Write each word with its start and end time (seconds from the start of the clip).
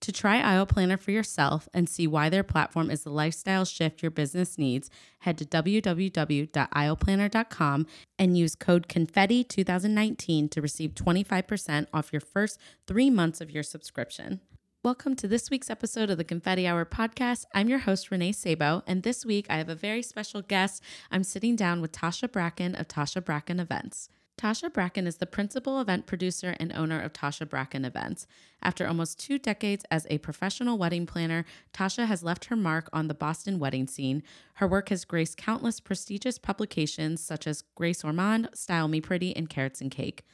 To 0.00 0.12
try 0.12 0.40
Aisle 0.40 0.64
Planner 0.64 0.96
for 0.96 1.10
yourself 1.10 1.68
and 1.74 1.86
see 1.86 2.06
why 2.06 2.30
their 2.30 2.42
platform 2.42 2.90
is 2.90 3.02
the 3.02 3.10
lifestyle 3.10 3.66
shift 3.66 4.00
your 4.00 4.10
business 4.10 4.56
needs, 4.56 4.88
head 5.20 5.36
to 5.36 5.44
www.aisleplanner.com 5.44 7.86
and 8.18 8.38
use 8.38 8.54
code 8.54 8.88
CONFETTI2019 8.88 10.50
to 10.52 10.62
receive 10.62 10.94
25% 10.94 11.86
off 11.92 12.14
your 12.14 12.20
first 12.20 12.58
three 12.86 13.10
months 13.10 13.42
of 13.42 13.50
your 13.50 13.62
subscription. 13.62 14.40
Welcome 14.82 15.16
to 15.16 15.28
this 15.28 15.50
week's 15.50 15.68
episode 15.68 16.08
of 16.08 16.16
the 16.16 16.24
Confetti 16.24 16.66
Hour 16.66 16.86
podcast. 16.86 17.44
I'm 17.54 17.68
your 17.68 17.80
host, 17.80 18.10
Renee 18.10 18.32
Sabo, 18.32 18.82
and 18.86 19.02
this 19.02 19.26
week 19.26 19.44
I 19.50 19.58
have 19.58 19.68
a 19.68 19.74
very 19.74 20.00
special 20.00 20.40
guest. 20.40 20.82
I'm 21.10 21.24
sitting 21.24 21.56
down 21.56 21.82
with 21.82 21.92
Tasha 21.92 22.32
Bracken 22.32 22.74
of 22.74 22.88
Tasha 22.88 23.22
Bracken 23.22 23.60
Events. 23.60 24.08
Tasha 24.40 24.72
Bracken 24.72 25.06
is 25.06 25.18
the 25.18 25.26
principal 25.26 25.82
event 25.82 26.06
producer 26.06 26.56
and 26.58 26.72
owner 26.72 26.98
of 26.98 27.12
Tasha 27.12 27.46
Bracken 27.46 27.84
Events. 27.84 28.26
After 28.62 28.86
almost 28.86 29.20
two 29.20 29.38
decades 29.38 29.84
as 29.90 30.06
a 30.08 30.16
professional 30.16 30.78
wedding 30.78 31.04
planner, 31.04 31.44
Tasha 31.74 32.06
has 32.06 32.22
left 32.22 32.46
her 32.46 32.56
mark 32.56 32.88
on 32.90 33.06
the 33.06 33.12
Boston 33.12 33.58
wedding 33.58 33.86
scene. 33.86 34.22
Her 34.54 34.66
work 34.66 34.88
has 34.88 35.04
graced 35.04 35.36
countless 35.36 35.78
prestigious 35.78 36.38
publications 36.38 37.22
such 37.22 37.46
as 37.46 37.64
Grace 37.74 38.02
Ormonde, 38.02 38.56
Style 38.56 38.88
Me 38.88 38.98
Pretty, 39.02 39.36
and 39.36 39.50
Carats 39.50 39.82
and 39.82 39.90
Cake. 39.90 40.24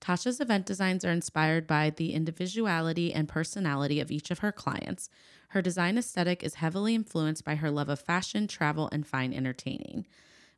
Tasha's 0.00 0.40
event 0.40 0.64
designs 0.64 1.04
are 1.04 1.12
inspired 1.12 1.66
by 1.66 1.90
the 1.90 2.14
individuality 2.14 3.12
and 3.12 3.28
personality 3.28 4.00
of 4.00 4.10
each 4.10 4.30
of 4.30 4.38
her 4.38 4.50
clients. 4.50 5.10
Her 5.48 5.60
design 5.60 5.98
aesthetic 5.98 6.42
is 6.42 6.54
heavily 6.54 6.94
influenced 6.94 7.44
by 7.44 7.56
her 7.56 7.70
love 7.70 7.90
of 7.90 8.00
fashion, 8.00 8.48
travel, 8.48 8.88
and 8.90 9.06
fine 9.06 9.34
entertaining. 9.34 10.06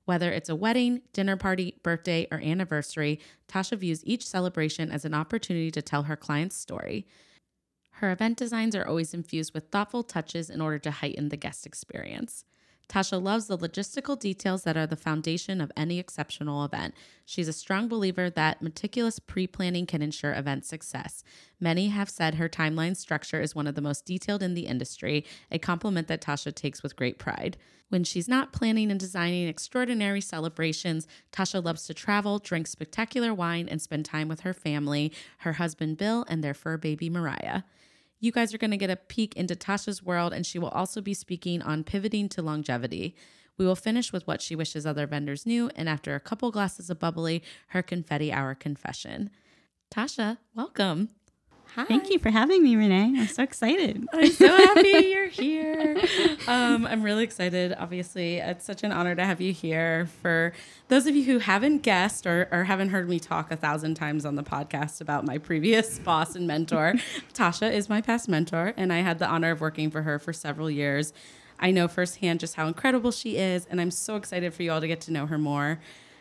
Whether 0.05 0.30
it's 0.33 0.48
a 0.48 0.56
wedding, 0.56 1.02
dinner 1.12 1.36
party, 1.36 1.77
birthday, 1.83 2.27
or 2.30 2.38
anniversary, 2.38 3.20
Tasha 3.48 3.78
views 3.78 4.05
each 4.05 4.27
celebration 4.27 4.91
as 4.91 5.05
an 5.05 5.14
opportunity 5.14 5.70
to 5.70 5.83
tell 5.83 6.05
her 6.05 6.16
client's 6.16 6.56
story. 6.56 7.06
Her 7.92 8.11
event 8.11 8.36
designs 8.36 8.74
are 8.74 8.86
always 8.86 9.14
infused 9.14 9.55
with 9.55 9.70
thoughtful 9.70 10.02
touches 10.02 10.51
in 10.51 10.61
order 10.61 10.78
to 10.80 10.90
heighten 10.90 11.28
the 11.28 11.36
guest 11.36 11.64
experience. 11.64 12.45
Tasha 12.89 13.20
loves 13.22 13.46
the 13.46 13.58
logistical 13.58 14.18
details 14.18 14.62
that 14.64 14.77
are 14.77 14.86
the 14.86 14.96
foundation 14.96 15.61
of 15.61 15.72
any 15.77 15.98
exceptional 15.98 16.64
event. 16.64 16.95
She's 17.24 17.48
a 17.48 17.52
strong 17.52 17.89
believer 17.89 18.30
that 18.30 18.62
meticulous 18.62 19.18
pre 19.18 19.46
planning 19.46 19.86
can 19.86 20.02
ensure 20.02 20.34
event 20.34 20.64
success. 20.64 21.24
Many 21.58 21.89
have 21.89 22.11
said 22.11 22.34
her 22.34 22.48
timeline 22.48 22.96
structure 22.96 23.40
is 23.40 23.55
one 23.55 23.67
of 23.67 23.74
the 23.74 23.80
most 23.80 24.05
detailed 24.05 24.42
in 24.42 24.55
the 24.55 24.67
industry, 24.67 25.24
a 25.50 25.58
compliment 25.58 26.08
that 26.08 26.20
Tasha 26.20 26.55
takes 26.55 26.83
with 26.83 26.96
great 26.96 27.18
pride. 27.18 27.56
When 27.89 28.05
she's 28.05 28.28
not 28.28 28.52
planning 28.52 28.90
and 28.90 28.98
designing 28.98 29.46
extraordinary 29.46 30.20
celebrations, 30.20 31.06
Tasha 31.33 31.64
loves 31.64 31.84
to 31.86 31.95
travel, 31.95 32.39
drink 32.39 32.66
spectacular 32.66 33.33
wine, 33.33 33.68
and 33.68 33.80
spend 33.80 34.05
time 34.05 34.28
with 34.28 34.40
her 34.40 34.55
family, 34.55 35.12
her 35.39 35.55
husband 35.55 35.96
Bill, 35.96 36.24
and 36.28 36.42
their 36.42 36.55
fur 36.55 36.77
baby 36.77 37.08
Mariah. 37.08 37.62
You 38.20 38.33
guys 38.33 38.55
are 38.55 38.58
going 38.58 38.70
to 38.70 38.77
get 38.77 38.91
a 38.91 38.97
peek 38.97 39.36
into 39.36 39.55
Tasha's 39.55 40.02
world, 40.02 40.33
and 40.33 40.47
she 40.47 40.58
will 40.58 40.69
also 40.69 41.01
be 41.01 41.14
speaking 41.14 41.61
on 41.63 41.85
pivoting 41.85 42.29
to 42.30 42.42
longevity. 42.42 43.14
We 43.58 43.67
will 43.67 43.77
finish 43.77 44.13
with 44.13 44.27
what 44.27 44.42
she 44.42 44.57
wishes 44.57 44.86
other 44.86 45.07
vendors 45.07 45.47
knew, 45.47 45.70
and 45.77 45.89
after 45.89 46.14
a 46.14 46.20
couple 46.20 46.51
glasses 46.51 46.91
of 46.91 46.98
bubbly, 46.98 47.42
her 47.69 47.83
confetti 47.83 48.33
hour 48.33 48.55
confession. 48.55 49.30
Tasha, 49.95 50.39
welcome. 50.55 51.11
Hi. 51.74 51.85
Thank 51.86 52.08
you 52.08 52.20
for 52.20 52.30
having 52.30 52.62
me, 52.62 52.77
Renee. 52.77 53.14
I'm 53.18 53.27
so 53.27 53.42
excited. 53.42 54.07
I'm 54.12 54.30
so 54.30 54.46
happy 54.46 54.89
you're 55.08 55.27
here. 55.27 56.01
Um, 56.46 56.86
I'm 56.86 57.02
really 57.02 57.24
excited. 57.24 57.74
Obviously, 57.77 58.36
it's 58.36 58.64
such 58.64 58.85
an 58.85 58.92
honor 58.92 59.17
to 59.17 59.24
have 59.24 59.40
you 59.40 59.52
here. 59.52 60.07
For 60.23 60.52
those 60.86 61.08
of 61.08 61.17
you 61.17 61.24
who 61.24 61.40
haven't 61.40 61.79
guessed 61.79 62.29
or, 62.29 62.48
or 62.52 62.63
haven't 62.63 62.90
heard 62.90 63.08
me 63.08 63.18
talk 63.18 63.51
a 63.51 63.57
thousand 63.57 63.96
times 63.96 64.24
on 64.24 64.36
the 64.36 64.45
podcast 64.45 65.01
about 65.01 65.27
my 65.27 65.36
previous 65.36 65.98
boss 66.05 66.36
and 66.36 66.46
mentor, 66.46 66.95
Tasha 67.33 67.73
is 67.73 67.89
my 67.89 68.01
past 68.01 68.29
mentor, 68.29 68.73
and 68.77 68.92
I 68.92 69.01
had 69.01 69.18
the 69.18 69.27
honor 69.27 69.51
of 69.51 69.61
working 69.61 69.90
for 69.90 70.02
her 70.02 70.20
for 70.20 70.33
several 70.33 70.70
years. 70.70 71.13
I 71.58 71.73
know 71.73 71.89
firsthand 71.89 72.39
just 72.39 72.55
how 72.55 72.68
incredible 72.68 73.11
she 73.11 73.36
is, 73.36 73.67
and 73.68 73.80
I'm 73.80 73.90
so 73.90 74.14
excited 74.14 74.55
for 74.55 74.63
you 74.63 74.70
all 74.70 74.80
to 74.80 74.86
get 74.86 75.01
to 75.02 75.13
know 75.13 75.27
her 75.27 75.39
more. 75.39 75.80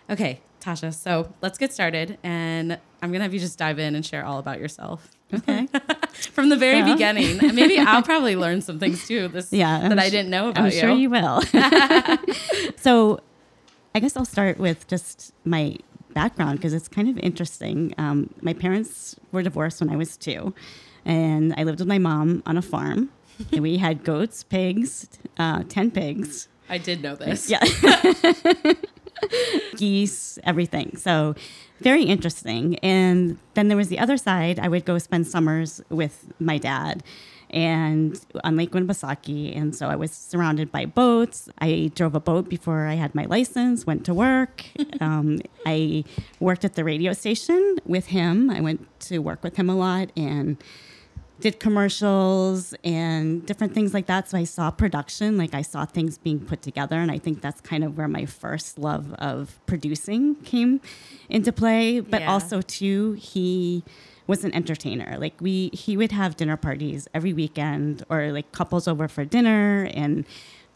Okay, 0.10 0.42
Tasha, 0.60 0.92
so 0.92 1.32
let's 1.44 1.60
get 1.60 1.72
started, 1.72 2.18
and 2.24 2.80
I'm 3.04 3.12
gonna 3.12 3.24
have 3.24 3.36
you 3.36 3.40
just 3.40 3.60
dive 3.60 3.78
in 3.78 3.94
and 3.94 4.04
share 4.04 4.26
all 4.26 4.40
about 4.40 4.60
yourself. 4.60 5.13
Okay. 5.34 5.68
From 6.32 6.50
the 6.50 6.56
very 6.56 6.80
yeah. 6.80 6.94
beginning. 6.94 7.56
Maybe 7.56 7.80
I'll 7.80 8.04
probably 8.04 8.36
learn 8.36 8.62
some 8.62 8.80
things 8.80 9.08
too. 9.08 9.28
This 9.28 9.52
yeah, 9.52 9.90
that 9.90 10.00
I 10.00 10.10
didn't 10.10 10.30
know 10.30 10.50
about 10.50 10.66
I'm 10.66 10.72
you. 10.72 10.80
sure 10.80 10.92
you 10.92 11.10
will. 11.10 11.42
so 12.78 13.20
I 13.96 14.00
guess 14.00 14.16
I'll 14.16 14.26
start 14.26 14.58
with 14.58 14.88
just 14.88 15.34
my 15.46 15.76
background 16.14 16.60
because 16.60 16.74
it's 16.74 16.88
kind 16.88 17.10
of 17.10 17.18
interesting. 17.20 17.94
Um, 17.98 18.34
my 18.42 18.54
parents 18.54 19.16
were 19.32 19.42
divorced 19.44 19.82
when 19.82 19.90
I 19.90 19.96
was 19.96 20.18
two, 20.18 20.54
and 21.06 21.54
I 21.58 21.64
lived 21.64 21.80
with 21.80 21.88
my 21.88 22.00
mom 22.00 22.44
on 22.46 22.58
a 22.58 22.62
farm. 22.62 23.10
and 23.52 23.62
we 23.62 23.78
had 23.78 24.04
goats, 24.04 24.44
pigs, 24.44 25.10
uh, 25.38 25.64
10 25.68 25.92
pigs. 25.92 26.48
I 26.70 26.78
did 26.78 27.02
know 27.02 27.16
this. 27.16 27.50
Yeah. 27.50 27.64
geese, 29.76 30.40
everything. 30.44 30.98
So 30.98 31.36
very 31.80 32.04
interesting. 32.04 32.78
And 32.80 33.38
then 33.56 33.68
there 33.68 33.78
was 33.78 33.90
the 33.90 34.00
other 34.00 34.18
side. 34.18 34.60
I 34.60 34.68
would 34.68 34.86
go 34.86 34.98
spend 34.98 35.28
summers 35.28 35.82
with 35.90 36.32
my 36.40 36.58
dad 36.58 37.04
and 37.54 38.20
on 38.44 38.58
Lake 38.58 38.72
Winnipesaukee. 38.72 39.56
And 39.56 39.76
so 39.76 39.88
I 39.88 39.96
was 39.96 40.12
surrounded 40.12 40.72
by 40.72 40.86
boats. 40.86 41.48
I 41.60 41.92
drove 41.94 42.16
a 42.16 42.20
boat 42.20 42.50
before 42.50 42.88
I 42.88 42.96
had 42.96 43.14
my 43.14 43.26
license, 43.26 43.86
went 43.86 44.06
to 44.06 44.14
work. 44.14 44.66
um, 45.00 45.40
I 45.66 46.04
worked 46.40 46.66
at 46.66 46.74
the 46.74 46.84
radio 46.84 47.14
station 47.14 47.78
with 47.86 48.08
him. 48.08 48.50
I 48.50 48.60
went 48.60 48.88
to 49.02 49.20
work 49.20 49.44
with 49.44 49.56
him 49.56 49.70
a 49.70 49.76
lot 49.76 50.12
and 50.18 50.58
did 51.44 51.60
commercials 51.60 52.74
and 52.86 53.46
different 53.46 53.74
things 53.74 53.94
like 53.94 54.06
that. 54.06 54.30
So 54.30 54.38
I 54.38 54.46
saw 54.46 54.72
production, 54.72 55.38
like 55.38 55.54
I 55.54 55.62
saw 55.62 55.84
things 55.84 56.18
being 56.18 56.40
put 56.40 56.62
together. 56.62 56.96
And 56.96 57.12
I 57.12 57.18
think 57.18 57.42
that's 57.42 57.60
kind 57.60 57.84
of 57.84 57.98
where 57.98 58.08
my 58.08 58.26
first 58.26 58.80
love 58.80 59.14
of 59.16 59.60
producing 59.66 60.36
came 60.36 60.80
into 61.28 61.52
play. 61.52 62.00
But 62.00 62.22
yeah. 62.22 62.32
also, 62.32 62.62
too, 62.62 63.18
he 63.20 63.84
was 64.26 64.46
an 64.46 64.54
entertainer. 64.56 65.18
Like 65.20 65.34
we, 65.42 65.70
he 65.74 65.98
would 65.98 66.14
have 66.14 66.38
dinner 66.38 66.56
parties 66.56 67.10
every 67.14 67.34
weekend 67.34 68.06
or 68.08 68.32
like 68.32 68.54
couples 68.54 68.88
over 68.88 69.10
for 69.10 69.26
dinner. 69.26 69.90
And 69.94 70.24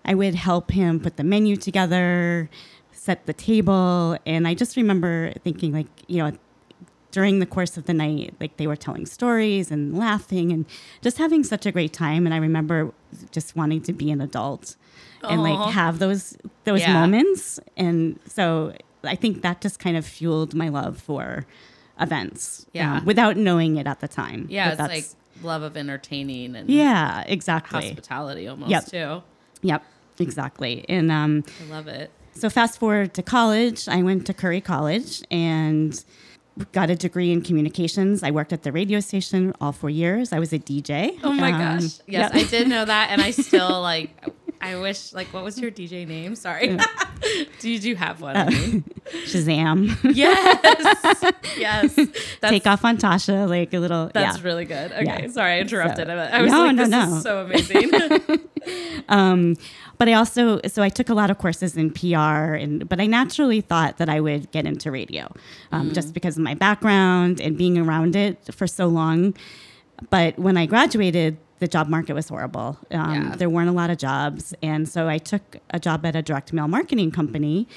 I 0.04 0.16
would 0.16 0.36
help 0.36 0.72
him 0.72 1.00
put 1.00 1.16
the 1.16 1.24
menu 1.24 1.56
together, 1.56 2.50
set 2.92 3.26
the 3.26 3.32
table. 3.32 4.18
And 4.26 4.46
I 4.46 4.54
just 4.54 4.76
remember 4.76 5.32
thinking, 5.46 5.72
like, 5.72 5.88
you 6.08 6.18
know, 6.18 6.34
during 7.18 7.40
the 7.40 7.48
course 7.48 7.78
of 7.78 7.86
the 7.86 7.96
night, 7.96 8.32
like 8.40 8.58
they 8.58 8.68
were 8.68 8.76
telling 8.76 9.04
stories 9.08 9.72
and 9.72 9.98
laughing 9.98 10.52
and 10.52 10.68
just 11.02 11.18
having 11.18 11.44
such 11.44 11.66
a 11.66 11.72
great 11.72 11.92
time. 11.92 12.28
And 12.28 12.34
I 12.36 12.38
remember 12.38 12.94
just 13.32 13.56
wanting 13.56 13.82
to 13.82 13.92
be 13.92 14.12
an 14.12 14.22
adult 14.22 14.76
Aww. 15.24 15.32
and 15.32 15.42
like 15.42 15.74
have 15.74 15.98
those 15.98 16.38
those 16.66 16.82
yeah. 16.82 16.94
moments. 16.94 17.60
And 17.76 18.20
so 18.28 18.72
I 19.04 19.16
think 19.16 19.42
that 19.42 19.62
just 19.62 19.80
kind 19.80 19.98
of 19.98 20.06
fueled 20.06 20.54
my 20.54 20.70
love 20.70 21.00
for 21.00 21.48
events. 22.00 22.68
Yeah. 22.72 22.98
Um, 22.98 23.06
without 23.06 23.36
knowing 23.36 23.78
it 23.78 23.88
at 23.88 24.00
the 24.00 24.08
time. 24.08 24.46
Yeah. 24.48 24.74
It's 24.74 24.80
like 24.80 25.06
love 25.42 25.64
of 25.64 25.76
entertaining 25.76 26.56
and 26.56 26.70
yeah, 26.70 27.24
exactly. 27.26 27.88
Hospitality 27.88 28.48
almost 28.48 28.70
yep. 28.70 28.86
too. 28.86 29.24
Yep. 29.64 29.84
Exactly. 30.20 30.86
And 30.88 31.12
um 31.12 31.44
I 31.66 31.72
love 31.72 31.88
it. 31.88 32.12
so 32.34 32.52
fast 32.52 32.78
forward 32.78 33.16
to 33.16 33.24
college, 33.24 33.88
I 33.88 34.04
went 34.04 34.28
to 34.28 34.36
Curry 34.36 34.62
College 34.62 35.24
and 35.32 36.00
got 36.72 36.90
a 36.90 36.96
degree 36.96 37.32
in 37.32 37.42
communications. 37.42 38.24
I 38.24 38.32
worked 38.32 38.54
at 38.54 38.64
the 38.64 38.72
radio 38.72 39.00
station 39.00 39.54
all 39.62 39.72
four 39.72 39.90
years. 39.90 40.32
I 40.34 40.40
was 40.40 40.54
a 40.54 40.60
DJ. 40.60 41.18
Oh 41.24 41.32
my 41.34 41.52
Um, 41.52 41.60
gosh. 41.80 41.84
Yes, 41.84 42.02
yeah. 42.08 42.30
I 42.34 42.44
did 42.44 42.68
know 42.68 42.86
that. 42.86 43.10
And 43.12 43.22
I 43.22 43.32
still 43.48 43.82
like, 43.82 44.10
I 44.62 44.76
wish, 44.78 45.14
like, 45.14 45.28
what 45.34 45.44
was 45.44 45.60
your 45.60 45.72
DJ 45.72 46.08
name? 46.08 46.36
Sorry. 46.36 46.78
Did 47.60 47.84
you 47.84 47.96
have 47.96 48.22
one? 48.22 48.48
Mean? 48.48 48.84
Shazam. 49.26 49.96
Yes. 50.16 51.24
Yes. 51.58 51.96
That's, 51.96 52.52
Take 52.52 52.68
off 52.68 52.86
on 52.86 52.98
Tasha, 52.98 53.50
like 53.50 53.74
a 53.74 53.80
little. 53.80 54.12
That's 54.14 54.38
yeah. 54.38 54.44
really 54.44 54.66
good. 54.66 54.92
Okay. 54.92 55.04
Yeah. 55.24 55.28
Sorry, 55.30 55.54
I 55.54 55.60
interrupted. 55.62 56.06
So- 56.08 56.14
I 56.14 56.42
was 56.44 56.52
No, 56.52 56.66
like, 56.66 56.76
no, 56.76 56.86
no. 56.86 57.20
so 57.20 57.42
amazing. 57.42 57.92
Um, 59.10 59.56
but 59.98 60.08
I 60.08 60.14
also, 60.14 60.60
so 60.68 60.84
I 60.84 60.90
took 60.90 61.10
a 61.10 61.14
lot 61.14 61.32
of 61.32 61.38
courses 61.38 61.76
in 61.78 61.92
PR, 61.92 62.54
and 62.54 62.88
but 62.88 63.00
I 63.00 63.08
naturally 63.08 63.62
thought 63.62 63.98
that 63.98 64.10
I 64.10 64.20
would 64.20 64.52
get 64.52 64.66
into 64.66 64.92
radio, 64.92 65.32
um, 65.72 65.94
just 65.94 66.14
because 66.14 66.38
of 66.38 66.44
my 66.44 66.54
background 66.54 67.40
and 67.40 67.58
being 67.58 67.78
around 67.78 68.16
it 68.16 68.54
for 68.54 68.68
so 68.68 68.88
long. 68.88 69.34
But 70.10 70.38
when 70.38 70.58
I 70.58 70.66
graduated, 70.66 71.38
the 71.60 71.68
job 71.68 71.88
market 71.90 72.14
was 72.14 72.30
horrible. 72.30 72.78
Um, 72.92 73.14
Yeah. 73.30 73.36
There 73.36 73.50
weren't 73.50 73.70
a 73.70 73.74
lot 73.74 73.90
of 73.90 73.98
jobs, 73.98 74.54
and 74.62 74.88
so 74.88 75.08
I 75.08 75.18
took 75.18 75.58
a 75.72 75.80
job 75.80 76.06
at 76.06 76.16
a 76.16 76.22
direct 76.22 76.54
mail 76.54 76.68
marketing 76.68 77.12
company. 77.12 77.68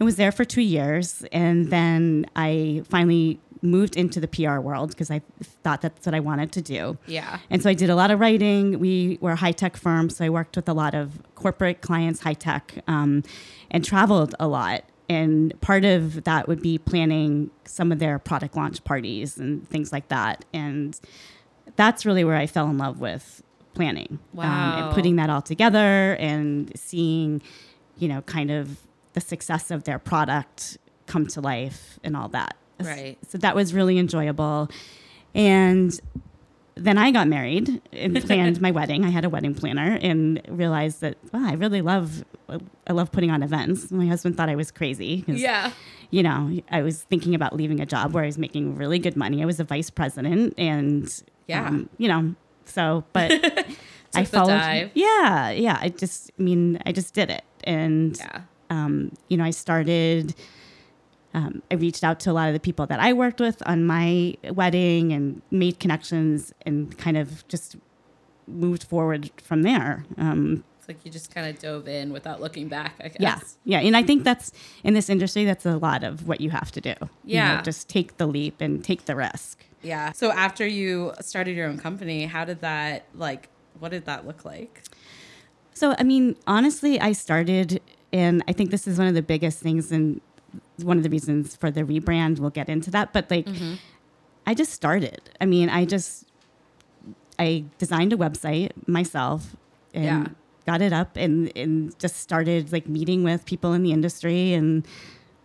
I 0.00 0.04
was 0.04 0.16
there 0.16 0.32
for 0.32 0.44
two 0.46 0.62
years, 0.62 1.24
and 1.30 1.68
then 1.70 2.24
I 2.34 2.82
finally 2.88 3.38
moved 3.62 3.94
into 3.94 4.20
the 4.20 4.26
PR 4.28 4.58
world 4.58 4.88
because 4.88 5.10
I 5.10 5.20
thought 5.62 5.82
that's 5.82 6.06
what 6.06 6.14
I 6.14 6.20
wanted 6.20 6.50
to 6.52 6.62
do. 6.62 6.96
yeah. 7.06 7.40
And 7.50 7.62
so 7.62 7.68
I 7.68 7.74
did 7.74 7.90
a 7.90 7.94
lot 7.94 8.10
of 8.10 8.18
writing. 8.18 8.78
We 8.78 9.18
were 9.20 9.32
a 9.32 9.36
high 9.36 9.52
tech 9.52 9.76
firm, 9.76 10.08
so 10.08 10.24
I 10.24 10.30
worked 10.30 10.56
with 10.56 10.66
a 10.66 10.72
lot 10.72 10.94
of 10.94 11.20
corporate 11.34 11.82
clients, 11.82 12.20
high 12.20 12.32
tech, 12.32 12.82
um, 12.88 13.22
and 13.70 13.84
traveled 13.84 14.34
a 14.40 14.48
lot. 14.48 14.84
And 15.10 15.52
part 15.60 15.84
of 15.84 16.24
that 16.24 16.48
would 16.48 16.62
be 16.62 16.78
planning 16.78 17.50
some 17.66 17.92
of 17.92 17.98
their 17.98 18.18
product 18.18 18.56
launch 18.56 18.82
parties 18.84 19.36
and 19.36 19.68
things 19.68 19.92
like 19.92 20.08
that. 20.08 20.46
And 20.54 20.98
that's 21.76 22.04
really 22.06 22.24
where 22.24 22.36
I 22.36 22.46
fell 22.46 22.68
in 22.68 22.78
love 22.78 23.00
with 23.00 23.42
planning. 23.74 24.18
um, 24.36 24.82
and 24.84 24.94
putting 24.94 25.16
that 25.16 25.30
all 25.30 25.42
together 25.42 26.16
and 26.18 26.72
seeing, 26.78 27.40
you 27.98 28.08
know, 28.08 28.22
kind 28.22 28.50
of 28.50 28.78
the 29.12 29.20
success 29.20 29.70
of 29.70 29.84
their 29.84 29.98
product 29.98 30.78
come 31.06 31.26
to 31.28 31.40
life 31.40 31.98
and 32.04 32.16
all 32.16 32.28
that. 32.28 32.56
Right. 32.80 33.18
So 33.28 33.38
that 33.38 33.54
was 33.54 33.74
really 33.74 33.98
enjoyable. 33.98 34.70
And 35.34 35.98
then 36.74 36.96
I 36.98 37.10
got 37.10 37.28
married 37.28 37.80
and 37.92 38.20
planned 38.26 38.60
my 38.60 38.70
wedding. 38.70 39.04
I 39.04 39.10
had 39.10 39.24
a 39.24 39.28
wedding 39.28 39.54
planner 39.54 39.98
and 40.00 40.40
realized 40.48 41.00
that 41.02 41.16
wow, 41.32 41.46
I 41.48 41.54
really 41.54 41.82
love 41.82 42.24
I 42.86 42.92
love 42.92 43.12
putting 43.12 43.30
on 43.30 43.42
events. 43.42 43.90
My 43.90 44.06
husband 44.06 44.36
thought 44.36 44.48
I 44.48 44.56
was 44.56 44.70
crazy. 44.70 45.24
Yeah. 45.26 45.72
you 46.10 46.22
know, 46.22 46.58
I 46.70 46.82
was 46.82 47.02
thinking 47.02 47.34
about 47.34 47.54
leaving 47.54 47.80
a 47.80 47.86
job 47.86 48.12
where 48.14 48.24
I 48.24 48.26
was 48.26 48.38
making 48.38 48.76
really 48.76 48.98
good 48.98 49.16
money. 49.16 49.42
I 49.42 49.46
was 49.46 49.60
a 49.60 49.64
vice 49.64 49.90
president 49.90 50.54
and 50.58 51.22
Yeah. 51.50 51.66
um, 51.68 51.88
you 51.98 52.08
know, 52.08 52.34
so 52.64 53.04
but 53.12 53.30
I 54.14 54.24
followed. 54.24 54.90
Yeah, 54.94 55.50
yeah, 55.50 55.78
I 55.80 55.88
just 56.02 56.30
I 56.38 56.42
mean, 56.42 56.78
I 56.86 56.92
just 56.92 57.12
did 57.14 57.28
it. 57.30 57.44
And 57.64 58.16
Yeah. 58.18 58.40
um, 58.70 59.12
you 59.28 59.36
know, 59.36 59.44
I 59.44 59.50
started, 59.50 60.34
um, 61.34 61.62
I 61.70 61.74
reached 61.74 62.02
out 62.04 62.18
to 62.20 62.30
a 62.30 62.34
lot 62.38 62.48
of 62.48 62.54
the 62.54 62.60
people 62.68 62.86
that 62.86 63.00
I 63.00 63.12
worked 63.12 63.40
with 63.40 63.62
on 63.66 63.84
my 63.84 64.34
wedding 64.60 65.12
and 65.12 65.42
made 65.50 65.78
connections 65.78 66.52
and 66.66 66.96
kind 66.98 67.16
of 67.16 67.46
just 67.48 67.76
moved 68.46 68.82
forward 68.84 69.30
from 69.42 69.62
there. 69.62 70.04
Um, 70.18 70.64
It's 70.78 70.88
like 70.88 71.04
you 71.04 71.10
just 71.12 71.32
kind 71.34 71.46
of 71.48 71.58
dove 71.60 71.86
in 71.86 72.12
without 72.12 72.40
looking 72.40 72.66
back, 72.68 72.94
I 73.04 73.08
guess. 73.08 73.18
yeah. 73.20 73.38
Yeah. 73.80 73.86
And 73.86 73.96
I 73.96 74.02
think 74.02 74.24
that's 74.24 74.50
in 74.82 74.94
this 74.94 75.08
industry, 75.08 75.44
that's 75.44 75.66
a 75.66 75.76
lot 75.76 76.02
of 76.02 76.26
what 76.26 76.40
you 76.40 76.50
have 76.50 76.70
to 76.72 76.80
do. 76.80 76.94
You 77.00 77.36
know, 77.38 77.52
Yeah. 77.58 77.62
just 77.62 77.88
take 77.88 78.16
the 78.16 78.26
leap 78.26 78.60
and 78.60 78.82
take 78.84 79.04
the 79.04 79.14
risk. 79.14 79.64
Yeah. 79.82 80.12
So 80.12 80.30
after 80.30 80.66
you 80.66 81.12
started 81.20 81.56
your 81.56 81.68
own 81.68 81.78
company, 81.78 82.26
how 82.26 82.44
did 82.44 82.60
that, 82.60 83.06
like, 83.14 83.48
what 83.78 83.90
did 83.90 84.04
that 84.04 84.26
look 84.26 84.44
like? 84.44 84.82
So, 85.72 85.94
I 85.98 86.02
mean, 86.02 86.36
honestly, 86.46 87.00
I 87.00 87.12
started, 87.12 87.80
and 88.12 88.42
I 88.46 88.52
think 88.52 88.70
this 88.70 88.86
is 88.86 88.98
one 88.98 89.06
of 89.06 89.14
the 89.14 89.22
biggest 89.22 89.60
things 89.60 89.90
and 89.90 90.20
one 90.82 90.98
of 90.98 91.02
the 91.02 91.08
reasons 91.08 91.56
for 91.56 91.70
the 91.70 91.82
rebrand. 91.82 92.40
We'll 92.40 92.50
get 92.50 92.68
into 92.68 92.90
that. 92.90 93.12
But 93.12 93.30
like, 93.30 93.46
mm-hmm. 93.46 93.74
I 94.46 94.54
just 94.54 94.72
started. 94.72 95.30
I 95.40 95.46
mean, 95.46 95.70
I 95.70 95.84
just, 95.86 96.26
I 97.38 97.64
designed 97.78 98.12
a 98.12 98.16
website 98.16 98.72
myself 98.86 99.56
and 99.94 100.04
Yeah. 100.04 100.26
got 100.66 100.82
it 100.82 100.92
up 100.92 101.16
and, 101.16 101.50
and 101.56 101.98
just 101.98 102.16
started 102.16 102.72
like 102.72 102.86
meeting 102.86 103.22
with 103.22 103.46
people 103.46 103.72
in 103.72 103.82
the 103.82 103.92
industry. 103.92 104.52
And 104.52 104.86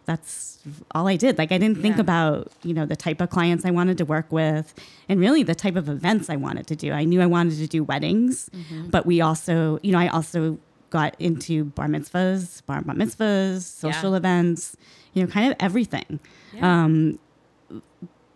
that's 0.06 0.60
all 0.92 1.08
I 1.08 1.16
did. 1.16 1.38
Like, 1.38 1.52
I 1.52 1.58
didn't 1.58 1.80
think 1.82 1.96
Yeah. 1.96 2.02
about, 2.02 2.52
you 2.64 2.74
know, 2.74 2.86
the 2.86 2.96
type 2.96 3.22
of 3.22 3.30
clients 3.30 3.66
I 3.66 3.72
wanted 3.72 3.98
to 4.00 4.06
work 4.06 4.32
with 4.32 4.74
and 5.10 5.20
really 5.20 5.44
the 5.44 5.56
type 5.56 5.76
of 5.76 5.90
events 5.90 6.30
I 6.30 6.36
wanted 6.36 6.68
to 6.68 6.76
do. 6.76 6.92
I 6.92 7.04
knew 7.06 7.22
I 7.22 7.26
wanted 7.26 7.58
to 7.58 7.68
do 7.68 7.84
weddings, 7.84 8.50
but 8.90 9.06
we 9.06 9.22
also, 9.22 9.80
you 9.84 9.92
know, 9.92 10.00
I 10.00 10.08
also 10.08 10.58
got 10.92 11.16
into 11.20 11.66
bar 11.66 11.88
mitzvahs, 11.88 12.66
bar 12.66 12.82
mitzvahs, 12.84 13.62
social 13.64 14.12
Yeah. 14.12 14.18
events, 14.18 14.78
you 15.14 15.24
know, 15.24 15.30
kind 15.30 15.52
of 15.52 15.58
everything. 15.60 16.20
Yeah. 16.54 16.84
Um, 16.84 17.20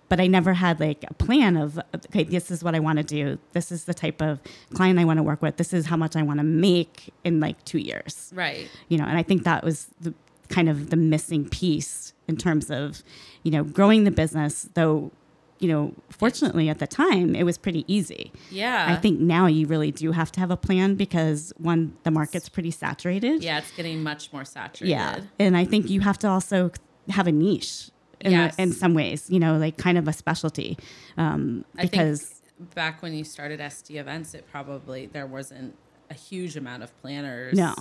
but 0.10 0.20
I 0.20 0.26
never 0.26 0.54
had 0.56 0.80
like 0.80 1.06
a 1.08 1.14
plan 1.14 1.56
of, 1.56 1.80
okay, 2.08 2.24
this 2.24 2.50
is 2.50 2.64
what 2.64 2.74
I 2.74 2.80
want 2.80 2.98
to 2.98 3.04
do. 3.04 3.38
This 3.54 3.72
is 3.72 3.84
the 3.84 3.94
type 3.94 4.22
of 4.24 4.40
client 4.74 4.98
I 4.98 5.06
want 5.06 5.18
to 5.18 5.24
work 5.24 5.42
with. 5.44 5.58
This 5.58 5.72
is 5.72 5.86
how 5.86 5.98
much 5.98 6.16
I 6.16 6.24
want 6.24 6.40
to 6.40 6.44
make 6.44 7.14
in 7.24 7.40
like 7.40 7.64
two 7.64 7.78
years 7.78 8.32
Right. 8.36 8.68
you 8.88 8.98
know 8.98 9.04
and 9.06 9.18
i 9.18 9.24
think 9.24 9.44
that 9.44 9.64
was 9.64 9.88
the 10.02 10.14
kind 10.50 10.68
of 10.70 10.90
the 10.90 10.96
missing 10.98 11.48
piece 11.48 12.14
in 12.28 12.36
terms 12.38 12.70
of 12.72 13.04
you 13.44 13.52
know 13.52 13.64
growing 13.64 14.04
the 14.04 14.12
business 14.12 14.70
though 14.74 15.12
you 15.60 15.68
know 15.68 15.94
fortunately 16.10 16.70
at 16.70 16.80
the 16.80 16.88
time 16.88 17.36
it 17.36 17.44
was 17.44 17.58
pretty 17.58 17.84
easy 17.88 18.32
Yeah. 18.50 18.86
i 18.90 18.96
think 18.96 19.20
now 19.20 19.46
you 19.48 19.68
really 19.68 19.92
do 19.92 20.12
have 20.12 20.32
to 20.34 20.40
have 20.40 20.52
a 20.52 20.58
plan 20.58 20.96
because 20.96 21.54
one 21.58 21.96
the 22.04 22.12
market's 22.12 22.50
pretty 22.50 22.72
saturated 22.72 23.44
Yeah, 23.44 23.58
it's 23.60 23.72
getting 23.72 24.02
much 24.04 24.32
more 24.34 24.46
saturated. 24.46 24.92
yeah 24.92 25.22
and 25.40 25.56
i 25.58 25.66
think 25.66 25.90
you 25.90 26.02
have 26.02 26.18
to 26.20 26.28
also 26.28 26.72
have 27.10 27.28
a 27.28 27.32
niche 27.32 27.90
in, 28.22 28.32
Yes. 28.32 28.56
in 28.58 28.72
some 28.74 28.94
ways 28.94 29.30
you 29.30 29.40
know 29.40 29.58
like 29.58 29.78
kind 29.78 29.98
of 29.98 30.08
a 30.08 30.14
specialty 30.14 30.78
um, 31.18 31.66
I 31.78 31.84
because 31.84 32.22
think 32.58 32.74
back 32.76 33.02
when 33.02 33.14
you 33.14 33.24
started 33.24 33.60
SD 33.62 33.96
events, 34.00 34.34
it 34.34 34.46
probably 34.52 35.06
there 35.06 35.26
wasn't 35.26 35.76
a 36.10 36.14
huge 36.14 36.58
amount 36.58 36.84
of 36.84 36.90
planners. 37.02 37.56
No, 37.58 37.74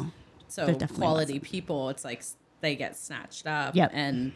so 0.46 0.72
quality 0.94 1.40
people, 1.40 1.88
it's 1.88 2.04
like 2.04 2.22
they 2.60 2.76
get 2.76 2.96
snatched 2.96 3.46
up. 3.46 3.74
Yep. 3.74 3.90
and 3.94 4.32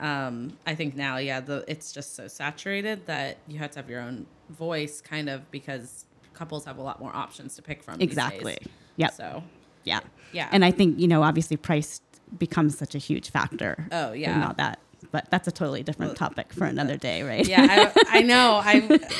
um, 0.00 0.56
I 0.66 0.74
think 0.74 0.94
now, 0.94 1.16
yeah, 1.16 1.40
the 1.40 1.64
it's 1.68 1.92
just 1.92 2.14
so 2.16 2.28
saturated 2.28 3.06
that 3.06 3.38
you 3.48 3.58
have 3.58 3.70
to 3.72 3.78
have 3.78 3.88
your 3.88 4.00
own 4.02 4.26
voice, 4.50 5.00
kind 5.00 5.28
of 5.28 5.50
because 5.50 6.04
couples 6.34 6.64
have 6.66 6.76
a 6.78 6.82
lot 6.82 7.00
more 7.00 7.14
options 7.16 7.56
to 7.56 7.62
pick 7.62 7.82
from. 7.82 8.00
exactly 8.00 8.58
Yeah. 8.96 9.08
So 9.10 9.42
yeah 9.84 10.00
yeah, 10.32 10.48
and 10.52 10.64
i 10.64 10.70
think 10.72 10.98
you 10.98 11.06
know 11.06 11.22
obviously 11.22 11.56
price 11.56 12.00
becomes 12.36 12.76
such 12.76 12.94
a 12.96 12.98
huge 12.98 13.30
factor 13.30 13.86
Oh, 13.92 14.12
yeah. 14.12 14.48
all 14.48 14.54
that 14.54 14.80
but 15.12 15.30
that's 15.30 15.46
a 15.46 15.52
totally 15.52 15.84
different 15.84 16.16
topic 16.16 16.52
for 16.52 16.64
another 16.64 16.96
day 16.96 17.22
right 17.22 17.46
yeah, 17.46 17.92
I, 17.96 18.18
I 18.18 18.22
know. 18.22 18.56
I 18.56 18.72
I 18.78 18.78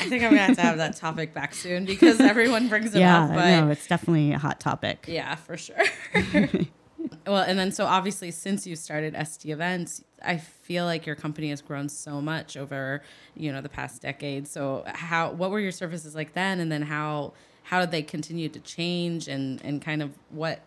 think 0.09 0.23
I'm 0.23 0.31
gonna 0.31 0.39
have 0.39 0.55
to 0.57 0.61
have 0.61 0.77
that 0.77 0.97
topic 0.97 1.33
back 1.33 1.55
soon 1.55 1.85
because 1.85 2.19
everyone 2.19 2.67
brings 2.67 2.93
it 2.93 2.99
yeah 2.99 3.23
up. 3.23 3.31
I 3.31 3.35
But 3.35 3.61
know 3.61 3.69
it's 3.71 3.87
definitely 3.87 4.33
a 4.33 4.37
hot 4.37 4.59
topic 4.59 5.05
Yeah, 5.07 5.35
for 5.35 5.55
sure. 5.57 5.81
well, 7.25 7.43
and 7.43 7.57
then 7.57 7.71
so 7.71 7.85
obviously 7.85 8.31
since 8.31 8.65
you 8.65 8.75
started 8.75 9.15
ST 9.27 9.51
events, 9.51 10.03
I 10.23 10.37
feel 10.37 10.85
like 10.85 11.05
your 11.05 11.15
company 11.15 11.49
has 11.49 11.61
grown 11.61 11.89
so 11.89 12.21
much 12.21 12.57
over, 12.57 13.01
you 13.35 13.51
know, 13.51 13.61
the 13.61 13.69
past 13.69 14.01
decade. 14.01 14.47
So 14.47 14.83
how 14.87 15.31
what 15.31 15.51
were 15.51 15.59
your 15.59 15.71
services 15.71 16.15
like 16.15 16.33
then 16.33 16.59
and 16.59 16.71
then 16.71 16.83
how 16.83 17.33
how 17.63 17.79
did 17.79 17.91
they 17.91 18.01
continue 18.01 18.49
to 18.49 18.59
change 18.59 19.27
and 19.27 19.61
and 19.63 19.81
kind 19.81 20.01
of 20.01 20.11
what 20.29 20.61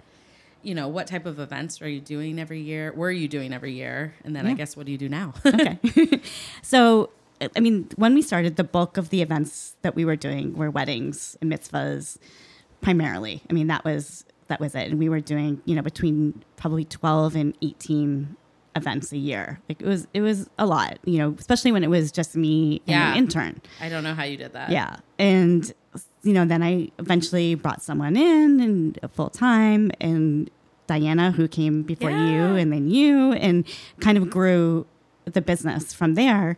you 0.63 0.75
know, 0.75 0.89
what 0.89 1.07
type 1.07 1.25
of 1.25 1.41
events 1.41 1.81
are 1.81 1.89
you 1.89 2.03
doing 2.03 2.39
every 2.39 2.61
year? 2.61 2.93
Were 2.93 3.11
you 3.11 3.29
doing 3.29 3.55
every 3.55 3.73
year? 3.73 4.15
And 4.25 4.37
then 4.37 4.47
I 4.47 4.53
guess 4.53 4.77
what 4.77 4.85
do 4.85 4.93
you 4.93 4.99
do 4.99 5.09
now? 5.09 5.33
okay 5.47 5.79
so 6.63 7.11
i 7.57 7.61
mean 7.61 7.89
when 7.97 8.15
we 8.15 8.23
started 8.23 8.57
the 8.57 8.65
bulk 8.65 8.97
of 8.97 9.09
the 9.11 9.23
events 9.23 9.77
that 9.83 9.95
we 9.95 10.05
were 10.05 10.17
doing 10.17 10.55
were 10.55 10.71
weddings 10.71 11.37
and 11.41 11.51
mitzvahs 11.51 12.19
primarily 12.81 13.43
i 13.49 13.53
mean 13.53 13.67
that 13.67 13.85
was 13.85 14.25
that 14.50 14.61
was 14.61 14.75
it. 14.75 14.88
And 14.90 14.99
we 14.99 15.09
were 15.09 15.21
doing 15.21 15.61
you 15.64 15.75
know 15.75 15.83
between 15.83 16.45
probably 16.57 16.85
12 16.85 17.35
and 17.37 17.57
18 17.62 18.37
events 18.76 19.11
a 19.12 19.16
year. 19.16 19.59
Like 19.69 19.80
it 19.83 19.87
was 19.87 20.07
it 20.14 20.21
was 20.21 20.49
a 20.59 20.66
lot 20.66 20.99
you 21.04 21.19
know 21.19 21.35
especially 21.38 21.73
when 21.73 21.83
it 21.83 21.90
was 21.90 22.12
just 22.12 22.37
me 22.37 22.83
and 22.87 22.90
Yeah. 22.95 23.12
an 23.12 23.16
intern. 23.19 23.61
I 23.80 23.88
don't 23.88 24.04
know 24.04 24.14
how 24.14 24.25
you 24.25 24.37
did 24.37 24.52
that. 24.52 24.71
yeah. 24.71 24.97
And 25.19 25.73
you 26.23 26.33
know 26.35 26.45
then 26.45 26.62
i 26.62 26.88
eventually 26.99 27.54
brought 27.54 27.83
someone 27.83 28.14
in 28.16 28.61
and 28.61 28.99
full 29.12 29.30
time 29.30 29.90
and 30.00 30.49
diana 30.87 31.30
who 31.33 31.49
came 31.49 31.83
before 31.83 32.11
Yeah. 32.11 32.30
you 32.30 32.42
and 32.57 32.73
then 32.73 32.88
you 32.90 33.33
and 33.33 33.64
kind 34.00 34.16
of 34.19 34.28
grew 34.30 34.87
the 35.25 35.40
business 35.40 35.92
from 35.92 36.14
there. 36.14 36.57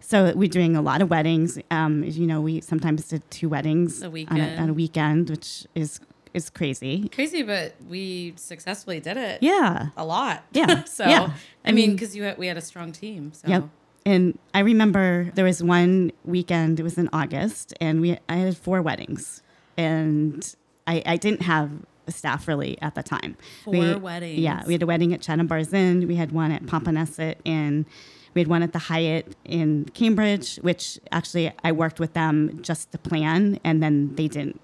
So 0.00 0.32
we're 0.36 0.48
doing 0.60 0.76
a 0.76 0.82
lot 0.82 1.00
of 1.02 1.08
weddings. 1.10 1.58
Um, 1.70 2.02
you 2.04 2.26
know 2.26 2.40
we 2.40 2.60
sometimes 2.62 3.06
did 3.08 3.22
two 3.30 3.48
weddings 3.48 4.02
A 4.02 4.06
on, 4.06 4.40
a, 4.40 4.56
on 4.56 4.68
a 4.70 4.74
weekend 4.74 5.30
which 5.30 5.66
is 5.74 6.00
is 6.34 6.50
crazy. 6.50 7.08
Crazy, 7.08 7.42
but 7.42 7.74
we 7.88 8.34
successfully 8.36 9.00
did 9.00 9.16
it. 9.16 9.42
Yeah. 9.42 9.88
A 9.96 10.04
lot. 10.04 10.44
Yeah. 10.52 10.84
so, 10.98 11.04
Yeah. 11.06 11.32
I, 11.64 11.68
I 11.70 11.72
mean, 11.72 11.92
because 11.92 12.14
you 12.14 12.24
had, 12.24 12.36
we 12.38 12.46
had 12.48 12.56
a 12.56 12.60
strong 12.60 12.92
team. 12.92 13.32
So. 13.32 13.48
Yep. 13.48 13.68
And 14.04 14.38
I 14.52 14.60
remember 14.60 15.30
there 15.34 15.46
was 15.46 15.62
one 15.62 16.12
weekend, 16.26 16.78
it 16.78 16.82
was 16.82 16.98
in 16.98 17.08
August, 17.12 17.72
and 17.80 18.02
we 18.02 18.18
I 18.28 18.36
had 18.36 18.56
four 18.56 18.82
weddings. 18.82 19.42
And 19.78 20.54
I, 20.86 21.02
I 21.06 21.16
didn't 21.16 21.42
have 21.42 21.70
a 22.06 22.12
staff 22.12 22.46
really 22.46 22.76
at 22.82 22.94
the 22.94 23.02
time. 23.02 23.36
Four 23.64 23.72
We- 23.72 23.94
weddings. 23.94 24.38
Yeah. 24.40 24.62
We 24.66 24.74
had 24.74 24.82
a 24.82 24.86
wedding 24.86 25.14
at 25.14 25.22
Chatham 25.22 25.46
Bars 25.46 25.72
Inn. 25.72 26.06
We 26.06 26.16
had 26.16 26.32
one 26.32 26.52
at 26.52 26.64
Popponesset 26.64 27.36
and 27.46 27.86
we 28.34 28.40
had 28.40 28.48
one 28.48 28.62
at 28.62 28.72
the 28.72 28.78
Hyatt 28.78 29.34
in 29.44 29.86
Cambridge, 29.94 30.56
which 30.56 30.98
actually 31.12 31.52
I 31.62 31.72
worked 31.72 31.98
with 32.00 32.12
them 32.12 32.58
just 32.62 32.92
to 32.92 32.98
plan 32.98 33.58
and 33.64 33.82
then 33.82 34.14
they 34.16 34.28
didn't 34.28 34.60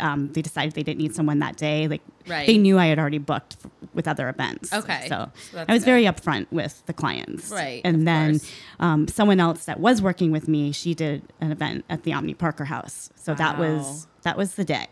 um, 0.00 0.32
they 0.32 0.42
decided 0.42 0.74
they 0.74 0.82
didn't 0.82 0.98
need 1.00 1.14
someone 1.14 1.38
that 1.40 1.56
day. 1.56 1.88
Like 1.88 2.02
Right. 2.28 2.46
they 2.46 2.56
knew 2.58 2.78
I 2.78 2.86
had 2.86 2.98
already 3.00 3.18
booked 3.18 3.56
f- 3.64 3.70
with 3.94 4.06
other 4.06 4.28
events. 4.28 4.72
Okay. 4.72 5.06
So, 5.08 5.30
So 5.50 5.64
I 5.68 5.72
was 5.72 5.82
good. 5.82 5.90
very 5.90 6.04
upfront 6.04 6.46
with 6.52 6.82
the 6.86 6.92
clients. 6.92 7.50
Right, 7.50 7.80
And 7.84 8.06
then 8.06 8.40
um, 8.78 9.08
someone 9.08 9.40
else 9.40 9.64
that 9.64 9.80
was 9.80 10.00
working 10.00 10.30
with 10.30 10.46
me, 10.46 10.70
she 10.70 10.94
did 10.94 11.22
an 11.40 11.50
event 11.50 11.84
at 11.90 12.04
the 12.04 12.12
Omni 12.12 12.34
Parker 12.34 12.66
House. 12.66 13.10
So 13.16 13.34
that 13.34 13.58
was 13.58 14.06
that 14.22 14.36
was 14.36 14.54
the 14.54 14.64
day. 14.64 14.86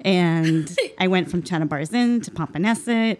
And 0.00 0.74
I 0.98 1.06
went 1.06 1.30
from 1.30 1.42
Chatham 1.42 1.68
Bars 1.68 1.92
Inn 1.92 2.20
to 2.22 2.30
Popponesset 2.30 3.18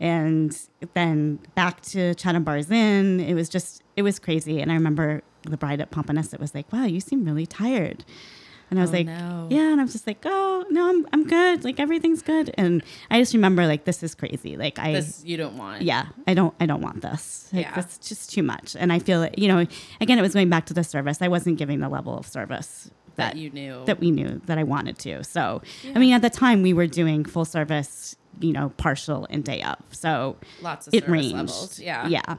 and 0.00 0.58
then 0.94 1.38
back 1.54 1.80
to 1.82 2.14
Chatham 2.14 2.44
Bars 2.44 2.70
Inn. 2.70 3.20
It 3.20 3.34
was 3.34 3.48
just, 3.48 3.82
it 3.96 4.02
was 4.02 4.18
crazy. 4.18 4.60
And 4.60 4.70
I 4.70 4.74
remember 4.74 5.22
the 5.42 5.56
bride 5.56 5.80
at 5.80 5.90
Popponesset 5.90 6.38
was 6.40 6.54
like, 6.54 6.70
wow, 6.72 6.84
you 6.84 7.00
seem 7.00 7.24
really 7.24 7.46
tired. 7.46 8.04
And 8.70 8.80
I 8.80 8.82
was 8.82 8.90
Oh, 8.90 8.94
like, 8.94 9.06
no. 9.06 9.46
yeah. 9.50 9.70
And 9.72 9.80
I 9.80 9.84
was 9.84 9.92
just 9.92 10.06
like, 10.08 10.22
oh, 10.24 10.64
no, 10.70 10.88
I'm, 10.88 11.06
I'm 11.12 11.24
good. 11.26 11.62
Like 11.64 11.78
everything's 11.78 12.20
good. 12.22 12.52
And 12.58 12.82
I 13.10 13.20
just 13.20 13.32
remember 13.32 13.64
like, 13.66 13.84
this 13.84 14.02
is 14.02 14.14
crazy. 14.14 14.56
Like 14.56 14.78
I, 14.78 14.92
This 14.92 15.22
you 15.24 15.36
don't 15.36 15.56
want. 15.56 15.82
yeah, 15.82 16.06
I 16.26 16.34
don't, 16.34 16.52
I 16.58 16.66
don't 16.66 16.80
want 16.80 17.00
this. 17.02 17.48
Like, 17.52 17.66
Yeah. 17.66 17.74
That's 17.76 17.98
just 17.98 18.32
too 18.32 18.42
much. 18.42 18.74
And 18.76 18.92
I 18.92 18.98
feel, 18.98 19.28
you 19.36 19.46
know, 19.48 19.64
again, 20.00 20.18
it 20.18 20.22
was 20.22 20.34
going 20.34 20.50
back 20.50 20.66
to 20.66 20.74
the 20.74 20.82
service. 20.82 21.22
I 21.22 21.28
wasn't 21.28 21.58
giving 21.58 21.78
the 21.78 21.88
level 21.88 22.18
of 22.18 22.26
service 22.26 22.90
That, 23.14 23.34
that 23.34 23.36
you 23.38 23.50
knew. 23.50 23.84
that 23.86 24.00
we 24.00 24.10
knew 24.10 24.40
that 24.46 24.58
I 24.58 24.64
wanted 24.64 24.98
to. 25.00 25.22
So, 25.22 25.62
Yeah. 25.84 25.92
I 25.94 25.98
mean, 26.00 26.12
at 26.12 26.22
the 26.22 26.30
time 26.30 26.62
we 26.62 26.72
were 26.72 26.88
doing 26.88 27.24
full 27.24 27.44
service, 27.44 28.16
you 28.40 28.52
know, 28.52 28.70
partial 28.78 29.28
and 29.30 29.44
day 29.44 29.62
up. 29.62 29.84
So 29.92 30.36
Lots 30.60 30.88
of 30.88 30.94
it 30.94 31.08
ranged. 31.08 31.34
levels. 31.36 31.78
Yeah. 31.78 32.08
Yeah. 32.08 32.36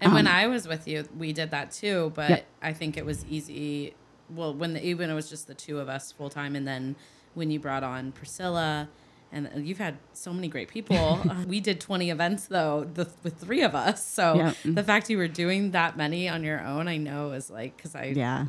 And 0.00 0.12
when 0.14 0.28
Um, 0.28 0.32
I 0.32 0.46
was 0.46 0.68
with 0.68 0.86
you, 0.86 1.04
we 1.18 1.32
did 1.32 1.50
that 1.50 1.72
too. 1.72 2.12
But 2.14 2.30
Yep. 2.30 2.46
I 2.62 2.72
think 2.72 2.96
it 2.96 3.04
was 3.04 3.24
easy. 3.28 3.94
Well, 4.30 4.54
when 4.54 4.74
the, 4.74 4.84
even 4.84 5.10
it 5.10 5.14
was 5.14 5.28
just 5.30 5.46
the 5.46 5.54
two 5.54 5.78
of 5.78 5.88
us 5.88 6.12
full 6.12 6.30
time, 6.30 6.54
and 6.56 6.66
then 6.66 6.96
when 7.34 7.50
you 7.50 7.60
brought 7.60 7.82
on 7.84 8.12
Priscilla, 8.12 8.88
and 9.30 9.66
you've 9.66 9.78
had 9.78 9.98
so 10.14 10.32
many 10.32 10.48
great 10.48 10.68
people. 10.68 11.20
Uh, 11.28 11.44
we 11.46 11.60
did 11.60 11.80
twenty 11.80 12.10
events 12.10 12.46
though, 12.46 12.88
the, 12.94 13.08
with 13.22 13.36
three 13.36 13.62
of 13.62 13.74
us. 13.74 14.06
So 14.06 14.52
the 14.64 14.82
fact 14.82 15.10
you 15.10 15.18
were 15.18 15.28
doing 15.28 15.72
that 15.72 15.96
many 15.96 16.28
on 16.28 16.42
your 16.44 16.60
own, 16.64 16.88
I 16.88 16.96
know 16.96 17.32
is 17.32 17.50
like 17.50 17.76
because 17.76 17.94
I 17.94 18.12
Yeah. 18.16 18.46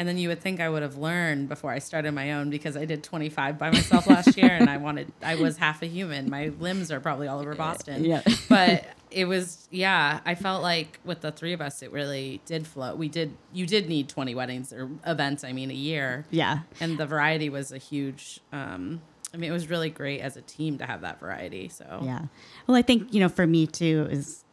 And 0.00 0.08
then 0.08 0.16
you 0.16 0.28
would 0.28 0.40
think 0.40 0.60
I 0.60 0.68
would 0.70 0.80
have 0.80 0.96
learned 0.96 1.50
before 1.50 1.70
I 1.70 1.78
started 1.78 2.12
my 2.12 2.32
own 2.32 2.48
because 2.48 2.74
I 2.74 2.86
did 2.86 3.04
25 3.04 3.58
by 3.58 3.70
myself 3.70 4.06
last 4.06 4.34
year 4.34 4.48
and 4.48 4.70
I 4.70 4.78
wanted, 4.78 5.12
I 5.22 5.34
was 5.34 5.58
half 5.58 5.82
a 5.82 5.86
human. 5.86 6.30
My 6.30 6.52
limbs 6.58 6.90
are 6.90 7.00
probably 7.00 7.28
all 7.28 7.38
over 7.38 7.54
Boston. 7.54 8.02
Yeah. 8.02 8.22
but 8.48 8.86
it 9.10 9.26
was, 9.26 9.68
yeah, 9.70 10.20
I 10.24 10.36
felt 10.36 10.62
like 10.62 11.00
with 11.04 11.20
the 11.20 11.30
three 11.30 11.52
of 11.52 11.60
us, 11.60 11.82
it 11.82 11.92
really 11.92 12.40
did 12.46 12.66
flow. 12.66 12.94
We 12.94 13.10
did, 13.10 13.36
you 13.52 13.66
did 13.66 13.90
need 13.90 14.08
20 14.08 14.34
weddings 14.34 14.72
or 14.72 14.88
events, 15.04 15.44
I 15.44 15.52
mean, 15.52 15.70
a 15.70 15.74
year. 15.74 16.24
Yeah. 16.30 16.60
And 16.80 16.96
the 16.96 17.04
variety 17.06 17.50
was 17.50 17.70
a 17.70 17.76
huge, 17.76 18.40
um, 18.54 19.02
I 19.34 19.36
mean, 19.36 19.50
it 19.50 19.52
was 19.52 19.68
really 19.68 19.90
great 19.90 20.22
as 20.22 20.34
a 20.38 20.42
team 20.42 20.78
to 20.78 20.86
have 20.86 21.02
that 21.02 21.20
variety. 21.20 21.68
So, 21.68 22.00
Yeah. 22.02 22.22
Well, 22.66 22.74
I 22.74 22.80
think, 22.80 23.12
you 23.12 23.20
know, 23.20 23.28
for 23.28 23.46
me 23.46 23.66
too, 23.66 24.08
is 24.10 24.44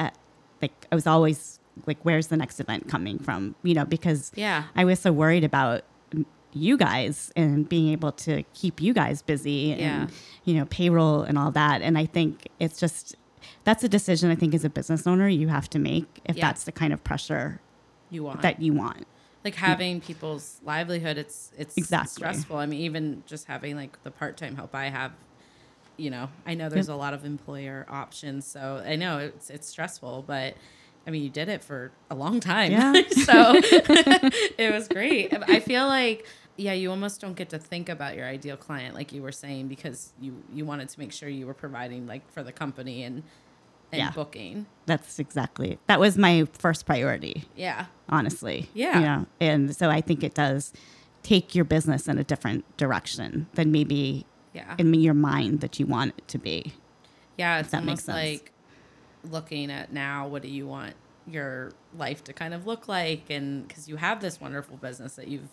uh, 0.00 0.08
like 0.62 0.86
I 0.90 0.94
was 0.94 1.06
always 1.06 1.55
like, 1.86 1.98
where's 2.02 2.28
the 2.28 2.36
next 2.36 2.60
event 2.60 2.88
coming 2.88 3.18
from? 3.18 3.54
You 3.62 3.74
know, 3.74 3.84
because 3.84 4.32
Yeah. 4.34 4.64
I 4.74 4.84
was 4.84 4.98
so 5.00 5.12
worried 5.12 5.44
about 5.44 5.82
you 6.52 6.76
guys 6.78 7.30
and 7.36 7.68
being 7.68 7.88
able 7.92 8.12
to 8.12 8.42
keep 8.54 8.80
you 8.80 8.94
guys 8.94 9.20
busy 9.20 9.72
and, 9.72 9.80
Yeah. 9.80 10.06
you 10.44 10.54
know, 10.54 10.64
payroll 10.66 11.22
and 11.22 11.36
all 11.36 11.50
that. 11.50 11.82
And 11.82 11.98
I 11.98 12.06
think 12.06 12.48
it's 12.58 12.80
just, 12.80 13.14
that's 13.64 13.84
a 13.84 13.88
decision 13.88 14.30
I 14.30 14.36
think 14.36 14.54
as 14.54 14.64
a 14.64 14.70
business 14.70 15.06
owner 15.06 15.28
you 15.28 15.48
have 15.48 15.68
to 15.70 15.78
make 15.78 16.20
if 16.24 16.36
Yeah. 16.36 16.46
that's 16.46 16.64
the 16.64 16.72
kind 16.72 16.92
of 16.94 17.04
pressure 17.04 17.60
you 18.08 18.22
want 18.22 18.40
that 18.42 18.62
you 18.62 18.72
want. 18.72 19.06
like 19.44 19.54
having 19.56 20.00
people's 20.00 20.60
livelihood 20.64 21.18
it's 21.18 21.52
it's 21.58 21.76
Exactly. 21.76 22.08
stressful 22.08 22.56
i 22.56 22.66
mean 22.66 22.80
even 22.80 23.22
just 23.26 23.46
having 23.46 23.76
like 23.76 24.00
the 24.04 24.10
part-time 24.10 24.56
help 24.56 24.74
i 24.74 24.86
have 24.88 25.12
you 25.96 26.10
know 26.10 26.28
i 26.46 26.54
know 26.54 26.68
there's 26.68 26.88
Yep. 26.88 26.94
a 26.94 26.98
lot 26.98 27.14
of 27.14 27.24
employer 27.24 27.84
options 27.88 28.44
so 28.46 28.82
i 28.86 28.96
know 28.96 29.18
it's 29.18 29.50
it's 29.50 29.68
stressful 29.68 30.24
but 30.26 30.54
i 31.06 31.10
mean 31.10 31.22
you 31.22 31.30
did 31.30 31.48
it 31.48 31.62
for 31.62 31.90
a 32.10 32.14
long 32.14 32.40
time 32.40 32.72
Yeah. 32.72 32.92
so 33.10 33.54
it 34.58 34.72
was 34.72 34.88
great 34.88 35.32
i 35.48 35.60
feel 35.60 35.86
like 35.86 36.26
yeah 36.56 36.72
you 36.72 36.90
almost 36.90 37.20
don't 37.20 37.34
get 37.36 37.50
to 37.50 37.58
think 37.58 37.88
about 37.88 38.16
your 38.16 38.26
ideal 38.26 38.56
client 38.56 38.94
like 38.94 39.12
you 39.12 39.22
were 39.22 39.32
saying 39.32 39.68
because 39.68 40.12
you 40.20 40.42
you 40.52 40.64
wanted 40.64 40.88
to 40.88 40.98
make 40.98 41.12
sure 41.12 41.28
you 41.28 41.46
were 41.46 41.54
providing 41.54 42.06
like 42.06 42.30
for 42.32 42.42
the 42.42 42.52
company 42.52 43.02
and 43.04 43.22
and 43.92 44.00
Yeah. 44.00 44.10
booking 44.10 44.66
That's 44.86 45.20
exactly, 45.20 45.78
that 45.86 46.00
was 46.00 46.18
my 46.18 46.46
first 46.58 46.86
priority. 46.86 47.44
yeah 47.54 47.86
honestly. 48.08 48.68
Yeah. 48.74 48.94
You 48.98 49.04
know, 49.06 49.26
and 49.40 49.76
so 49.76 49.90
I 49.90 50.00
think 50.00 50.24
it 50.24 50.34
does 50.34 50.72
take 51.22 51.54
your 51.54 51.64
business 51.64 52.08
in 52.08 52.18
a 52.18 52.24
different 52.24 52.64
direction 52.76 53.46
than 53.54 53.70
maybe 53.70 54.26
yeah 54.54 54.74
in 54.78 54.92
your 54.94 55.14
mind 55.14 55.60
that 55.60 55.78
you 55.78 55.86
want 55.86 56.14
it 56.18 56.26
to 56.28 56.38
be. 56.38 56.72
Yeah, 57.38 57.60
it's 57.60 57.70
that 57.70 57.84
makes 57.84 58.04
sense. 58.04 58.16
like 58.16 58.52
looking 59.30 59.70
at 59.70 59.92
now 59.92 60.26
what 60.26 60.42
do 60.42 60.48
you 60.48 60.66
want 60.66 60.94
your 61.28 61.72
life 61.96 62.22
to 62.24 62.32
kind 62.32 62.54
of 62.54 62.66
look 62.66 62.88
like? 62.88 63.30
And 63.30 63.66
because 63.66 63.88
you 63.88 63.96
have 63.96 64.20
this 64.20 64.40
wonderful 64.40 64.76
business 64.76 65.16
that 65.16 65.28
you've 65.28 65.48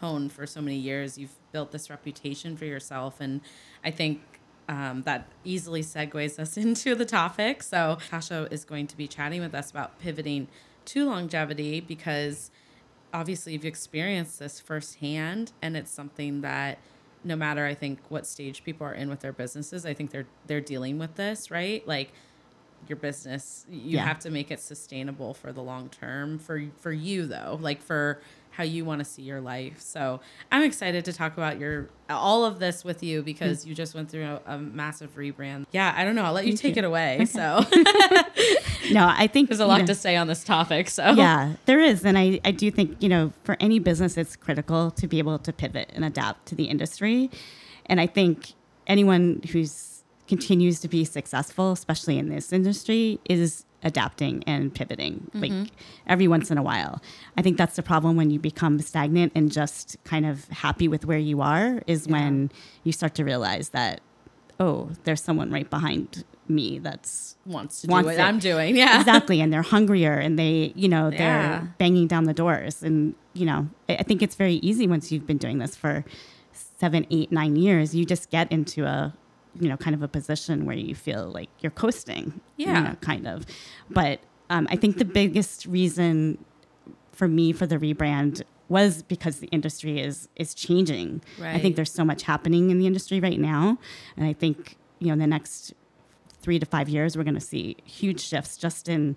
honed 0.00 0.30
for 0.30 0.46
so 0.46 0.60
many 0.60 0.76
years 0.76 1.16
you've 1.16 1.34
built 1.52 1.72
this 1.72 1.88
reputation 1.88 2.54
for 2.54 2.66
yourself 2.66 3.18
and 3.18 3.40
i 3.82 3.90
think 3.90 4.20
um, 4.68 5.02
that 5.02 5.28
easily 5.44 5.82
segues 5.82 6.38
us 6.38 6.56
into 6.56 6.94
the 6.94 7.04
topic. 7.04 7.62
So 7.62 7.98
tasha 8.10 8.50
is 8.52 8.64
going 8.64 8.86
to 8.88 8.96
be 8.96 9.06
chatting 9.06 9.40
with 9.40 9.54
us 9.54 9.70
about 9.70 9.98
pivoting 9.98 10.48
to 10.86 11.06
longevity 11.06 11.80
because 11.80 12.50
obviously 13.12 13.52
you've 13.52 13.64
experienced 13.64 14.38
this 14.38 14.60
firsthand 14.60 15.52
and 15.62 15.76
it's 15.76 15.90
something 15.90 16.42
that 16.42 16.78
no 17.24 17.34
matter 17.34 17.64
i 17.64 17.74
think 17.74 17.98
what 18.08 18.26
stage 18.26 18.62
people 18.62 18.86
are 18.86 18.92
in 18.92 19.08
with 19.08 19.20
their 19.20 19.32
businesses 19.32 19.86
i 19.86 19.94
think 19.94 20.10
they're 20.10 20.26
they're 20.46 20.60
dealing 20.60 20.98
with 20.98 21.14
this 21.16 21.50
right? 21.50 21.86
Like 21.88 22.12
your 22.88 22.96
business 22.96 23.66
you 23.68 23.96
Yeah. 23.96 24.04
have 24.04 24.18
to 24.20 24.30
make 24.30 24.50
it 24.50 24.60
sustainable 24.60 25.34
for 25.34 25.52
the 25.52 25.62
long 25.62 25.88
term 25.88 26.38
for 26.38 26.62
for 26.78 26.92
you 26.92 27.26
though 27.26 27.58
like 27.60 27.82
for 27.82 28.20
how 28.50 28.64
you 28.64 28.84
want 28.84 29.00
to 29.00 29.04
see 29.04 29.22
your 29.22 29.40
life 29.40 29.80
so 29.80 30.20
i'm 30.52 30.62
excited 30.62 31.04
to 31.04 31.12
talk 31.12 31.36
about 31.36 31.58
your 31.58 31.88
all 32.08 32.44
of 32.44 32.58
this 32.58 32.84
with 32.84 33.02
you 33.02 33.22
because 33.22 33.64
mm. 33.64 33.68
you 33.68 33.74
just 33.74 33.94
went 33.94 34.10
through 34.10 34.24
a, 34.24 34.40
a 34.46 34.58
massive 34.58 35.14
rebrand 35.16 35.66
yeah 35.72 35.92
i 35.96 36.04
don't 36.04 36.14
know 36.14 36.22
i'll 36.22 36.32
let 36.32 36.46
you 36.46 36.52
Thank 36.52 36.60
take 36.60 36.76
you. 36.76 36.82
it 36.82 36.84
away 36.84 37.24
so 37.26 37.64
No, 38.90 39.12
I 39.12 39.26
think 39.26 39.48
there's 39.48 39.60
a 39.60 39.66
lot 39.66 39.80
know, 39.80 39.86
to 39.86 39.94
say 39.94 40.16
on 40.16 40.26
this 40.26 40.44
topic 40.44 40.88
so 40.90 41.10
yeah, 41.12 41.54
there 41.66 41.80
is. 41.80 42.04
And 42.04 42.16
I, 42.16 42.40
I 42.44 42.50
do 42.50 42.70
think, 42.70 42.96
you 43.02 43.08
know, 43.08 43.32
for 43.44 43.56
any 43.60 43.78
business, 43.78 44.16
it's 44.16 44.36
critical 44.36 44.90
to 44.92 45.06
be 45.06 45.18
able 45.18 45.38
to 45.40 45.52
pivot 45.52 45.90
and 45.94 46.04
adapt 46.04 46.46
to 46.46 46.54
the 46.54 46.64
industry. 46.64 47.30
And 47.86 48.00
I 48.00 48.06
think 48.06 48.52
anyone 48.86 49.42
who's 49.50 49.95
continues 50.28 50.80
to 50.80 50.88
be 50.88 51.04
successful, 51.04 51.72
especially 51.72 52.18
in 52.18 52.28
this 52.28 52.52
industry, 52.52 53.20
is 53.28 53.64
adapting 53.82 54.42
and 54.46 54.74
pivoting 54.74 55.30
mm-hmm. 55.34 55.40
like 55.40 55.70
every 56.06 56.26
once 56.26 56.50
in 56.50 56.58
a 56.58 56.62
while. 56.62 57.00
I 57.36 57.42
think 57.42 57.56
that's 57.56 57.76
the 57.76 57.82
problem 57.82 58.16
when 58.16 58.30
you 58.30 58.38
become 58.38 58.80
stagnant 58.80 59.32
and 59.34 59.52
just 59.52 59.96
kind 60.04 60.26
of 60.26 60.48
happy 60.48 60.88
with 60.88 61.04
where 61.04 61.18
you 61.18 61.40
are 61.40 61.82
is 61.86 62.08
when 62.08 62.50
you 62.82 62.92
start 62.92 63.14
to 63.16 63.24
realize 63.24 63.68
that, 63.70 64.00
oh, 64.58 64.90
there's 65.04 65.22
someone 65.22 65.50
right 65.50 65.68
behind 65.68 66.24
me 66.48 66.78
that's 66.78 67.36
wants 67.44 67.80
to 67.80 67.88
do 67.88 67.92
what 67.92 68.06
it. 68.06 68.20
i'm 68.20 68.38
doing 68.38 68.76
yeah 68.82 69.00
exactly 69.00 69.40
and 69.40 69.52
they're 69.52 69.62
hungrier 69.62 70.12
and 70.14 70.38
they 70.38 70.72
you 70.76 70.88
know 70.88 71.10
they're 71.10 71.18
Yeah. 71.18 71.66
banging 71.78 72.06
down 72.06 72.22
the 72.22 72.32
doors 72.32 72.84
and 72.84 73.16
you 73.34 73.44
know 73.46 73.68
I, 73.88 73.96
I 73.96 74.02
think 74.04 74.22
it's 74.22 74.36
very 74.36 74.54
easy 74.56 74.86
once 74.86 75.10
you've 75.10 75.26
been 75.26 75.38
doing 75.38 75.58
this 75.58 75.74
for 75.74 76.04
seven 76.52 77.04
eight 77.10 77.32
nine 77.32 77.56
years 77.56 77.96
you 77.96 78.04
just 78.04 78.30
get 78.30 78.50
into 78.52 78.84
a 78.84 79.12
you 79.60 79.68
know 79.68 79.76
kind 79.76 79.94
of 79.94 80.02
a 80.02 80.08
position 80.08 80.64
where 80.66 80.76
you 80.76 80.94
feel 80.94 81.26
like 81.38 81.48
you're 81.60 81.70
coasting 81.70 82.40
you 82.56 82.66
Yeah. 82.66 82.80
know, 82.82 82.94
kind 83.00 83.26
of. 83.26 83.44
But 83.90 84.20
um, 84.50 84.66
i 84.70 84.76
think 84.76 84.98
the 84.98 85.04
biggest 85.04 85.66
reason 85.66 86.38
for 87.12 87.26
me 87.28 87.52
for 87.52 87.66
the 87.66 87.78
rebrand 87.78 88.42
was 88.68 89.02
because 89.02 89.38
the 89.38 89.48
industry 89.48 90.00
is 90.00 90.28
is 90.36 90.54
changing. 90.54 91.22
I 91.56 91.58
think 91.60 91.76
there's 91.76 91.92
so 91.92 92.04
much 92.04 92.22
happening 92.24 92.70
in 92.70 92.78
the 92.78 92.86
industry 92.86 93.18
right 93.20 93.40
now. 93.40 93.78
And 94.16 94.26
i 94.26 94.32
think 94.32 94.76
you 94.98 95.06
know 95.08 95.12
in 95.14 95.18
the 95.18 95.26
next 95.26 95.72
three 96.42 96.58
to 96.60 96.66
five 96.66 96.88
years, 96.88 97.16
we're 97.16 97.24
going 97.24 97.34
to 97.34 97.40
see 97.54 97.76
huge 97.84 98.20
shifts 98.20 98.56
just 98.56 98.88
in 98.88 99.16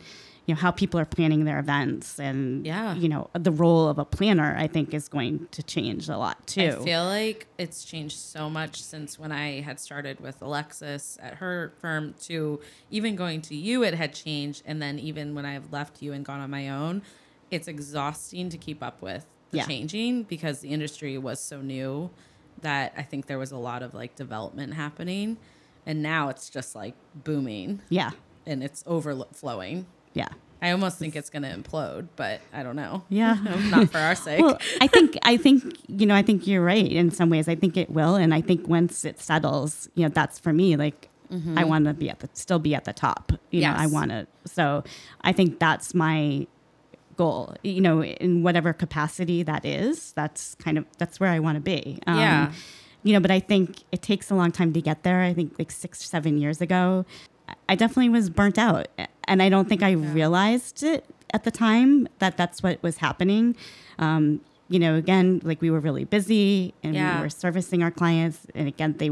you 0.49 0.55
know 0.55 0.61
how 0.61 0.71
people 0.71 0.99
are 0.99 1.05
planning 1.05 1.45
their 1.45 1.59
events 1.59 2.19
and 2.19 2.65
Yeah. 2.65 2.95
you 2.95 3.07
know 3.07 3.29
the 3.33 3.51
role 3.51 3.87
of 3.87 3.99
a 3.99 4.05
planner 4.05 4.55
i 4.57 4.65
think 4.65 4.95
is 4.95 5.07
going 5.07 5.47
to 5.51 5.61
change 5.61 6.09
a 6.09 6.17
lot 6.17 6.37
too 6.47 6.75
I 6.81 6.83
feel 6.83 7.05
like 7.05 7.45
it's 7.59 7.83
changed 7.85 8.17
so 8.17 8.49
much 8.49 8.81
since 8.81 9.19
when 9.19 9.31
I 9.31 9.61
had 9.61 9.79
started 9.79 10.19
with 10.19 10.41
Alexis 10.41 11.19
at 11.21 11.35
her 11.35 11.71
firm 11.81 12.15
to 12.23 12.59
even 12.89 13.15
going 13.15 13.41
to 13.43 13.55
you, 13.55 13.83
it 13.83 13.93
had 13.93 14.11
changed. 14.13 14.63
And 14.65 14.81
then 14.81 14.97
even 14.97 15.35
when 15.35 15.45
I've 15.45 15.71
left 15.71 16.01
you 16.01 16.13
and 16.13 16.23
gone 16.25 16.39
on 16.39 16.49
my 16.49 16.69
own, 16.69 17.01
it's 17.51 17.67
exhausting 17.67 18.49
to 18.49 18.57
keep 18.57 18.81
up 18.81 19.01
with 19.01 19.25
the 19.51 19.57
Yeah. 19.57 19.65
changing 19.67 20.23
because 20.23 20.59
the 20.61 20.69
industry 20.69 21.17
was 21.17 21.39
so 21.39 21.61
new 21.61 22.09
that 22.61 22.93
I 22.97 23.03
think 23.03 23.25
there 23.27 23.37
was 23.39 23.51
a 23.51 23.57
lot 23.57 23.83
of 23.83 23.93
like 23.93 24.15
development 24.15 24.73
happening. 24.73 25.37
And 25.85 26.01
now 26.01 26.29
it's 26.29 26.49
just 26.49 26.73
like 26.75 26.95
booming 27.13 27.81
yeah 27.89 28.11
and 28.45 28.63
it's 28.63 28.83
overflowing. 28.87 29.85
Yeah 30.13 30.27
I 30.61 30.71
almost 30.71 30.99
think 30.99 31.15
it's 31.15 31.29
going 31.29 31.43
to 31.43 31.49
implode, 31.55 32.09
but 32.17 32.41
I 32.51 32.63
don't 32.63 32.75
know. 32.75 33.03
Yeah. 33.07 33.35
Not 33.71 33.89
for 33.91 33.97
our 33.99 34.13
sake. 34.27 34.41
well 34.41 34.57
i 34.81 34.87
think 34.87 35.17
i 35.23 35.37
think 35.37 35.63
you 35.87 36.05
know 36.05 36.15
i 36.15 36.21
think 36.21 36.45
you're 36.47 36.61
right 36.63 36.91
in 36.91 37.11
some 37.11 37.29
ways 37.29 37.47
i 37.47 37.55
think 37.55 37.77
it 37.77 37.89
will 37.89 38.15
and 38.15 38.33
i 38.33 38.41
think 38.41 38.67
once 38.67 39.05
it 39.05 39.19
settles 39.21 39.87
you 39.95 40.03
know 40.03 40.09
that's 40.09 40.37
for 40.37 40.51
me 40.53 40.75
like 40.75 41.07
i 41.55 41.63
want 41.63 41.85
to 41.85 41.93
be 41.93 42.09
at 42.09 42.19
the 42.19 42.29
still 42.33 42.57
be 42.59 42.73
at 42.75 42.85
the 42.85 42.91
top 42.93 43.31
you 43.51 43.61
know 43.61 43.71
i 43.77 43.85
want 43.87 44.09
to 44.11 44.25
so 44.45 44.83
i 45.21 45.31
think 45.31 45.59
that's 45.59 45.93
my 45.93 46.45
goal 47.17 47.53
you 47.63 47.81
know 47.81 48.03
in 48.03 48.43
whatever 48.43 48.73
capacity 48.73 49.43
that 49.43 49.63
is 49.65 50.11
that's 50.13 50.55
kind 50.55 50.77
of 50.77 50.85
that's 50.97 51.19
where 51.19 51.29
i 51.29 51.39
want 51.39 51.55
to 51.55 51.61
be 51.61 51.99
Um, 52.07 52.17
Yeah. 52.17 52.51
you 53.03 53.13
know 53.13 53.19
but 53.19 53.29
i 53.31 53.39
think 53.39 53.83
it 53.91 54.01
takes 54.01 54.31
a 54.31 54.35
long 54.35 54.51
time 54.51 54.73
to 54.73 54.81
get 54.81 55.03
there 55.03 55.21
i 55.21 55.33
think 55.33 55.57
like 55.59 55.71
six 55.71 56.01
seven 56.03 56.37
years 56.37 56.61
ago 56.61 57.05
i 57.67 57.75
definitely 57.75 58.09
was 58.09 58.29
burnt 58.29 58.57
out 58.57 58.87
and 59.25 59.41
i 59.41 59.49
don't 59.49 59.67
think 59.69 59.81
i 59.83 59.91
realized 59.91 60.83
it 60.83 61.05
at 61.33 61.43
the 61.43 61.51
time 61.51 62.07
that 62.19 62.35
that's 62.37 62.61
what 62.63 62.81
was 62.83 62.97
happening 62.97 63.55
um, 63.99 64.41
you 64.69 64.79
know 64.79 64.95
again 64.95 65.39
like 65.43 65.61
we 65.61 65.69
were 65.69 65.79
really 65.79 66.05
busy 66.05 66.73
and 66.83 66.95
Yeah. 66.95 67.17
we 67.17 67.21
were 67.23 67.29
servicing 67.29 67.81
our 67.83 67.91
clients 67.91 68.45
and 68.55 68.67
again 68.67 68.95
they 68.97 69.09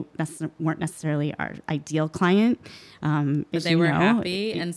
weren't 0.60 0.80
necessarily 0.80 1.34
our 1.40 1.54
ideal 1.70 2.08
client 2.10 2.60
um, 3.02 3.46
but 3.52 3.64
they 3.64 3.76
were 3.76 3.88
know. 3.88 4.00
happy 4.00 4.54
and 4.54 4.76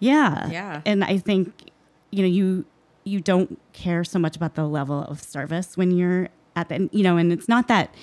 Yeah. 0.00 0.48
Yeah. 0.50 0.80
And 0.84 1.04
I 1.04 1.16
think, 1.18 1.70
you 2.10 2.22
know, 2.22 2.28
you 2.28 2.64
you 3.04 3.20
don't 3.20 3.58
care 3.72 4.04
so 4.04 4.18
much 4.18 4.36
about 4.36 4.54
the 4.56 4.64
level 4.66 5.02
of 5.04 5.22
service 5.22 5.76
when 5.76 5.90
you're 5.92 6.28
at 6.56 6.68
the 6.68 6.88
you 6.92 7.02
know, 7.02 7.16
and 7.16 7.32
it's 7.32 7.48
not 7.48 7.68
that 7.68 7.94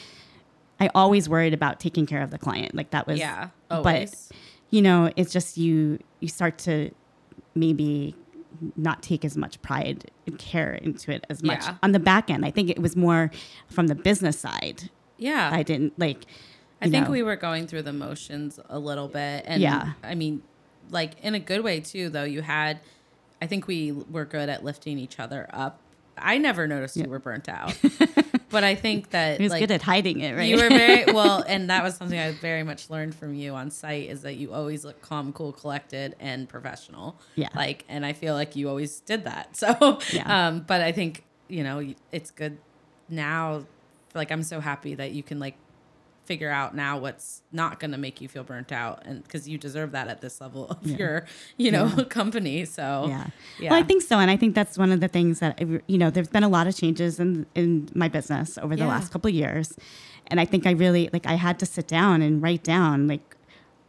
I 0.80 0.90
always 0.96 1.28
worried 1.28 1.54
about 1.54 1.80
taking 1.80 2.06
care 2.06 2.22
of 2.24 2.32
the 2.32 2.38
client. 2.38 2.74
Like 2.74 2.90
that 2.92 3.06
was 3.06 3.20
Yeah, 3.20 3.50
But 3.68 3.78
always. 3.86 4.32
You 4.72 4.82
know, 4.82 5.12
it's 5.16 5.32
just 5.34 5.58
you 5.58 6.00
you 6.20 6.28
start 6.28 6.58
to 6.60 6.92
maybe 7.56 8.16
not 8.76 9.02
take 9.02 9.24
as 9.24 9.38
much 9.38 9.62
pride 9.62 10.12
and 10.28 10.38
care 10.38 10.74
into 10.74 11.12
it 11.12 11.26
as 11.30 11.42
much 11.44 11.64
Yeah. 11.64 11.76
on 11.82 11.92
the 11.94 12.00
back 12.00 12.30
end. 12.30 12.46
I 12.46 12.52
think 12.52 12.70
it 12.70 12.80
was 12.80 12.96
more 12.96 13.32
from 13.70 13.88
the 13.88 13.96
business 13.96 14.38
side. 14.40 14.90
yeah. 15.18 15.50
I 15.54 15.64
didn't 15.64 15.98
like 15.98 16.26
I 16.82 16.90
think 16.90 17.06
know. 17.06 17.12
we 17.12 17.24
were 17.24 17.36
going 17.36 17.68
through 17.68 17.82
the 17.84 17.94
motions 17.94 18.60
a 18.70 18.80
little 18.80 19.08
bit. 19.08 19.44
And 19.48 19.62
Yeah. 19.62 19.94
I 20.04 20.16
mean, 20.16 20.42
like 20.90 21.20
in 21.22 21.36
a 21.36 21.40
good 21.40 21.62
way 21.64 21.80
too, 21.82 22.10
though. 22.10 22.24
You 22.24 22.42
had, 22.42 22.80
I 23.42 23.48
think 23.48 23.68
we 23.68 23.92
were 23.92 24.26
good 24.26 24.50
at 24.50 24.64
lifting 24.64 24.98
each 24.98 25.20
other 25.20 25.50
up. 25.54 25.80
I 26.18 26.38
never 26.38 26.68
noticed 26.68 26.98
you 26.98 27.10
were 27.10 27.20
burnt 27.20 27.48
out, 27.50 27.78
but 28.50 28.64
I 28.64 28.76
think 28.76 29.12
that 29.12 29.38
he 29.38 29.44
was 29.44 29.52
like, 29.52 29.60
good 29.62 29.72
at 29.72 29.82
hiding 29.82 30.20
it, 30.22 30.36
right? 30.36 30.48
You 30.50 30.58
were 30.58 30.70
very 30.70 31.06
well, 31.14 31.44
and 31.48 31.70
that 31.70 31.84
was 31.84 31.96
something 31.96 32.18
I 32.20 32.32
very 32.32 32.64
much 32.64 32.90
learned 32.90 33.16
from 33.16 33.34
you 33.34 33.54
on 33.54 33.72
site 33.72 34.10
is 34.10 34.22
that 34.24 34.36
you 34.36 34.54
always 34.54 34.84
look 34.86 35.02
calm, 35.02 35.34
cool, 35.34 35.52
collected, 35.54 36.16
and 36.20 36.48
professional. 36.50 37.20
Yeah. 37.36 37.50
Like, 37.56 37.86
and 37.90 38.06
I 38.06 38.14
feel 38.14 38.34
like 38.34 38.56
you 38.56 38.70
always 38.70 39.00
did 39.02 39.26
that. 39.26 39.56
So, 39.56 40.00
Yeah. 40.12 40.48
um, 40.48 40.62
but 40.62 40.82
I 40.82 40.92
think 40.92 41.24
you 41.48 41.64
know 41.64 41.94
it's 42.12 42.32
good 42.32 42.58
now. 43.10 43.66
Like, 44.16 44.32
I'm 44.32 44.44
so 44.44 44.60
happy 44.60 44.96
that 44.96 45.12
you 45.12 45.22
can 45.24 45.40
like 45.40 45.56
figure 46.30 46.52
out 46.52 46.76
now 46.76 46.94
what's 47.00 47.42
not 47.52 47.80
going 47.80 47.90
to 47.92 47.98
make 47.98 48.22
you 48.22 48.28
feel 48.28 48.44
burnt 48.44 48.72
out, 48.72 49.02
and 49.08 49.24
because 49.24 49.50
you 49.50 49.58
deserve 49.58 49.90
that 49.94 50.08
at 50.08 50.22
this 50.22 50.40
level 50.40 50.68
of 50.74 50.78
Yeah. 50.84 50.98
your, 50.98 51.26
you 51.58 51.72
know, 51.72 51.88
company. 52.20 52.66
So, 52.66 53.06
Yeah. 53.08 53.28
yeah. 53.60 53.72
Well, 53.72 53.80
I 53.80 53.84
think 53.84 54.04
so, 54.04 54.20
and 54.20 54.30
I 54.30 54.38
think 54.38 54.54
that's 54.54 54.78
one 54.78 54.92
of 54.92 55.00
the 55.00 55.08
things 55.08 55.40
that 55.40 55.60
you 55.88 55.98
know. 55.98 56.10
There's 56.12 56.28
been 56.38 56.44
a 56.52 56.54
lot 56.58 56.68
of 56.68 56.76
changes 56.78 57.20
in 57.20 57.48
in 57.56 57.90
my 57.96 58.08
business 58.08 58.58
over 58.60 58.76
the 58.76 58.84
Yeah. 58.84 58.94
last 58.96 59.12
couple 59.12 59.28
of 59.28 59.34
years, 59.44 59.68
and 60.28 60.40
I 60.40 60.46
think 60.46 60.68
I 60.68 60.72
really 60.86 61.10
like 61.12 61.26
I 61.26 61.34
had 61.48 61.58
to 61.60 61.66
sit 61.66 61.88
down 61.88 62.22
and 62.22 62.34
write 62.44 62.64
down 62.64 63.08
like 63.08 63.36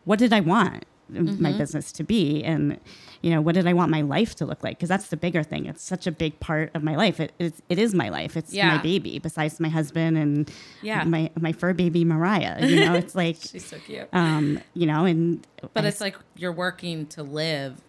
what 0.09 0.19
did 0.19 0.33
I 0.33 0.41
want 0.41 0.85
Mm-hmm. 1.13 1.43
my 1.43 1.53
business 1.53 1.91
to 1.99 2.05
be, 2.05 2.43
and 2.45 2.79
you 3.23 3.31
know 3.31 3.41
what 3.41 3.55
did 3.55 3.67
I 3.67 3.73
want 3.75 3.91
my 3.91 4.01
life 4.01 4.35
to 4.37 4.47
look 4.47 4.63
like? 4.63 4.79
Because 4.79 4.89
that's 4.89 5.09
the 5.09 5.17
bigger 5.17 5.43
thing. 5.43 5.67
It's 5.67 5.83
such 5.83 6.07
a 6.07 6.13
big 6.13 6.41
part 6.41 6.71
of 6.75 6.83
my 6.83 6.97
life. 6.97 7.21
It 7.21 7.33
it's, 7.39 7.61
it 7.69 7.79
is 7.79 7.95
my 7.95 8.09
life. 8.09 8.37
It's 8.37 8.53
Yeah. 8.53 8.77
my 8.77 8.83
baby. 8.83 9.19
Besides 9.19 9.61
my 9.61 9.69
husband 9.69 10.17
and 10.17 10.51
Yeah. 10.83 11.05
my 11.05 11.31
my 11.39 11.53
fur 11.53 11.73
baby 11.75 12.05
Mariah. 12.05 12.65
You 12.67 12.85
know, 12.85 12.95
it's 12.95 13.15
like 13.25 13.37
she's 13.37 13.67
so 13.67 13.79
cute. 13.79 14.09
um 14.13 14.61
you 14.75 14.87
know, 14.87 15.05
and 15.05 15.47
But 15.75 15.85
I 15.85 15.89
it's 15.89 16.01
like 16.01 16.17
you're 16.37 16.53
working 16.53 17.07
to 17.09 17.23
live, 17.23 17.81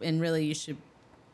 and 0.00 0.20
really 0.20 0.44
you 0.44 0.54
should 0.54 0.76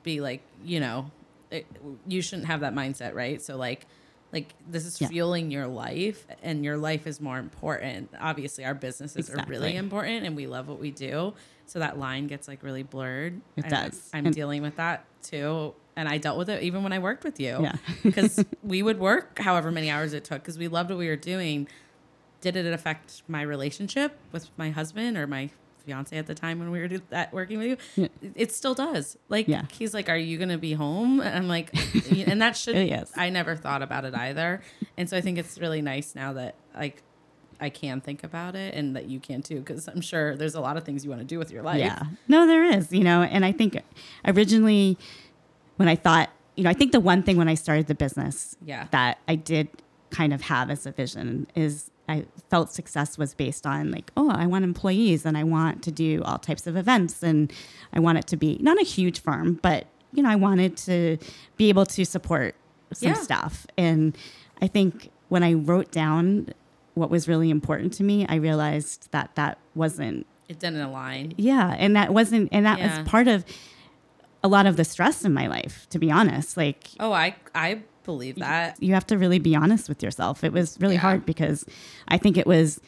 be 0.02 0.20
like, 0.20 0.42
you 0.64 0.80
know, 0.80 1.10
it, 1.50 1.66
you 2.08 2.22
shouldn't 2.22 2.46
have 2.48 2.60
that 2.60 2.74
mindset, 2.74 3.14
right? 3.14 3.40
So 3.42 3.56
like, 3.56 3.86
like 4.32 4.54
this 4.68 4.86
is 4.86 5.00
Yeah. 5.00 5.08
fueling 5.08 5.50
your 5.50 5.66
life, 5.66 6.26
and 6.42 6.64
your 6.64 6.76
life 6.78 7.06
is 7.06 7.20
more 7.20 7.38
important. 7.38 8.10
Obviously, 8.20 8.64
our 8.64 8.74
businesses 8.74 9.28
are 9.30 9.44
really 9.46 9.76
important, 9.76 10.24
and 10.26 10.34
we 10.36 10.46
love 10.46 10.68
what 10.68 10.78
we 10.80 10.90
do. 10.90 11.34
So 11.66 11.78
that 11.78 11.98
line 11.98 12.26
gets 12.26 12.48
like 12.48 12.62
really 12.62 12.82
blurred. 12.82 13.40
It 13.56 13.66
I- 13.66 13.68
does. 13.68 14.10
I'm 14.12 14.26
And- 14.26 14.34
dealing 14.34 14.62
with 14.62 14.76
that 14.76 15.04
too. 15.22 15.74
And 15.94 16.08
I 16.08 16.16
dealt 16.16 16.38
with 16.38 16.48
it 16.48 16.62
even 16.62 16.82
when 16.82 16.92
I 16.94 16.98
worked 16.98 17.22
with 17.22 17.38
you. 17.38 17.58
Yeah. 17.62 17.76
Because 18.02 18.42
we 18.62 18.82
would 18.82 18.98
work 18.98 19.38
however 19.38 19.70
many 19.70 19.90
hours 19.90 20.14
it 20.14 20.24
took 20.24 20.40
because 20.42 20.56
we 20.56 20.66
loved 20.68 20.88
what 20.88 20.98
we 20.98 21.06
were 21.08 21.16
doing 21.16 21.68
did 22.40 22.56
it 22.56 22.66
affect 22.72 23.22
my 23.28 23.42
relationship 23.42 24.18
with 24.32 24.48
my 24.56 24.70
husband 24.70 25.16
or 25.18 25.26
my 25.26 25.50
fiance 25.82 26.16
at 26.16 26.26
the 26.26 26.34
time 26.34 26.58
when 26.58 26.70
we 26.70 26.80
were 26.80 26.88
that 27.10 27.32
working 27.32 27.58
with 27.58 27.66
you? 27.68 27.76
Yeah. 28.22 28.30
It 28.34 28.52
still 28.52 28.74
does. 28.74 29.16
Like 29.28 29.48
Yeah. 29.48 29.62
he's 29.72 29.92
like, 29.94 30.08
"Are 30.08 30.16
you 30.16 30.38
gonna 30.38 30.58
be 30.58 30.72
home?" 30.72 31.20
And 31.20 31.34
I'm 31.36 31.48
like, 31.48 31.70
and 32.26 32.40
that 32.40 32.56
should. 32.56 32.76
Yes. 32.76 33.12
I 33.16 33.30
never 33.30 33.56
thought 33.56 33.82
about 33.82 34.04
it 34.04 34.14
either, 34.14 34.62
and 34.96 35.08
so 35.10 35.16
I 35.16 35.20
think 35.20 35.38
it's 35.38 35.58
really 35.58 35.82
nice 35.82 36.14
now 36.14 36.32
that 36.34 36.54
like 36.74 37.02
I 37.60 37.68
can 37.70 38.00
think 38.00 38.24
about 38.24 38.56
it 38.56 38.74
and 38.74 38.96
that 38.96 39.06
you 39.08 39.20
can 39.20 39.40
too, 39.42 39.60
because 39.60 39.86
I'm 39.86 40.00
sure 40.00 40.34
there's 40.36 40.56
a 40.56 40.60
lot 40.60 40.76
of 40.76 40.82
things 40.82 41.04
you 41.04 41.10
want 41.10 41.20
to 41.22 41.26
do 41.26 41.38
with 41.38 41.52
your 41.52 41.62
life. 41.62 41.78
Yeah. 41.78 42.02
No, 42.26 42.44
there 42.46 42.64
is, 42.64 42.92
you 42.92 43.04
know, 43.04 43.22
and 43.22 43.44
I 43.44 43.52
think 43.52 43.78
originally 44.26 44.98
when 45.76 45.88
I 45.88 45.94
thought, 45.94 46.30
you 46.56 46.64
know, 46.64 46.70
I 46.70 46.74
think 46.74 46.90
the 46.90 46.98
one 46.98 47.22
thing 47.22 47.36
when 47.36 47.46
I 47.48 47.54
started 47.54 47.86
the 47.86 47.94
business 47.94 48.56
Yeah. 48.64 48.88
that 48.90 49.18
I 49.28 49.36
did 49.36 49.68
kind 50.10 50.32
of 50.34 50.40
have 50.42 50.70
as 50.70 50.86
a 50.86 50.90
vision 50.90 51.46
is 51.54 51.91
I 52.12 52.24
felt 52.50 52.72
success 52.72 53.16
was 53.18 53.34
based 53.34 53.66
on 53.66 53.90
like, 53.90 54.10
oh, 54.16 54.30
I 54.30 54.46
want 54.46 54.64
employees 54.64 55.24
and 55.26 55.36
I 55.36 55.44
want 55.44 55.82
to 55.84 55.90
do 55.90 56.22
all 56.24 56.38
types 56.38 56.66
of 56.66 56.76
events 56.76 57.22
and 57.22 57.52
I 57.92 58.00
want 58.00 58.18
it 58.18 58.26
to 58.28 58.36
be 58.36 58.58
not 58.60 58.78
a 58.80 58.84
huge 58.84 59.20
firm, 59.20 59.58
but 59.62 59.86
you 60.12 60.22
know, 60.22 60.28
I 60.30 60.36
wanted 60.36 60.76
to 60.88 61.16
be 61.56 61.68
able 61.70 61.86
to 61.86 62.04
support 62.04 62.54
some 62.92 63.08
Yeah. 63.12 63.14
stuff. 63.14 63.66
And 63.78 64.16
I 64.60 64.66
think 64.66 65.10
when 65.28 65.42
I 65.42 65.54
wrote 65.54 65.90
down 65.90 66.48
what 66.94 67.08
was 67.08 67.26
really 67.26 67.48
important 67.48 67.94
to 67.94 68.04
me, 68.04 68.26
I 68.28 68.34
realized 68.34 69.08
that 69.12 69.30
that 69.36 69.56
wasn't 69.74 70.26
It 70.48 70.58
didn't 70.58 70.82
align. 70.82 71.32
yeah, 71.38 71.74
and 71.78 71.96
that 71.96 72.12
wasn't, 72.12 72.50
and 72.52 72.66
that 72.66 72.78
Yeah. 72.78 72.98
was 73.00 73.08
part 73.08 73.26
of 73.28 73.44
a 74.44 74.48
lot 74.48 74.66
of 74.66 74.76
the 74.76 74.84
stress 74.84 75.24
in 75.24 75.32
my 75.32 75.46
life. 75.46 75.86
To 75.90 75.98
be 75.98 76.10
honest, 76.10 76.56
like 76.58 76.88
Oh, 77.00 77.12
I 77.12 77.36
I 77.54 77.82
believe 78.04 78.36
that. 78.36 78.82
you 78.82 78.94
have 78.94 79.06
to 79.08 79.18
really 79.18 79.38
be 79.38 79.54
honest 79.54 79.88
with 79.88 80.02
yourself. 80.02 80.44
It 80.44 80.52
was 80.52 80.78
really 80.80 80.94
Yeah. 80.94 81.00
hard 81.00 81.26
because 81.26 81.64
I 82.08 82.18
think 82.18 82.36
it 82.36 82.46
was 82.46 82.80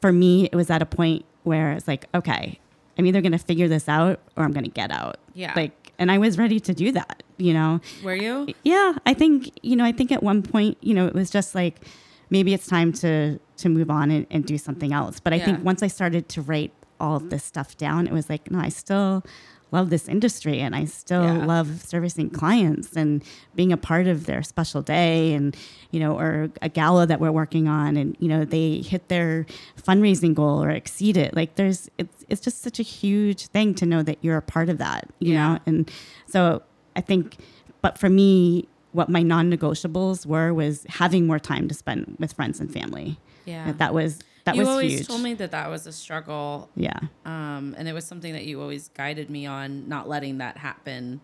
for 0.00 0.12
me. 0.12 0.46
It 0.46 0.54
was 0.56 0.70
at 0.70 0.82
a 0.82 0.86
point 0.86 1.24
where 1.44 1.72
it's 1.72 1.86
like, 1.88 2.06
okay, 2.14 2.58
I'm 2.98 3.06
either 3.06 3.20
going 3.20 3.32
to 3.32 3.38
figure 3.38 3.68
this 3.68 3.88
out 3.88 4.20
or 4.36 4.44
I'm 4.44 4.52
going 4.52 4.64
to 4.64 4.70
get 4.70 4.90
out. 4.90 5.18
Yeah. 5.34 5.52
like, 5.56 5.92
and 5.98 6.10
I 6.10 6.18
was 6.18 6.38
ready 6.38 6.58
to 6.60 6.72
do 6.74 6.92
that. 6.92 7.22
You 7.38 7.54
know, 7.54 7.80
Were 8.04 8.14
you? 8.14 8.48
yeah, 8.64 8.94
I 9.06 9.14
think 9.14 9.50
you 9.62 9.74
know. 9.76 9.84
I 9.84 9.92
think 9.92 10.12
at 10.12 10.22
one 10.22 10.42
point, 10.42 10.76
you 10.82 10.92
know, 10.92 11.06
it 11.06 11.14
was 11.14 11.30
just 11.30 11.54
like 11.54 11.80
maybe 12.28 12.52
it's 12.52 12.66
time 12.66 12.92
to 12.94 13.38
to 13.58 13.68
move 13.70 13.90
on 13.90 14.10
and, 14.10 14.26
and 14.30 14.44
do 14.44 14.58
something 14.58 14.92
else. 14.92 15.20
But 15.20 15.32
I 15.32 15.38
think 15.38 15.64
once 15.64 15.82
I 15.82 15.86
started 15.86 16.28
to 16.30 16.42
write 16.42 16.72
all 16.98 17.16
of 17.16 17.30
this 17.30 17.42
stuff 17.44 17.78
down, 17.78 18.06
it 18.06 18.12
was 18.12 18.28
like, 18.28 18.50
no, 18.50 18.58
I 18.58 18.68
still 18.68 19.24
love 19.72 19.90
this 19.90 20.08
industry 20.08 20.60
and 20.60 20.74
I 20.74 20.84
still 20.84 21.22
Yeah. 21.24 21.44
love 21.46 21.82
servicing 21.82 22.30
clients 22.30 22.96
and 22.96 23.22
being 23.54 23.72
a 23.72 23.76
part 23.76 24.06
of 24.06 24.26
their 24.26 24.42
special 24.42 24.82
day 24.82 25.32
and 25.34 25.56
you 25.90 26.00
know 26.00 26.18
or 26.18 26.50
a 26.62 26.68
gala 26.68 27.06
that 27.06 27.20
we're 27.20 27.30
working 27.32 27.68
on 27.68 27.96
and 27.96 28.16
you 28.20 28.28
know 28.28 28.44
they 28.44 28.78
hit 28.78 29.08
their 29.08 29.46
fundraising 29.80 30.34
goal 30.34 30.62
or 30.62 30.70
exceed 30.70 31.16
it 31.16 31.34
like 31.34 31.54
there's 31.54 31.88
it's 31.98 32.24
it's 32.28 32.40
just 32.40 32.62
such 32.62 32.78
a 32.80 32.82
huge 32.82 33.46
thing 33.48 33.74
to 33.74 33.86
know 33.86 34.02
that 34.02 34.18
you're 34.22 34.36
a 34.36 34.42
part 34.42 34.68
of 34.68 34.78
that 34.78 35.08
you 35.20 35.32
Yeah. 35.34 35.54
know 35.54 35.58
and 35.66 35.90
so 36.26 36.62
I 36.96 37.00
think, 37.00 37.36
but 37.82 37.96
for 37.98 38.08
me, 38.10 38.66
what 38.92 39.08
my 39.08 39.22
non-negotiables 39.22 40.26
were 40.26 40.52
was 40.52 40.84
having 40.88 41.26
more 41.26 41.38
time 41.38 41.68
to 41.68 41.74
spend 41.74 42.16
with 42.18 42.32
friends 42.32 42.58
and 42.58 42.70
family. 42.72 43.16
Yeah. 43.46 43.66
That, 43.66 43.78
that 43.78 43.94
was 43.94 44.18
that 44.50 44.56
you 44.56 44.60
was 44.62 44.68
always 44.68 44.92
huge. 44.92 45.06
told 45.06 45.22
me 45.22 45.34
that 45.34 45.50
that 45.52 45.68
was 45.70 45.86
a 45.86 45.92
struggle, 45.92 46.68
yeah. 46.76 46.98
um, 47.24 47.74
and 47.78 47.88
it 47.88 47.92
was 47.92 48.04
something 48.04 48.32
that 48.32 48.44
you 48.44 48.60
always 48.60 48.88
guided 48.90 49.30
me 49.30 49.46
on, 49.46 49.88
not 49.88 50.08
letting 50.08 50.38
that 50.38 50.56
happen 50.58 51.20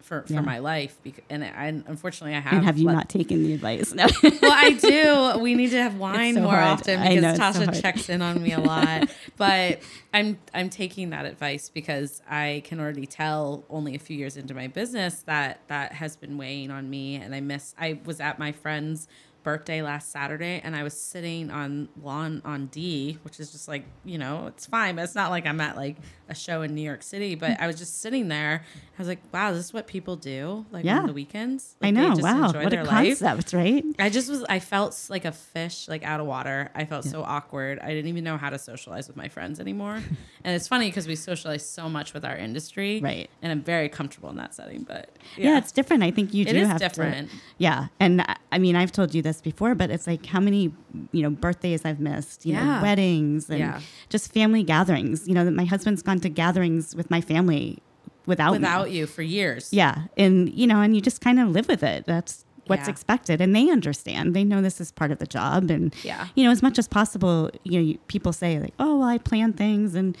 for, 0.00 0.22
for 0.26 0.32
Yeah. 0.32 0.40
my 0.40 0.58
life. 0.58 0.98
Because, 1.04 1.22
and 1.30 1.44
I, 1.44 1.66
unfortunately, 1.86 2.34
I 2.36 2.40
have. 2.40 2.52
And 2.54 2.64
have 2.64 2.76
you 2.76 2.86
not 2.86 3.08
taken 3.08 3.44
the 3.44 3.54
advice? 3.54 3.92
No. 3.94 4.06
well, 4.22 4.52
I 4.52 4.70
do. 4.72 5.38
We 5.40 5.54
need 5.54 5.70
to 5.70 5.80
have 5.80 5.96
wine 5.96 6.34
so 6.34 6.40
more 6.40 6.52
hard. 6.52 6.64
often 6.80 6.98
I 7.00 7.14
know, 7.14 7.32
because 7.32 7.54
so 7.56 7.62
Tasha 7.66 7.80
checks 7.80 8.08
in 8.08 8.20
on 8.20 8.42
me 8.42 8.52
a 8.52 8.58
lot. 8.60 9.08
but 9.36 9.78
I'm 10.12 10.38
I'm 10.52 10.70
taking 10.70 11.10
that 11.10 11.24
advice 11.24 11.68
because 11.68 12.20
I 12.28 12.62
can 12.64 12.80
already 12.80 13.06
tell 13.06 13.64
only 13.70 13.94
a 13.94 13.98
few 14.00 14.16
years 14.16 14.36
into 14.36 14.54
my 14.54 14.66
business 14.66 15.20
that 15.26 15.60
that 15.68 15.92
has 15.92 16.16
been 16.16 16.36
weighing 16.36 16.70
on 16.72 16.90
me 16.90 17.14
and 17.16 17.32
I 17.34 17.40
miss 17.40 17.74
I 17.78 18.00
was 18.04 18.18
at 18.20 18.38
my 18.40 18.50
friend's 18.50 19.06
birthday 19.42 19.82
last 19.82 20.10
Saturday 20.10 20.60
and 20.62 20.74
I 20.76 20.82
was 20.82 20.94
sitting 20.98 21.50
on 21.50 21.88
lawn 22.02 22.42
on 22.44 22.66
D, 22.66 23.18
which 23.22 23.40
is 23.40 23.50
just 23.52 23.68
like, 23.68 23.84
you 24.04 24.18
know, 24.18 24.46
it's 24.46 24.66
fine, 24.66 24.96
but 24.96 25.02
it's 25.02 25.14
not 25.14 25.30
like 25.30 25.46
I'm 25.46 25.60
at 25.60 25.76
like 25.76 25.96
a 26.28 26.34
show 26.34 26.62
in 26.62 26.74
New 26.74 26.82
York 26.82 27.02
City, 27.02 27.34
but 27.34 27.60
I 27.60 27.66
was 27.66 27.76
just 27.76 28.00
sitting 28.00 28.28
there. 28.28 28.62
I 28.64 29.02
was 29.02 29.08
like, 29.08 29.20
wow, 29.32 29.52
this 29.52 29.64
is 29.66 29.72
what 29.72 29.86
people 29.86 30.16
do 30.16 30.64
like 30.70 30.84
Yeah. 30.84 31.00
on 31.00 31.06
the 31.06 31.12
weekends. 31.12 31.76
I 31.82 31.86
Like, 31.86 31.94
they 31.94 32.00
know. 32.08 32.14
Wow. 32.18 32.52
What 32.52 32.72
a 32.72 32.84
life. 32.84 33.18
concept, 33.20 33.52
right? 33.52 33.84
I 33.98 34.08
just 34.10 34.28
was 34.30 34.44
I 34.48 34.58
felt 34.58 34.98
like 35.10 35.24
a 35.24 35.32
fish 35.32 35.88
like 35.88 36.02
out 36.04 36.20
of 36.20 36.26
water. 36.26 36.70
I 36.74 36.84
felt 36.84 37.04
so 37.04 37.22
awkward. 37.22 37.78
I 37.80 37.88
didn't 37.88 38.08
even 38.08 38.24
know 38.24 38.36
how 38.36 38.50
to 38.50 38.58
socialize 38.58 39.08
with 39.08 39.16
my 39.16 39.28
friends 39.28 39.60
anymore. 39.60 39.94
and 40.44 40.54
it's 40.56 40.68
funny 40.68 40.88
because 40.88 41.06
we 41.06 41.16
socialize 41.16 41.66
so 41.66 41.88
much 41.88 42.14
with 42.14 42.24
our 42.24 42.36
industry. 42.36 43.00
Right. 43.00 43.28
And 43.42 43.50
I'm 43.52 43.62
very 43.62 43.88
comfortable 43.88 44.30
in 44.30 44.36
that 44.36 44.54
setting, 44.54 44.82
but 44.84 45.10
Yeah. 45.36 45.58
it's 45.58 45.72
different. 45.72 46.02
I 46.02 46.10
think 46.10 46.32
you 46.32 46.44
It 46.46 46.52
do 46.52 46.58
is 46.60 46.68
have 46.68 46.78
different. 46.78 47.30
to. 47.30 47.36
Yeah, 47.58 47.88
and 48.00 48.22
I- 48.22 48.36
I 48.50 48.58
mean, 48.58 48.76
I've 48.76 48.92
told 48.92 49.14
you 49.14 49.22
this 49.22 49.31
before, 49.40 49.74
but 49.74 49.90
it's 49.90 50.06
like 50.06 50.26
how 50.26 50.40
many 50.40 50.72
you 51.12 51.22
know 51.22 51.30
birthdays 51.30 51.84
I've 51.84 52.00
missed, 52.00 52.44
you 52.44 52.52
Yeah. 52.52 52.64
know, 52.76 52.82
weddings 52.82 53.48
and 53.48 53.58
Yeah. 53.60 53.80
just 54.08 54.32
family 54.34 54.62
gatherings. 54.62 55.26
You 55.26 55.34
know, 55.34 55.44
that 55.44 55.52
my 55.52 55.64
husband's 55.64 56.02
gone 56.02 56.20
to 56.20 56.28
gatherings 56.28 56.94
with 56.94 57.10
my 57.10 57.20
family 57.20 57.78
without 58.26 58.52
me. 58.52 58.58
without 58.58 58.90
you 58.90 59.06
for 59.06 59.22
years. 59.22 59.72
Yeah, 59.72 60.04
and 60.16 60.52
you 60.52 60.66
know, 60.66 60.80
and 60.80 60.94
you 60.94 61.00
just 61.00 61.20
kind 61.20 61.40
of 61.40 61.48
live 61.50 61.68
with 61.68 61.82
it. 61.82 62.04
That's 62.06 62.44
what's 62.68 62.86
Yeah. 62.86 62.90
expected, 62.90 63.40
and 63.40 63.54
they 63.56 63.68
understand. 63.70 64.34
They 64.34 64.44
know 64.44 64.62
this 64.62 64.80
is 64.80 64.92
part 64.92 65.10
of 65.10 65.18
the 65.18 65.26
job, 65.26 65.70
and 65.70 65.92
Yeah. 66.04 66.28
you 66.36 66.44
know, 66.44 66.50
as 66.50 66.62
much 66.62 66.78
as 66.78 66.86
possible, 66.86 67.50
you 67.64 67.72
know, 67.72 67.84
you, 67.84 67.98
people 68.06 68.32
say 68.32 68.60
like, 68.60 68.74
"Oh, 68.78 68.98
well, 68.98 69.08
I 69.08 69.18
plan 69.18 69.52
things," 69.54 69.94
and 69.94 70.16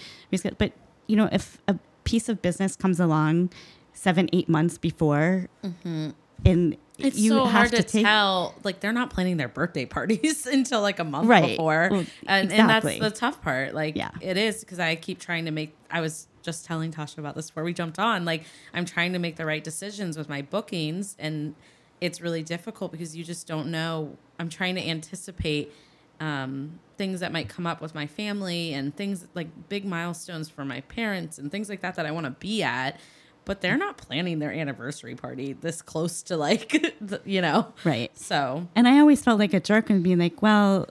but 0.58 0.72
you 1.06 1.16
know, 1.16 1.28
if 1.30 1.58
a 1.68 1.76
piece 2.04 2.28
of 2.28 2.42
business 2.42 2.74
comes 2.74 2.98
along 2.98 3.50
seven, 3.92 4.28
eight 4.32 4.48
months 4.48 4.78
before, 4.78 5.48
and 5.62 5.74
Mm-hmm. 5.84 6.70
It's 7.04 7.18
you 7.18 7.30
so 7.30 7.44
have 7.44 7.52
hard 7.52 7.70
to, 7.72 7.82
to 7.82 8.02
tell. 8.02 8.54
Like 8.64 8.80
they're 8.80 8.92
not 8.92 9.10
planning 9.10 9.36
their 9.36 9.48
birthday 9.48 9.84
parties 9.96 10.46
until 10.58 10.80
like 10.80 10.98
a 10.98 11.04
month 11.04 11.28
Right. 11.28 11.50
before, 11.50 11.88
Well, 11.90 12.04
and 12.26 12.50
exactly. 12.52 12.94
and 12.94 13.02
that's 13.02 13.14
the 13.14 13.20
tough 13.20 13.42
part. 13.42 13.74
Like 13.74 13.96
Yeah. 13.96 14.10
it 14.20 14.36
is 14.36 14.60
because 14.60 14.78
I 14.78 14.94
keep 14.96 15.18
trying 15.20 15.44
to 15.46 15.50
make. 15.50 15.74
I 15.90 16.00
was 16.00 16.28
just 16.42 16.64
telling 16.64 16.92
Tasha 16.92 17.18
about 17.18 17.34
this 17.36 17.50
before 17.50 17.64
we 17.64 17.72
jumped 17.72 17.98
on. 17.98 18.24
Like 18.24 18.44
I'm 18.74 18.84
trying 18.84 19.12
to 19.12 19.18
make 19.18 19.36
the 19.36 19.46
right 19.46 19.62
decisions 19.62 20.16
with 20.18 20.28
my 20.28 20.42
bookings, 20.42 21.16
and 21.18 21.54
it's 22.00 22.20
really 22.20 22.42
difficult 22.42 22.90
because 22.92 23.16
you 23.16 23.22
just 23.24 23.46
don't 23.46 23.70
know. 23.70 24.16
I'm 24.38 24.48
trying 24.48 24.74
to 24.74 24.86
anticipate 24.88 25.72
um, 26.20 26.78
things 26.98 27.20
that 27.20 27.32
might 27.32 27.48
come 27.48 27.66
up 27.66 27.80
with 27.80 27.94
my 27.94 28.06
family 28.06 28.74
and 28.74 28.94
things 28.96 29.26
like 29.34 29.48
big 29.68 29.84
milestones 29.84 30.48
for 30.48 30.64
my 30.64 30.80
parents 30.82 31.38
and 31.38 31.50
things 31.50 31.68
like 31.68 31.80
that 31.82 31.96
that 31.96 32.06
I 32.06 32.10
want 32.12 32.26
to 32.26 32.30
be 32.30 32.62
at. 32.62 32.98
But 33.44 33.60
they're 33.60 33.76
not 33.76 33.96
planning 33.96 34.38
their 34.38 34.52
anniversary 34.52 35.14
party 35.16 35.52
this 35.54 35.82
close 35.82 36.22
to 36.24 36.36
like, 36.36 36.94
you 37.24 37.40
know. 37.40 37.72
right. 37.84 38.16
So 38.16 38.68
And 38.76 38.86
I 38.86 38.98
always 39.00 39.22
felt 39.24 39.38
like 39.40 39.52
a 39.52 39.60
jerk 39.60 39.90
and 39.90 40.02
being 40.02 40.18
like, 40.18 40.40
"Well, 40.42 40.88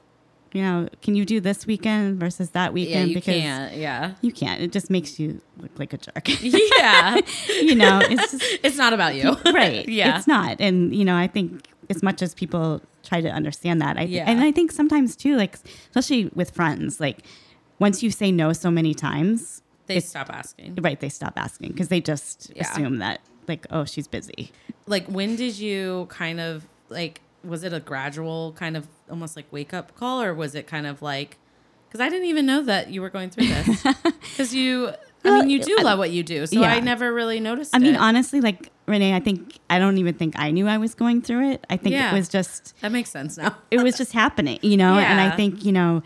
you 0.51 0.61
know, 0.61 0.89
can 1.01 1.15
you 1.15 1.23
do 1.23 1.39
this 1.39 1.65
weekend 1.65 2.19
versus 2.19 2.49
that 2.49 2.65
yeah, 2.67 2.71
weekend?" 2.73 3.09
you 3.09 3.15
because 3.15 3.35
can't. 3.35 3.75
Yeah. 3.77 4.15
you 4.21 4.33
can't. 4.33 4.61
It 4.61 4.73
just 4.73 4.89
makes 4.89 5.17
you 5.17 5.39
look 5.59 5.71
like 5.79 5.93
a 5.93 5.97
jerk. 5.97 6.27
Yeah. 6.41 7.19
you 7.61 7.75
know, 7.75 8.01
it's 8.03 8.31
just 8.33 8.59
it's 8.63 8.77
not 8.77 8.91
about 8.91 9.15
you. 9.15 9.31
right. 9.53 9.87
Yeah. 9.87 10.17
It's 10.17 10.27
not. 10.27 10.59
And, 10.59 10.93
you 10.93 11.05
know, 11.05 11.15
I 11.15 11.27
think 11.27 11.67
as 11.89 12.03
much 12.03 12.21
as 12.21 12.33
people 12.33 12.81
try 13.03 13.21
to 13.21 13.29
understand 13.29 13.81
that, 13.81 13.97
I 13.97 14.01
Yeah. 14.03 14.25
and 14.27 14.41
I 14.41 14.51
think 14.51 14.71
sometimes 14.73 15.15
too, 15.15 15.37
like 15.37 15.57
especially 15.89 16.29
with 16.35 16.51
friends, 16.51 16.99
like 16.99 17.19
once 17.79 18.03
you 18.03 18.11
say 18.11 18.29
no 18.31 18.51
so 18.51 18.69
many 18.69 18.93
times, 18.93 19.61
they 19.95 19.99
stop 20.01 20.29
asking. 20.31 20.75
right, 20.81 20.99
they 20.99 21.09
stop 21.09 21.33
asking 21.37 21.69
because 21.69 21.87
they 21.89 22.01
just 22.01 22.51
Yeah. 22.55 22.63
assume 22.71 22.97
that 22.99 23.21
like, 23.47 23.65
oh, 23.71 23.85
she's 23.85 24.07
busy. 24.07 24.51
Like, 24.87 25.05
when 25.07 25.35
did 25.35 25.57
you 25.57 26.07
kind 26.09 26.39
of 26.39 26.65
like, 26.89 27.21
was 27.43 27.63
it 27.63 27.73
a 27.73 27.79
gradual 27.79 28.53
kind 28.57 28.77
of 28.77 28.87
almost 29.09 29.35
like 29.35 29.45
wake 29.51 29.73
up 29.73 29.95
call 29.95 30.21
or 30.21 30.33
was 30.33 30.55
it 30.55 30.67
kind 30.67 30.85
of 30.87 31.01
like, 31.01 31.37
because 31.87 31.99
I 32.01 32.09
didn't 32.09 32.27
even 32.27 32.45
know 32.45 32.61
that 32.63 32.89
you 32.89 33.01
were 33.01 33.09
going 33.09 33.29
through 33.29 33.47
this. 33.47 33.83
Because 34.31 34.55
you, 34.55 34.91
I 35.25 35.39
mean, 35.41 35.49
you 35.49 35.61
do 35.61 35.75
love 35.81 35.99
what 35.99 36.09
you 36.11 36.23
do. 36.23 36.45
So 36.47 36.61
yeah. 36.61 36.71
I 36.71 36.79
never 36.79 37.13
really 37.13 37.39
noticed 37.41 37.75
I 37.75 37.79
mean, 37.79 37.95
it. 37.95 37.99
honestly, 37.99 38.39
like 38.41 38.69
Renee, 38.87 39.13
I 39.13 39.19
think 39.19 39.57
I 39.69 39.77
don't 39.77 39.97
even 39.97 40.13
think 40.15 40.35
I 40.37 40.51
knew 40.51 40.67
I 40.67 40.77
was 40.77 40.95
going 40.95 41.21
through 41.21 41.51
it. 41.51 41.65
I 41.69 41.75
think 41.77 41.93
Yeah. 41.93 42.11
it 42.11 42.17
was 42.17 42.29
just 42.29 42.79
that 42.81 42.91
makes 42.91 43.09
sense 43.11 43.37
now. 43.37 43.55
it 43.69 43.81
was 43.83 43.97
just 43.97 44.13
happening, 44.13 44.57
you 44.61 44.77
know? 44.77 44.97
And 44.97 45.19
I 45.19 45.35
think, 45.35 45.65
you 45.65 45.71
know, 45.73 46.01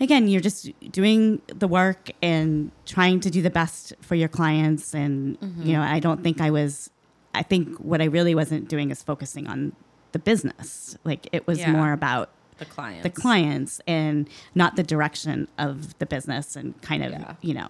again, 0.00 0.28
you're 0.28 0.40
just 0.40 0.70
doing 0.92 1.40
the 1.46 1.68
work 1.68 2.10
and 2.22 2.70
trying 2.84 3.20
to 3.20 3.30
do 3.30 3.42
the 3.42 3.50
best 3.50 3.94
for 4.00 4.14
your 4.14 4.28
clients. 4.28 4.94
And, 4.94 5.38
Mm-hmm. 5.40 5.62
you 5.62 5.72
know, 5.74 5.82
I 5.82 6.00
don't 6.00 6.22
think 6.22 6.40
I 6.40 6.50
was, 6.50 6.90
I 7.34 7.42
think 7.42 7.76
what 7.78 8.00
I 8.00 8.04
really 8.06 8.34
wasn't 8.34 8.68
doing 8.68 8.90
is 8.90 9.02
focusing 9.02 9.46
on 9.46 9.72
the 10.12 10.18
business. 10.18 10.96
Like 11.04 11.28
it 11.32 11.46
was 11.46 11.58
Yeah. 11.58 11.72
more 11.72 11.92
about 11.92 12.30
The 12.58 12.64
clients. 12.64 13.02
the 13.02 13.10
clients 13.10 13.80
and 13.86 14.28
not 14.54 14.76
the 14.76 14.82
direction 14.82 15.48
of 15.58 15.98
the 15.98 16.06
business 16.06 16.56
and 16.56 16.80
kind 16.82 17.02
of, 17.04 17.12
Yeah. 17.12 17.34
you 17.42 17.54
know, 17.54 17.68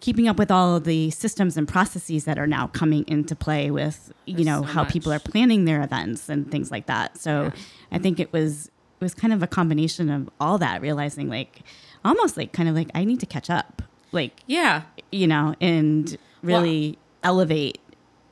keeping 0.00 0.26
up 0.28 0.38
with 0.38 0.50
all 0.50 0.76
of 0.76 0.84
the 0.84 1.10
systems 1.10 1.56
and 1.58 1.68
processes 1.68 2.24
that 2.24 2.38
are 2.38 2.46
now 2.46 2.66
coming 2.68 3.04
into 3.06 3.36
play 3.36 3.70
with, 3.70 4.12
you 4.24 4.36
There's 4.36 4.46
know, 4.46 4.60
so 4.62 4.66
how 4.68 4.84
people 4.84 5.12
are 5.12 5.18
planning 5.18 5.66
their 5.66 5.82
events 5.82 6.28
and 6.30 6.50
things 6.50 6.70
like 6.70 6.86
that. 6.86 7.18
So 7.18 7.42
Yeah. 7.44 7.50
I 7.92 7.98
think 7.98 8.18
it 8.18 8.32
was 8.32 8.70
it 9.00 9.04
was 9.04 9.14
kind 9.14 9.32
of 9.32 9.42
a 9.42 9.46
combination 9.46 10.10
of 10.10 10.28
all 10.38 10.58
that, 10.58 10.82
realizing 10.82 11.28
like 11.28 11.62
almost 12.04 12.36
like 12.36 12.52
kind 12.52 12.68
of 12.68 12.74
like 12.74 12.90
I 12.94 13.04
need 13.04 13.20
to 13.20 13.26
catch 13.26 13.48
up. 13.50 13.82
Like, 14.12 14.40
Yeah. 14.46 14.82
you 15.12 15.26
know, 15.26 15.54
and 15.60 16.16
really 16.42 16.98
elevate 17.22 17.80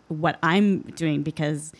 what 0.08 0.38
I'm 0.42 0.80
doing 0.80 1.22
because 1.22 1.72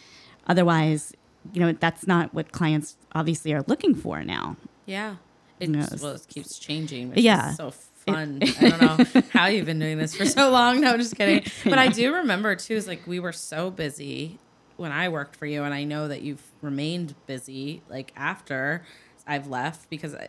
otherwise, 0.46 1.12
you 1.52 1.60
know, 1.60 1.72
that's 1.72 2.06
not 2.06 2.32
what 2.34 2.52
clients 2.52 2.96
obviously 3.14 3.52
are 3.54 3.62
looking 3.66 3.94
for 3.94 4.22
now. 4.22 4.56
Yeah. 4.86 5.16
It, 5.60 5.68
No, 5.70 5.80
just, 5.80 5.92
it's- 5.94 6.02
well, 6.02 6.14
it 6.14 6.26
keeps 6.28 6.58
changing. 6.58 7.10
Which 7.10 7.18
Yeah. 7.20 7.50
Is 7.50 7.56
so 7.56 7.70
fun. 7.72 8.40
I 8.42 8.68
don't 8.68 8.80
know 9.14 9.22
how 9.32 9.46
you've 9.46 9.66
been 9.66 9.78
doing 9.80 9.98
this 9.98 10.14
for 10.14 10.24
so 10.24 10.50
long. 10.50 10.80
No, 10.80 10.96
just 10.96 11.16
kidding. 11.16 11.42
But 11.64 11.78
I 11.78 11.88
do 11.88 12.14
remember 12.14 12.54
too, 12.54 12.74
is 12.74 12.86
like 12.86 13.06
we 13.06 13.18
were 13.20 13.32
so 13.32 13.70
busy 13.70 14.38
when 14.78 14.92
I 14.92 15.08
worked 15.08 15.36
for 15.36 15.44
you, 15.44 15.64
and 15.64 15.74
I 15.74 15.84
know 15.84 16.08
that 16.08 16.22
you've 16.22 16.42
remained 16.62 17.14
busy 17.26 17.82
like 17.90 18.12
after 18.16 18.82
I've 19.26 19.46
left 19.46 19.90
because, 19.90 20.14
I, 20.14 20.28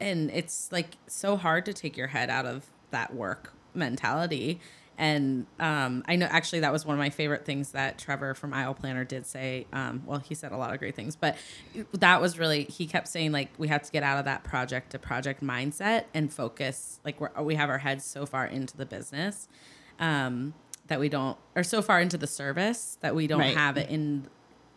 and 0.00 0.30
it's 0.30 0.70
like 0.70 0.96
so 1.08 1.36
hard 1.36 1.64
to 1.66 1.72
take 1.72 1.96
your 1.96 2.06
head 2.08 2.30
out 2.30 2.46
of 2.46 2.66
that 2.90 3.14
work 3.14 3.52
mentality. 3.74 4.60
And 4.98 5.46
um, 5.60 6.02
I 6.08 6.16
know 6.16 6.26
actually 6.26 6.60
that 6.60 6.72
was 6.72 6.84
one 6.84 6.94
of 6.94 6.98
my 6.98 7.10
favorite 7.10 7.44
things 7.44 7.70
that 7.70 7.98
Trevor 7.98 8.34
from 8.34 8.52
Aisle 8.52 8.74
Planner 8.74 9.04
did 9.04 9.26
say. 9.26 9.66
Um, 9.72 10.02
well, 10.04 10.18
he 10.18 10.34
said 10.34 10.50
a 10.52 10.56
lot 10.56 10.72
of 10.72 10.80
great 10.80 10.96
things, 10.96 11.14
but 11.16 11.36
that 11.92 12.20
was 12.20 12.38
really 12.38 12.64
he 12.64 12.86
kept 12.86 13.06
saying 13.08 13.32
like 13.32 13.50
we 13.58 13.68
have 13.68 13.82
to 13.82 13.92
get 13.92 14.02
out 14.02 14.18
of 14.18 14.24
that 14.24 14.42
project 14.44 14.90
to 14.90 14.98
project 14.98 15.42
mindset 15.42 16.04
and 16.12 16.32
focus. 16.32 17.00
Like 17.04 17.20
we're, 17.20 17.30
we 17.42 17.54
have 17.54 17.70
our 17.70 17.78
heads 17.78 18.04
so 18.04 18.26
far 18.26 18.44
into 18.44 18.76
the 18.76 18.86
business 18.86 19.48
um, 19.98 20.54
that 20.88 21.00
we 21.00 21.08
don't, 21.08 21.36
or 21.54 21.62
so 21.62 21.80
far 21.80 22.00
into 22.00 22.18
the 22.18 22.26
service 22.26 22.98
that 23.00 23.14
we 23.14 23.26
don't 23.26 23.40
Right. 23.40 23.56
have 23.56 23.76
it 23.76 23.88
in 23.90 24.26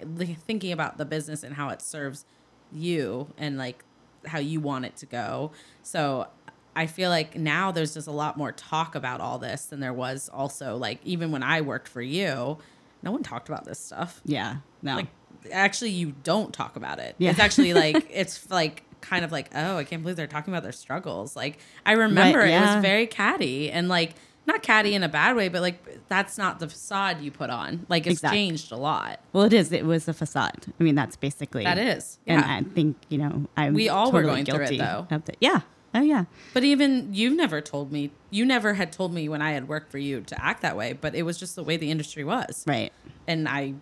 like, 0.03 0.37
thinking 0.39 0.71
about 0.71 0.97
the 0.97 1.05
business 1.05 1.43
and 1.43 1.55
how 1.55 1.69
it 1.69 1.81
serves 1.81 2.25
you 2.71 3.27
and 3.37 3.57
like 3.57 3.83
how 4.25 4.39
you 4.39 4.59
want 4.59 4.85
it 4.85 4.95
to 4.97 5.05
go. 5.05 5.51
So 5.83 6.27
I 6.75 6.85
feel 6.87 7.09
like 7.09 7.35
now 7.35 7.71
there's 7.71 7.93
just 7.93 8.07
a 8.07 8.11
lot 8.11 8.37
more 8.37 8.51
talk 8.51 8.95
about 8.95 9.19
all 9.19 9.39
this 9.39 9.65
than 9.65 9.79
there 9.79 9.93
was 9.93 10.29
also 10.31 10.77
like 10.77 10.99
even 11.03 11.31
when 11.31 11.43
I 11.43 11.61
worked 11.61 11.87
for 11.87 12.01
you, 12.01 12.57
no 13.03 13.11
one 13.11 13.23
talked 13.23 13.49
about 13.49 13.65
this 13.65 13.79
stuff. 13.79 14.21
Yeah. 14.25 14.57
No. 14.81 14.95
Like 14.95 15.07
actually 15.51 15.91
you 15.91 16.13
don't 16.23 16.53
talk 16.53 16.75
about 16.75 16.99
it. 16.99 17.15
Yeah. 17.17 17.31
It's 17.31 17.39
actually 17.39 17.73
like 17.85 18.07
it's 18.11 18.49
like 18.49 18.83
kind 19.01 19.25
of 19.25 19.31
like, 19.31 19.49
oh, 19.55 19.77
I 19.77 19.83
can't 19.83 20.01
believe 20.03 20.15
they're 20.15 20.27
talking 20.27 20.53
about 20.53 20.63
their 20.63 20.71
struggles. 20.71 21.35
Like 21.35 21.57
I 21.85 21.93
remember 21.93 22.41
it 22.41 22.49
yeah. 22.51 22.75
was 22.75 22.81
very 22.81 23.07
catty 23.07 23.71
and 23.71 23.89
like 23.89 24.13
not 24.47 24.63
catty 24.63 24.95
in 24.95 25.03
a 25.03 25.09
bad 25.09 25.35
way, 25.35 25.49
but 25.49 25.61
like 25.61 26.07
that's 26.07 26.37
not 26.37 26.59
the 26.59 26.67
facade 26.67 27.21
you 27.21 27.31
put 27.31 27.49
on. 27.49 27.85
Like 27.89 28.05
it's 28.07 28.15
Exact- 28.15 28.33
changed 28.33 28.71
a 28.71 28.75
lot. 28.77 29.19
well, 29.33 29.43
it 29.43 29.53
is. 29.53 29.71
It 29.71 29.85
was 29.85 30.07
a 30.07 30.13
facade. 30.13 30.65
I 30.79 30.83
mean, 30.83 30.95
that's 30.95 31.15
basically 31.15 31.63
That 31.63 31.77
is. 31.77 32.17
And 32.27 32.41
Yeah. 32.41 32.55
I 32.57 32.63
think 32.63 32.97
you 33.09 33.17
know, 33.19 33.45
I'm 33.55 33.73
We 33.73 33.87
all 33.89 34.11
were 34.11 34.21
totally 34.23 34.43
going 34.43 34.45
through 34.45 34.65
it, 34.65 34.69
guilty 34.71 34.77
though. 34.77 35.07
the- 35.09 35.33
yeah. 35.39 35.61
Oh 35.93 36.01
yeah. 36.01 36.25
But 36.53 36.63
even 36.63 37.13
you've 37.13 37.35
never 37.35 37.59
told 37.61 37.91
me, 37.91 38.11
you 38.29 38.45
never 38.45 38.75
had 38.75 38.91
told 38.93 39.13
me 39.13 39.27
when 39.27 39.41
I 39.41 39.51
had 39.51 39.67
worked 39.67 39.91
for 39.91 39.97
you 39.97 40.21
to 40.21 40.43
act 40.43 40.61
that 40.61 40.77
way, 40.77 40.93
but 40.93 41.13
it 41.15 41.23
was 41.23 41.37
just 41.37 41.55
the 41.55 41.63
way 41.63 41.75
the 41.77 41.91
industry 41.91 42.23
was. 42.23 42.63
Right. 42.65 42.93
And 43.27 43.47
I 43.47 43.73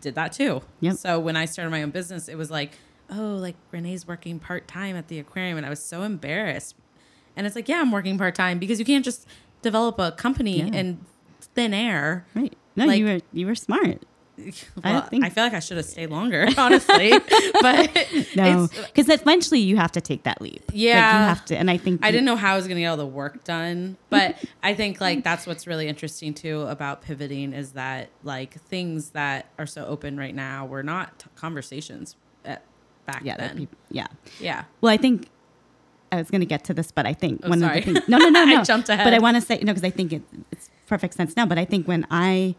did 0.00 0.14
that 0.14 0.32
too. 0.32 0.62
Yep. 0.80 0.94
So 0.96 1.18
when 1.18 1.36
I 1.36 1.44
started 1.44 1.70
my 1.70 1.82
own 1.82 1.90
business, 1.90 2.28
it 2.28 2.36
was 2.36 2.50
like, 2.52 2.72
oh, 3.10 3.34
like 3.34 3.56
Renee's 3.72 4.06
working 4.06 4.38
part 4.38 4.68
time 4.68 4.94
at 4.96 5.08
the 5.08 5.18
aquarium. 5.18 5.56
And 5.56 5.66
I 5.66 5.70
was 5.70 5.82
so 5.82 6.02
embarrassed. 6.02 6.76
And 7.34 7.46
it's 7.46 7.56
like, 7.56 7.68
yeah, 7.68 7.80
I'm 7.80 7.90
working 7.90 8.16
part 8.16 8.34
time 8.36 8.58
because 8.60 8.78
you 8.78 8.84
can't 8.84 9.04
just 9.04 9.26
develop 9.70 9.98
a 9.98 10.12
company 10.12 10.58
Yeah. 10.58 10.78
in 10.80 10.98
thin 11.54 11.72
air. 11.74 12.24
Right. 12.34 12.54
No, 12.76 12.86
Like- 12.86 12.98
you 12.98 13.04
were 13.06 13.20
you 13.32 13.46
were 13.46 13.54
smart. 13.54 13.98
Well, 14.84 15.02
I, 15.02 15.08
think- 15.08 15.24
I 15.24 15.30
feel 15.30 15.44
like 15.44 15.54
I 15.54 15.60
should 15.60 15.78
have 15.78 15.86
stayed 15.86 16.10
longer, 16.10 16.46
honestly. 16.58 17.10
but 17.62 18.06
No, 18.36 18.68
because 18.84 19.08
eventually 19.08 19.60
you 19.60 19.76
have 19.78 19.92
to 19.92 20.02
take 20.02 20.24
that 20.24 20.42
leap. 20.42 20.62
Like, 20.68 20.76
Yeah. 20.76 21.20
you 21.22 21.24
have 21.32 21.44
to. 21.46 21.56
And 21.56 21.70
I 21.70 21.78
think 21.78 22.04
I 22.04 22.08
you- 22.08 22.12
didn't 22.12 22.26
know 22.26 22.36
how 22.36 22.52
I 22.52 22.56
was 22.56 22.66
going 22.66 22.76
to 22.76 22.82
get 22.82 22.88
all 22.88 22.98
the 22.98 23.06
work 23.06 23.44
done, 23.44 23.96
but 24.10 24.36
I 24.62 24.74
think 24.74 25.00
like 25.00 25.24
that's 25.24 25.46
what's 25.46 25.66
really 25.66 25.88
interesting 25.88 26.34
too 26.34 26.62
about 26.68 27.00
pivoting 27.00 27.54
is 27.54 27.72
that 27.72 28.10
like 28.24 28.52
things 28.68 29.10
that 29.10 29.46
are 29.58 29.66
so 29.66 29.86
open 29.86 30.18
right 30.18 30.34
now 30.34 30.66
were 30.66 30.82
not 30.82 31.24
conversations 31.34 32.14
at, 32.44 32.60
back 33.06 33.22
Yeah. 33.24 33.38
then. 33.38 33.56
peop- 33.56 33.76
yeah. 33.90 34.08
yeah. 34.38 34.64
Well, 34.82 34.92
I 34.92 34.98
think 34.98 35.28
I 36.12 36.16
was 36.16 36.30
going 36.30 36.40
to 36.40 36.46
get 36.46 36.64
to 36.64 36.74
this, 36.74 36.90
but 36.92 37.04
I 37.06 37.12
think 37.12 37.40
Oh, 37.44 37.48
one 37.48 37.60
sorry. 37.60 37.78
of 37.80 37.84
the 37.84 37.92
things. 37.94 38.08
No, 38.08 38.18
no, 38.18 38.28
no, 38.28 38.42
I 38.42 38.54
no. 38.54 38.64
jumped 38.64 38.86
But 38.88 39.12
I 39.14 39.18
want 39.18 39.36
to 39.36 39.40
say 39.40 39.56
no 39.58 39.72
because 39.72 39.84
I 39.84 39.90
think 39.90 40.12
it, 40.12 40.22
it's 40.52 40.70
perfect 40.86 41.14
sense 41.14 41.36
now. 41.36 41.46
But 41.46 41.58
I 41.58 41.64
think 41.64 41.86
when 41.88 42.06
I 42.10 42.54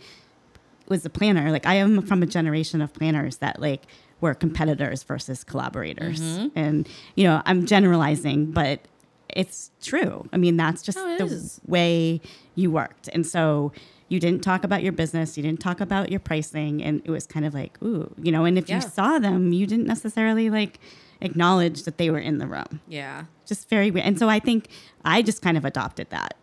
was 0.90 1.06
a 1.06 1.10
planner, 1.10 1.52
like 1.52 1.66
I 1.66 1.76
am 1.76 2.02
from 2.02 2.24
a 2.24 2.26
generation 2.26 2.82
of 2.82 2.94
planners 2.94 3.38
that 3.38 3.62
like 3.62 3.84
were 4.22 4.34
competitors 4.34 5.04
versus 5.04 5.44
collaborators, 5.44 6.20
Mm-hmm. 6.22 6.48
and 6.58 6.88
you 7.16 7.24
know 7.26 7.42
I'm 7.46 7.66
generalizing, 7.66 8.52
but 8.52 8.82
it's 9.30 9.72
true. 9.82 10.28
I 10.34 10.38
mean 10.38 10.58
that's 10.58 10.82
just 10.82 10.98
it 10.98 11.20
the 11.20 11.26
is. 11.26 11.62
way 11.68 12.22
you 12.56 12.72
worked, 12.72 13.08
and 13.14 13.26
so. 13.26 13.72
You 14.10 14.22
didn't 14.22 14.42
talk 14.42 14.64
about 14.64 14.84
your 14.84 14.94
business. 14.94 15.36
You 15.36 15.44
didn't 15.44 15.60
talk 15.60 15.82
about 15.82 16.10
your 16.10 16.22
pricing, 16.22 16.82
and 16.82 17.02
it 17.04 17.12
was 17.12 17.28
kind 17.28 17.46
of 17.46 17.54
like, 17.54 17.78
ooh, 17.84 18.10
you 18.18 18.32
know. 18.32 18.46
And 18.46 18.58
if 18.58 18.70
Yeah. 18.70 18.76
you 18.76 18.82
saw 18.84 19.20
them, 19.20 19.52
you 19.52 19.68
didn't 19.68 19.86
necessarily 19.86 20.50
like 20.50 20.80
acknowledge 21.22 21.84
that 21.84 21.98
they 21.98 22.10
were 22.10 22.20
in 22.20 22.38
the 22.38 22.48
room 22.48 22.80
Yeah. 22.88 23.26
just 23.46 23.70
very 23.70 23.92
weird. 23.92 24.06
And 24.06 24.20
so 24.20 24.30
I 24.30 24.40
think 24.40 24.70
I 25.06 25.22
just 25.22 25.42
kind 25.42 25.58
of 25.58 25.66
adopted 25.66 26.10
that 26.12 26.36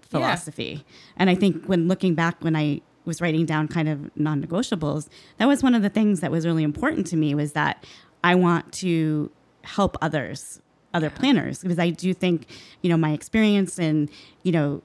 philosophy. 0.00 0.84
And 1.16 1.30
I 1.30 1.34
think 1.34 1.66
when 1.66 1.88
looking 1.88 2.14
back, 2.14 2.42
when 2.42 2.56
I 2.56 2.80
was 3.04 3.20
writing 3.20 3.46
down 3.46 3.68
kind 3.68 3.88
of 3.88 4.10
non-negotiables, 4.16 5.08
that 5.38 5.46
was 5.46 5.62
one 5.62 5.74
of 5.74 5.82
the 5.82 5.88
things 5.88 6.20
that 6.20 6.30
was 6.30 6.46
really 6.46 6.62
important 6.62 7.06
to 7.08 7.16
me 7.16 7.34
was 7.34 7.52
that 7.52 7.84
I 8.22 8.34
want 8.34 8.72
to 8.74 9.30
help 9.64 9.96
others, 10.02 10.60
other 10.92 11.10
planners, 11.10 11.60
because 11.62 11.78
I 11.78 11.90
do 11.90 12.12
think, 12.12 12.46
you 12.82 12.90
know, 12.90 12.96
my 12.96 13.12
experience 13.12 13.78
and, 13.78 14.10
you 14.42 14.52
know, 14.52 14.82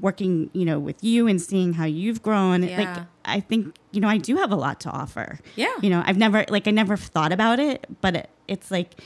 working, 0.00 0.50
you 0.52 0.64
know, 0.64 0.78
with 0.78 1.02
you 1.04 1.26
and 1.26 1.40
seeing 1.40 1.72
how 1.74 1.84
you've 1.84 2.22
grown, 2.22 2.62
Yeah. 2.62 2.78
like 2.78 3.06
I 3.24 3.40
think, 3.40 3.74
you 3.92 4.00
know, 4.00 4.08
I 4.08 4.18
do 4.18 4.36
have 4.36 4.52
a 4.52 4.56
lot 4.56 4.80
to 4.80 4.90
offer. 4.90 5.38
Yeah. 5.56 5.74
You 5.82 5.90
know, 5.90 6.02
I've 6.06 6.16
never 6.18 6.44
like 6.48 6.66
I 6.68 6.70
never 6.70 6.96
thought 6.96 7.32
about 7.32 7.58
it, 7.60 7.86
but 8.00 8.14
it, 8.16 8.30
it's 8.48 8.70
like, 8.70 9.00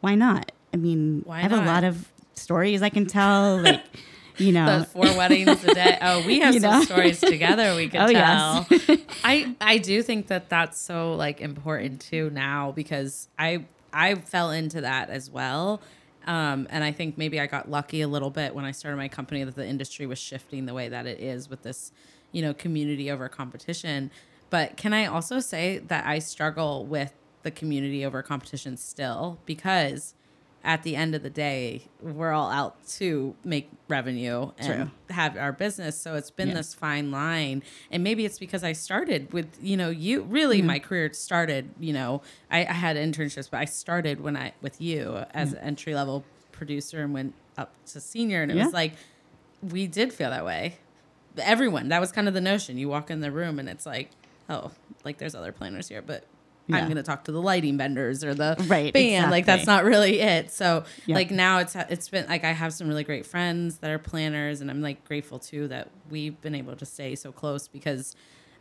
why 0.00 0.14
not? 0.14 0.52
I 0.74 0.76
mean, 0.78 1.22
Why 1.24 1.38
I 1.38 1.42
have 1.42 1.50
not? 1.52 1.62
a 1.62 1.66
lot 1.66 1.84
of 1.84 2.10
stories 2.34 2.82
I 2.82 2.88
can 2.88 3.06
tell. 3.06 3.58
Like, 3.62 3.84
you 4.38 4.52
know, 4.52 4.80
The 4.80 4.84
four 4.84 5.04
weddings 5.16 5.64
a 5.64 5.72
day. 5.74 5.96
Oh, 6.02 6.22
we 6.26 6.40
have 6.40 6.52
You 6.54 6.60
some 6.60 6.80
know? 6.80 6.84
stories 6.84 7.20
together 7.20 7.74
we 7.74 7.88
could 7.88 8.00
Oh, 8.02 8.12
tell. 8.12 8.66
yes. 8.70 9.00
I 9.24 9.54
I 9.62 9.78
do 9.78 10.02
think 10.02 10.26
that 10.26 10.50
that's 10.50 10.78
so 10.78 11.14
like 11.14 11.40
important 11.40 12.02
too 12.02 12.28
now 12.30 12.72
because 12.72 13.28
I 13.38 13.64
I 13.94 14.14
fell 14.16 14.50
into 14.50 14.82
that 14.82 15.08
as 15.08 15.30
well. 15.30 15.80
Um, 16.26 16.66
and 16.70 16.82
I 16.82 16.92
think 16.92 17.16
maybe 17.16 17.38
I 17.40 17.46
got 17.46 17.70
lucky 17.70 18.00
a 18.00 18.08
little 18.08 18.30
bit 18.30 18.54
when 18.54 18.64
I 18.64 18.72
started 18.72 18.96
my 18.96 19.08
company 19.08 19.44
that 19.44 19.54
the 19.54 19.66
industry 19.66 20.06
was 20.06 20.18
shifting 20.18 20.66
the 20.66 20.74
way 20.74 20.88
that 20.88 21.06
it 21.06 21.20
is 21.20 21.48
with 21.48 21.62
this, 21.62 21.92
you 22.32 22.42
know, 22.42 22.52
community 22.52 23.10
over 23.10 23.28
competition. 23.28 24.10
But 24.50 24.76
can 24.76 24.92
I 24.92 25.06
also 25.06 25.38
say 25.38 25.78
that 25.78 26.04
I 26.04 26.18
struggle 26.18 26.84
with 26.84 27.12
the 27.42 27.50
community 27.52 28.04
over 28.04 28.22
competition 28.22 28.76
still 28.76 29.38
because 29.46 30.14
at 30.66 30.82
the 30.82 30.96
end 30.96 31.14
of 31.14 31.22
the 31.22 31.30
day, 31.30 31.82
we're 32.02 32.32
all 32.32 32.50
out 32.50 32.84
to 32.88 33.34
make 33.44 33.70
revenue 33.88 34.50
and 34.58 34.90
True. 35.08 35.14
have 35.14 35.36
our 35.36 35.52
business. 35.52 35.96
So 35.98 36.16
it's 36.16 36.30
been 36.32 36.48
Yeah. 36.48 36.54
this 36.54 36.74
fine 36.74 37.12
line. 37.12 37.62
And 37.90 38.02
maybe 38.02 38.24
it's 38.26 38.38
because 38.40 38.64
I 38.64 38.72
started 38.72 39.32
with, 39.32 39.46
you 39.62 39.76
know, 39.76 39.90
you 39.90 40.22
really 40.22 40.58
Mm-hmm. 40.58 40.66
my 40.66 40.78
career 40.80 41.12
started, 41.12 41.70
you 41.78 41.92
know, 41.92 42.20
I, 42.50 42.60
I 42.66 42.72
had 42.72 42.96
internships, 42.96 43.48
but 43.48 43.58
I 43.60 43.64
started 43.64 44.20
when 44.20 44.36
I 44.36 44.52
with 44.60 44.80
you 44.80 45.24
as 45.32 45.50
Mm-hmm. 45.50 45.58
an 45.58 45.64
entry 45.64 45.94
level 45.94 46.24
producer 46.50 47.00
and 47.00 47.14
went 47.14 47.34
up 47.56 47.72
to 47.92 48.00
senior. 48.00 48.42
And 48.42 48.50
it 48.50 48.56
Yeah. 48.56 48.64
was 48.64 48.74
like 48.74 48.94
we 49.62 49.86
did 49.86 50.12
feel 50.12 50.30
that 50.30 50.44
way. 50.44 50.78
Everyone. 51.38 51.88
That 51.90 52.00
was 52.00 52.10
kind 52.10 52.26
of 52.28 52.34
the 52.34 52.40
notion. 52.40 52.76
You 52.76 52.88
walk 52.88 53.08
in 53.10 53.20
the 53.20 53.30
room 53.30 53.58
and 53.60 53.68
it's 53.68 53.86
like, 53.86 54.10
oh, 54.50 54.72
like 55.04 55.18
there's 55.18 55.34
other 55.36 55.52
planners 55.52 55.86
here, 55.88 56.02
but 56.02 56.24
Yeah. 56.68 56.76
I'm 56.78 56.88
gonna 56.88 57.02
talk 57.02 57.24
to 57.24 57.32
the 57.32 57.40
lighting 57.40 57.76
vendors 57.78 58.24
or 58.24 58.34
the 58.34 58.56
Right, 58.66 58.92
band. 58.92 59.30
Like 59.30 59.46
that's 59.46 59.66
not 59.66 59.84
really 59.84 60.20
it. 60.20 60.50
So 60.50 60.84
Yeah. 61.06 61.14
like 61.14 61.30
now 61.30 61.58
it's 61.58 61.76
it's 61.76 62.08
been 62.08 62.26
like 62.28 62.44
I 62.44 62.52
have 62.52 62.72
some 62.72 62.88
really 62.88 63.04
great 63.04 63.24
friends 63.26 63.78
that 63.78 63.90
are 63.90 63.98
planners, 63.98 64.60
and 64.60 64.70
I'm 64.70 64.82
like 64.82 65.04
grateful 65.04 65.38
too 65.38 65.68
that 65.68 65.90
we've 66.10 66.40
been 66.40 66.54
able 66.54 66.74
to 66.76 66.84
stay 66.86 67.14
so 67.14 67.30
close 67.32 67.68
because 67.68 68.16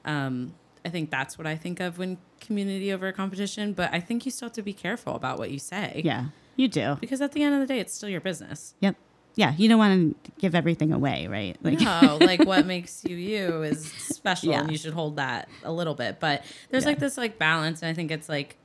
um, 0.05 0.53
I 0.85 0.89
think 0.89 1.09
that's 1.09 1.37
what 1.37 1.47
I 1.47 1.55
think 1.55 1.79
of 1.79 1.97
when 1.97 2.17
community 2.39 2.93
over 2.93 3.11
competition. 3.11 3.73
But 3.73 3.91
I 3.93 3.99
think 3.99 4.25
you 4.25 4.31
still 4.31 4.47
have 4.49 4.53
to 4.53 4.61
be 4.61 4.73
careful 4.73 5.15
about 5.15 5.39
what 5.39 5.49
you 5.49 5.57
say. 5.59 6.01
yeah, 6.05 6.25
you 6.55 6.67
do. 6.67 6.97
Because 7.01 7.21
at 7.21 7.31
the 7.31 7.41
end 7.43 7.55
of 7.55 7.59
the 7.61 7.65
day, 7.67 7.79
it's 7.79 7.93
still 7.93 8.09
your 8.09 8.21
business. 8.21 8.75
Yep. 8.81 8.95
Yeah, 9.35 9.53
you 9.57 9.67
don't 9.67 9.77
want 9.77 10.23
to 10.23 10.31
give 10.39 10.55
everything 10.55 10.93
away, 10.93 11.27
right? 11.27 11.57
Like, 11.61 11.79
No, 11.81 12.17
like 12.21 12.45
what 12.45 12.65
makes 12.65 13.03
you 13.03 13.17
you 13.17 13.63
is 13.63 13.85
special, 13.91 14.51
Yeah. 14.51 14.61
and 14.61 14.71
you 14.71 14.77
should 14.77 14.93
hold 14.93 15.17
that 15.17 15.49
a 15.63 15.71
little 15.71 15.93
bit. 15.93 16.19
But 16.19 16.43
there's 16.69 16.83
Yeah. 16.83 16.89
like 16.91 16.99
this 16.99 17.17
like 17.17 17.37
balance, 17.37 17.81
and 17.81 17.89
I 17.89 17.93
think 17.93 18.11
it's 18.11 18.29
like 18.29 18.57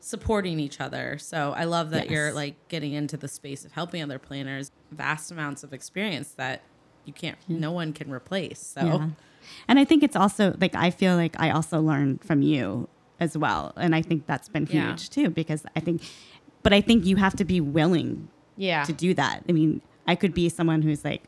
supporting 0.00 0.60
each 0.60 0.80
other. 0.80 1.18
So 1.18 1.52
I 1.56 1.64
love 1.64 1.90
that 1.90 2.10
you're 2.10 2.32
like 2.32 2.68
getting 2.68 2.92
into 2.92 3.16
the 3.16 3.28
space 3.28 3.64
of 3.64 3.72
helping 3.72 4.02
other 4.02 4.18
planners, 4.18 4.70
vast 4.90 5.30
amounts 5.30 5.64
of 5.64 5.72
experience 5.72 6.30
that 6.32 6.62
you 7.04 7.12
can't, 7.12 7.38
no 7.48 7.70
one 7.72 7.92
can 7.92 8.10
replace. 8.10 8.60
So. 8.60 9.10
And 9.68 9.78
I 9.78 9.84
think 9.84 10.02
it's 10.02 10.16
also 10.16 10.56
like 10.60 10.74
I 10.74 10.90
feel 10.90 11.14
like 11.16 11.38
I 11.38 11.50
also 11.50 11.80
learned 11.80 12.24
from 12.24 12.42
you 12.42 12.88
as 13.20 13.38
well. 13.38 13.72
And 13.76 13.94
I 13.94 14.02
think 14.02 14.26
that's 14.26 14.48
been 14.48 14.66
huge 14.66 15.08
too 15.10 15.30
because 15.30 15.64
I 15.76 15.80
think 15.80 16.02
but 16.62 16.72
I 16.72 16.80
think 16.80 17.04
you 17.06 17.16
have 17.16 17.36
to 17.36 17.44
be 17.44 17.60
willing 17.60 18.28
yeah, 18.56 18.82
to 18.84 18.92
do 18.92 19.14
that. 19.14 19.44
I 19.48 19.52
mean, 19.52 19.82
I 20.06 20.14
could 20.14 20.34
be 20.34 20.48
someone 20.48 20.82
who's 20.82 21.04
like, 21.04 21.24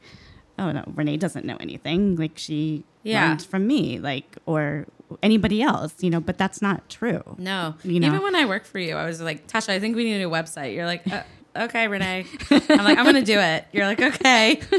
"Oh 0.58 0.72
no, 0.72 0.84
Renee 0.94 1.16
doesn't 1.16 1.44
know 1.44 1.56
anything. 1.60 2.16
Like 2.16 2.38
she 2.38 2.84
Yeah. 3.02 3.26
learned 3.28 3.44
from 3.44 3.66
me, 3.66 3.98
like 3.98 4.36
or 4.46 4.86
anybody 5.22 5.62
else, 5.62 5.94
you 6.00 6.10
know, 6.10 6.20
but 6.20 6.36
that's 6.38 6.60
not 6.60 6.88
true. 6.90 7.22
no, 7.38 7.74
You 7.82 7.98
know? 8.00 8.08
even 8.08 8.22
when 8.22 8.34
I 8.34 8.44
worked 8.44 8.66
for 8.66 8.78
you, 8.78 8.94
I 8.94 9.06
was 9.06 9.20
like, 9.22 9.46
Tasha, 9.46 9.70
I 9.70 9.80
think 9.80 9.96
we 9.96 10.04
need 10.04 10.14
a 10.16 10.18
new 10.18 10.30
website. 10.30 10.74
You're 10.74 10.86
like. 10.86 11.10
Uh, 11.12 11.22
Okay, 11.56 11.88
Renee. 11.88 12.24
I'm 12.50 12.84
like, 12.84 12.98
I'm 12.98 13.04
gonna 13.04 13.22
do 13.24 13.36
it. 13.40 13.64
You're 13.72 13.86
like, 13.86 14.00
okay. 14.00 14.60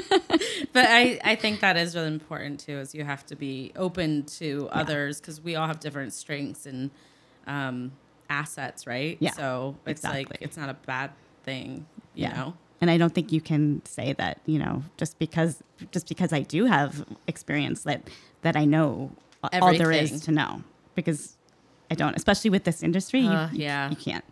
but 0.71 0.85
I, 0.87 1.19
I 1.25 1.35
think 1.35 1.59
that 1.59 1.75
is 1.75 1.93
really 1.93 2.07
important 2.07 2.61
too, 2.61 2.77
is 2.79 2.95
you 2.95 3.03
have 3.03 3.25
to 3.25 3.35
be 3.35 3.73
open 3.75 4.23
to 4.37 4.69
others 4.71 5.19
because 5.19 5.41
we 5.41 5.55
all 5.57 5.67
have 5.67 5.81
different 5.81 6.13
strengths 6.13 6.65
and 6.65 6.91
um, 7.47 7.91
assets, 8.29 8.87
right? 8.87 9.17
Yeah, 9.19 9.31
So 9.31 9.75
it's 9.85 10.05
like 10.05 10.29
it's 10.39 10.55
not 10.55 10.69
a 10.69 10.75
bad 10.85 11.11
thing, 11.43 11.85
you 12.13 12.27
Yeah. 12.27 12.33
know. 12.35 12.53
And 12.81 12.89
I 12.89 12.97
don't 12.97 13.13
think 13.13 13.31
you 13.31 13.41
can 13.41 13.81
say 13.85 14.13
that, 14.13 14.39
you 14.45 14.57
know, 14.59 14.83
just 14.97 15.19
because 15.19 15.61
just 15.91 16.07
because 16.07 16.31
I 16.33 16.41
do 16.41 16.65
have 16.65 17.05
experience 17.27 17.83
that 17.83 18.09
that 18.41 18.55
I 18.55 18.65
know 18.65 19.11
all 19.61 19.77
there 19.77 19.91
is 19.91 20.21
to 20.21 20.31
know 20.31 20.63
because 20.95 21.35
I 21.91 21.95
don't, 21.95 22.15
especially 22.15 22.49
with 22.51 22.63
this 22.63 22.81
industry. 22.83 23.25
Uh, 23.27 23.49
you, 23.51 23.63
yeah. 23.63 23.89
you 23.89 23.95
can't. 23.95 24.23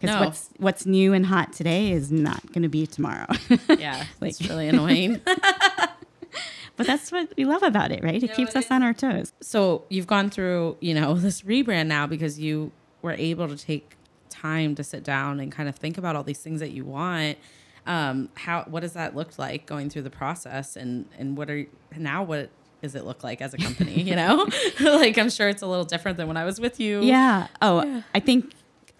Because 0.00 0.16
No. 0.16 0.24
what's 0.24 0.50
what's 0.58 0.86
new 0.86 1.12
and 1.12 1.26
hot 1.26 1.52
today 1.52 1.92
is 1.92 2.10
not 2.10 2.40
going 2.52 2.62
to 2.62 2.68
be 2.68 2.86
tomorrow. 2.86 3.26
Yeah, 3.78 4.04
it's 4.20 4.40
really 4.48 4.68
annoying. 4.68 5.20
but 6.76 6.86
that's 6.86 7.12
what 7.12 7.28
we 7.36 7.44
love 7.44 7.62
about 7.62 7.92
it, 7.92 8.02
right? 8.02 8.22
It 8.22 8.30
No, 8.30 8.34
keeps 8.34 8.52
it 8.52 8.58
us 8.58 8.64
is. 8.66 8.70
on 8.70 8.82
our 8.82 8.94
toes. 8.94 9.32
so 9.40 9.84
you've 9.90 10.06
gone 10.06 10.30
through, 10.30 10.76
you 10.80 10.94
know, 10.94 11.14
this 11.26 11.42
rebrand 11.42 11.86
now 11.86 12.06
because 12.06 12.38
you 12.38 12.72
were 13.02 13.12
able 13.12 13.48
to 13.48 13.56
take 13.56 13.96
time 14.30 14.74
to 14.76 14.82
sit 14.84 15.04
down 15.04 15.40
and 15.40 15.52
kind 15.52 15.68
of 15.68 15.76
think 15.76 15.98
about 15.98 16.16
all 16.16 16.22
these 16.22 16.38
things 16.40 16.60
that 16.60 16.70
you 16.70 16.84
want. 16.84 17.36
Um, 17.86 18.28
how 18.34 18.64
what 18.68 18.80
does 18.80 18.92
that 18.92 19.16
look 19.16 19.38
like 19.38 19.66
going 19.66 19.90
through 19.90 20.02
the 20.02 20.10
process, 20.10 20.76
and 20.76 21.06
and 21.18 21.36
what 21.36 21.50
are 21.50 21.66
now 21.96 22.22
what 22.22 22.50
does 22.80 22.94
it 22.94 23.04
look 23.04 23.24
like 23.24 23.40
as 23.40 23.54
a 23.54 23.58
company? 23.58 24.02
You 24.02 24.16
know, 24.16 24.48
like 24.80 25.18
I'm 25.18 25.30
sure 25.30 25.48
it's 25.48 25.62
a 25.62 25.66
little 25.66 25.84
different 25.84 26.16
than 26.16 26.28
when 26.28 26.36
I 26.36 26.44
was 26.44 26.60
with 26.60 26.78
you. 26.80 27.02
Yeah. 27.02 27.48
Oh, 27.60 28.02
I 28.14 28.20
think 28.20 28.52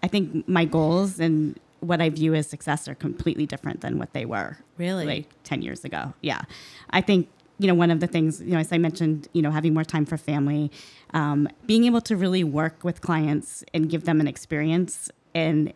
I 0.02 0.08
think 0.08 0.48
my 0.48 0.64
goals 0.64 1.20
and 1.20 1.58
what 1.82 2.00
I 2.00 2.10
view 2.10 2.34
as 2.34 2.46
success 2.46 2.86
are 2.86 2.94
completely 2.94 3.44
different 3.44 3.80
than 3.80 3.98
what 3.98 4.12
they 4.12 4.24
were. 4.24 4.56
Really? 4.78 5.04
Like 5.04 5.26
10 5.42 5.62
years 5.62 5.84
ago. 5.84 6.14
Yeah. 6.20 6.42
I 6.90 7.00
think, 7.00 7.28
you 7.58 7.66
know, 7.66 7.74
one 7.74 7.90
of 7.90 7.98
the 7.98 8.06
things, 8.06 8.40
you 8.40 8.52
know, 8.52 8.58
as 8.58 8.72
I 8.72 8.78
mentioned, 8.78 9.26
you 9.32 9.42
know, 9.42 9.50
having 9.50 9.74
more 9.74 9.84
time 9.84 10.06
for 10.06 10.16
family, 10.16 10.70
um, 11.12 11.48
being 11.66 11.84
able 11.84 12.00
to 12.02 12.16
really 12.16 12.44
work 12.44 12.84
with 12.84 13.00
clients 13.00 13.64
and 13.74 13.90
give 13.90 14.04
them 14.04 14.20
an 14.20 14.28
experience 14.28 15.10
and 15.34 15.72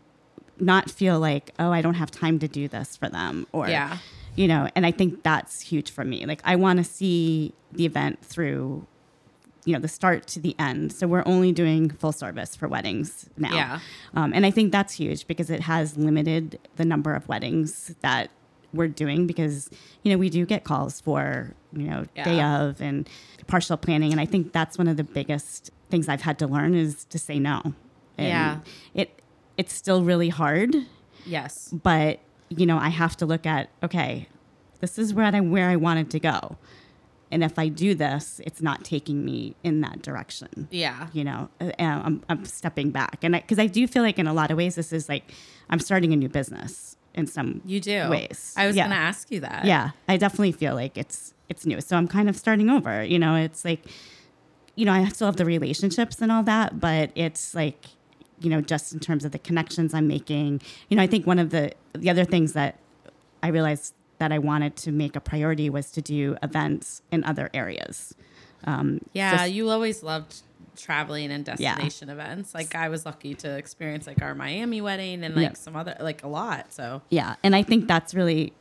not 0.58 0.90
feel 0.90 1.18
like, 1.20 1.52
oh, 1.58 1.70
I 1.72 1.82
don't 1.82 1.94
have 1.94 2.10
time 2.10 2.38
to 2.40 2.48
do 2.48 2.68
this 2.68 2.96
for 2.96 3.08
them 3.08 3.46
or, 3.52 3.68
Yeah. 3.68 3.98
you 4.36 4.48
know, 4.48 4.68
and 4.74 4.86
I 4.86 4.90
think 4.90 5.22
that's 5.22 5.60
huge 5.60 5.90
for 5.90 6.04
me. 6.04 6.24
Like, 6.26 6.40
I 6.44 6.56
want 6.56 6.78
to 6.78 6.84
see 6.84 7.52
the 7.72 7.84
event 7.86 8.24
through 8.24 8.86
you 9.64 9.72
know 9.72 9.80
the 9.80 9.88
start 9.88 10.28
to 10.28 10.38
the 10.38 10.54
end. 10.60 10.92
So 10.92 11.08
we're 11.08 11.24
only 11.26 11.50
doing 11.50 11.90
full 11.90 12.12
service 12.12 12.54
for 12.54 12.68
weddings 12.68 13.28
now. 13.36 13.52
Yeah. 13.52 13.80
Um, 14.14 14.32
and 14.32 14.46
I 14.46 14.52
think 14.52 14.70
that's 14.70 14.94
huge 14.94 15.26
because 15.26 15.50
it 15.50 15.62
has 15.62 15.96
limited 15.96 16.60
the 16.76 16.84
number 16.84 17.12
of 17.14 17.26
weddings 17.26 17.92
that 18.00 18.30
we're 18.72 18.86
doing 18.86 19.26
because 19.26 19.68
you 20.04 20.12
know 20.12 20.18
we 20.18 20.30
do 20.30 20.46
get 20.46 20.62
calls 20.62 21.00
for 21.00 21.52
you 21.72 21.88
know 21.88 22.04
day 22.14 22.40
of 22.42 22.80
and 22.80 23.08
partial 23.48 23.76
planning 23.76 24.12
and 24.12 24.20
I 24.20 24.24
think 24.24 24.52
that's 24.52 24.78
one 24.78 24.86
of 24.86 24.96
the 24.96 25.02
biggest 25.04 25.72
things 25.90 26.08
I've 26.08 26.22
had 26.22 26.38
to 26.38 26.46
learn 26.46 26.76
is 26.76 27.04
to 27.06 27.18
say 27.18 27.40
no. 27.40 27.60
And 28.16 28.28
Yeah. 28.28 28.58
It 28.94 29.20
it's 29.56 29.72
still 29.72 30.02
really 30.04 30.28
hard, 30.28 30.74
Yes. 31.24 31.68
but 31.72 32.20
you 32.48 32.66
know 32.66 32.78
I 32.78 32.88
have 32.90 33.16
to 33.18 33.26
look 33.26 33.46
at 33.46 33.68
okay, 33.82 34.28
this 34.80 34.98
is 34.98 35.12
where 35.14 35.24
I 35.26 35.40
where 35.40 35.68
I 35.68 35.76
wanted 35.76 36.10
to 36.10 36.20
go. 36.20 36.56
And 37.28 37.42
if 37.42 37.58
I 37.58 37.66
do 37.68 37.92
this, 37.94 38.40
it's 38.46 38.62
not 38.62 38.84
taking 38.84 39.24
me 39.24 39.56
in 39.64 39.80
that 39.80 40.00
direction 40.00 40.68
Yeah. 40.70 41.08
you 41.12 41.24
know 41.24 41.48
uh, 41.60 41.72
I'm, 41.80 42.22
I'm 42.28 42.44
stepping 42.44 42.90
back 42.92 43.18
and 43.24 43.34
because 43.34 43.58
I, 43.58 43.66
do 43.66 43.86
feel 43.88 44.04
like 44.04 44.18
in 44.20 44.28
a 44.28 44.32
lot 44.32 44.50
of 44.52 44.56
ways 44.56 44.76
this 44.76 44.92
is 44.92 45.08
like 45.08 45.32
i'm 45.68 45.80
starting 45.80 46.12
a 46.12 46.16
new 46.16 46.28
business 46.28 46.96
in 47.14 47.26
some 47.26 47.62
You 47.66 47.80
do. 47.80 48.08
ways 48.10 48.54
I 48.56 48.66
was 48.68 48.76
yeah. 48.76 48.84
going 48.86 48.96
to 48.96 49.02
ask 49.04 49.30
you 49.32 49.40
that. 49.40 49.64
yeah 49.64 49.90
i 50.08 50.16
definitely 50.16 50.52
feel 50.52 50.76
like 50.76 50.96
it's 50.96 51.34
it's 51.48 51.66
new 51.66 51.80
so 51.80 51.96
i'm 51.96 52.06
kind 52.06 52.28
of 52.28 52.36
starting 52.36 52.70
over 52.70 53.02
you 53.02 53.18
know 53.18 53.34
it's 53.34 53.64
like 53.64 53.80
you 54.76 54.84
know 54.86 54.92
i 54.92 55.04
still 55.08 55.26
have 55.26 55.36
the 55.36 55.44
relationships 55.44 56.22
and 56.22 56.30
all 56.30 56.44
that 56.44 56.78
but 56.78 57.10
it's 57.16 57.54
like 57.56 57.86
you 58.40 58.50
know 58.50 58.60
just 58.60 58.92
in 58.92 59.00
terms 59.00 59.24
of 59.24 59.32
the 59.32 59.38
connections 59.38 59.94
i'm 59.94 60.06
making 60.06 60.60
you 60.88 60.96
know 60.96 61.02
i 61.02 61.06
think 61.06 61.26
one 61.26 61.38
of 61.38 61.50
the 61.50 61.72
the 61.94 62.10
other 62.10 62.24
things 62.24 62.52
that 62.52 62.78
i 63.42 63.48
realized 63.48 63.94
that 64.18 64.30
i 64.32 64.38
wanted 64.38 64.76
to 64.76 64.92
make 64.92 65.16
a 65.16 65.20
priority 65.20 65.68
was 65.70 65.90
to 65.90 66.00
do 66.02 66.36
events 66.42 67.02
in 67.10 67.24
other 67.24 67.48
areas 67.54 68.14
um, 68.64 69.00
Yeah, 69.12 69.36
just- 69.36 69.52
you 69.52 69.68
always 69.70 70.02
loved 70.02 70.42
traveling 70.76 71.30
and 71.30 71.44
destination 71.44 72.08
events. 72.10 72.54
Like 72.54 72.74
I 72.74 72.88
was 72.88 73.06
lucky 73.06 73.34
to 73.36 73.56
experience 73.56 74.06
like 74.06 74.20
our 74.22 74.34
Miami 74.34 74.80
wedding 74.80 75.22
and 75.24 75.34
like 75.36 75.50
Yeah. 75.50 75.52
some 75.54 75.76
other 75.76 75.94
like 76.00 76.22
a 76.24 76.26
lot. 76.28 76.72
So 76.72 77.02
Yeah, 77.10 77.36
and 77.44 77.54
I 77.54 77.62
think 77.62 77.86
that's 77.86 78.14
really 78.14 78.52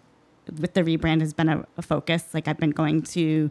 with 0.60 0.74
the 0.76 0.84
rebrand 0.84 1.22
has 1.22 1.34
been 1.34 1.50
a, 1.50 1.66
a 1.78 1.82
focus. 1.82 2.34
Like 2.34 2.48
I've 2.48 2.58
been 2.60 2.70
going 2.72 3.02
to 3.18 3.50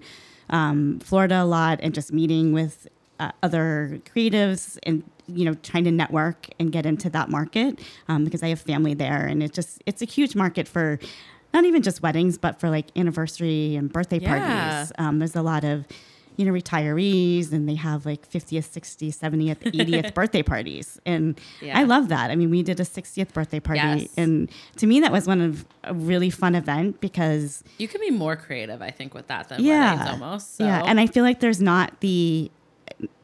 um, 0.50 1.00
Florida 1.00 1.42
a 1.42 1.44
lot 1.44 1.80
and 1.82 1.92
just 1.94 2.12
meeting 2.12 2.52
with 2.52 2.86
uh, 3.20 3.30
other 3.42 4.00
creatives 4.14 4.78
and 4.84 5.02
you 5.26 5.44
know 5.44 5.54
trying 5.62 5.84
to 5.84 5.90
network 5.90 6.48
and 6.58 6.72
get 6.72 6.84
into 6.86 7.08
that 7.10 7.30
market 7.30 7.80
um, 8.08 8.24
because 8.24 8.42
I 8.42 8.48
have 8.48 8.60
family 8.60 8.94
there 8.94 9.26
and 9.26 9.42
it 9.42 9.52
just 9.52 9.82
it's 9.86 10.02
a 10.02 10.04
huge 10.04 10.34
market 10.34 10.66
for 10.68 10.98
not 11.52 11.64
even 11.64 11.82
just 11.82 12.02
weddings 12.02 12.36
but 12.38 12.60
for 12.60 12.68
like 12.68 12.86
anniversary 12.96 13.76
and 13.76 13.92
birthday 13.92 14.18
Yeah. 14.20 14.38
parties. 14.38 14.92
Um, 14.98 15.18
there's 15.20 15.36
a 15.36 15.42
lot 15.42 15.64
of 15.64 15.86
you 16.36 16.44
know 16.44 16.52
retirees 16.52 17.52
and 17.52 17.68
they 17.68 17.76
have 17.76 18.04
like 18.04 18.28
50th 18.28 18.68
60th 18.72 19.16
70th 19.16 19.72
80th 19.72 20.14
birthday 20.14 20.42
parties 20.42 20.98
and 21.06 21.40
Yeah. 21.60 21.78
i 21.78 21.84
love 21.84 22.08
that 22.08 22.32
i 22.32 22.34
mean 22.34 22.50
we 22.50 22.64
did 22.64 22.80
a 22.80 22.82
60th 22.82 23.32
birthday 23.32 23.60
party 23.60 23.80
Yes. 23.80 24.14
and 24.16 24.50
to 24.78 24.86
me 24.88 24.98
that 24.98 25.12
was 25.12 25.28
one 25.28 25.40
of 25.40 25.64
a 25.84 25.94
really 25.94 26.30
fun 26.30 26.56
event 26.56 27.00
because 27.00 27.62
you 27.78 27.86
can 27.86 28.00
be 28.00 28.10
more 28.10 28.34
creative, 28.34 28.82
I 28.82 28.90
think, 28.90 29.14
with 29.14 29.28
that 29.28 29.48
than 29.48 29.62
yeah 29.62 29.92
weddings 29.94 30.10
almost. 30.10 30.56
So. 30.56 30.64
yeah 30.64 30.82
and 30.84 30.98
i 30.98 31.06
feel 31.06 31.22
like 31.22 31.38
there's 31.38 31.60
not 31.62 32.00
the 32.00 32.50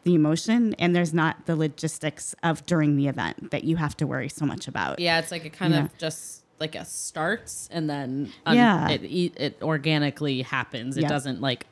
the 0.05 0.15
emotion 0.15 0.75
and 0.79 0.95
there's 0.97 1.13
not 1.13 1.47
the 1.47 1.55
logistics 1.57 2.35
of 2.43 2.65
during 2.67 2.97
the 2.97 3.07
event 3.07 3.51
that 3.51 3.65
you 3.65 3.77
have 3.77 3.97
to 3.99 4.07
worry 4.07 4.29
so 4.29 4.45
much 4.47 4.67
about 4.69 4.99
yeah, 4.99 5.19
it's 5.19 5.31
like 5.31 5.45
it 5.45 5.53
kind 5.53 5.75
of 5.75 5.97
just 5.99 6.43
like 6.59 6.75
a 6.75 6.85
starts 6.85 7.69
and 7.73 7.89
then 7.89 8.31
Yeah. 8.47 8.89
it, 8.91 9.03
it 9.37 9.59
organically 9.63 10.43
happens. 10.43 10.97
It 10.97 11.03
Yeah. 11.03 11.09
doesn't 11.09 11.41
like 11.41 11.67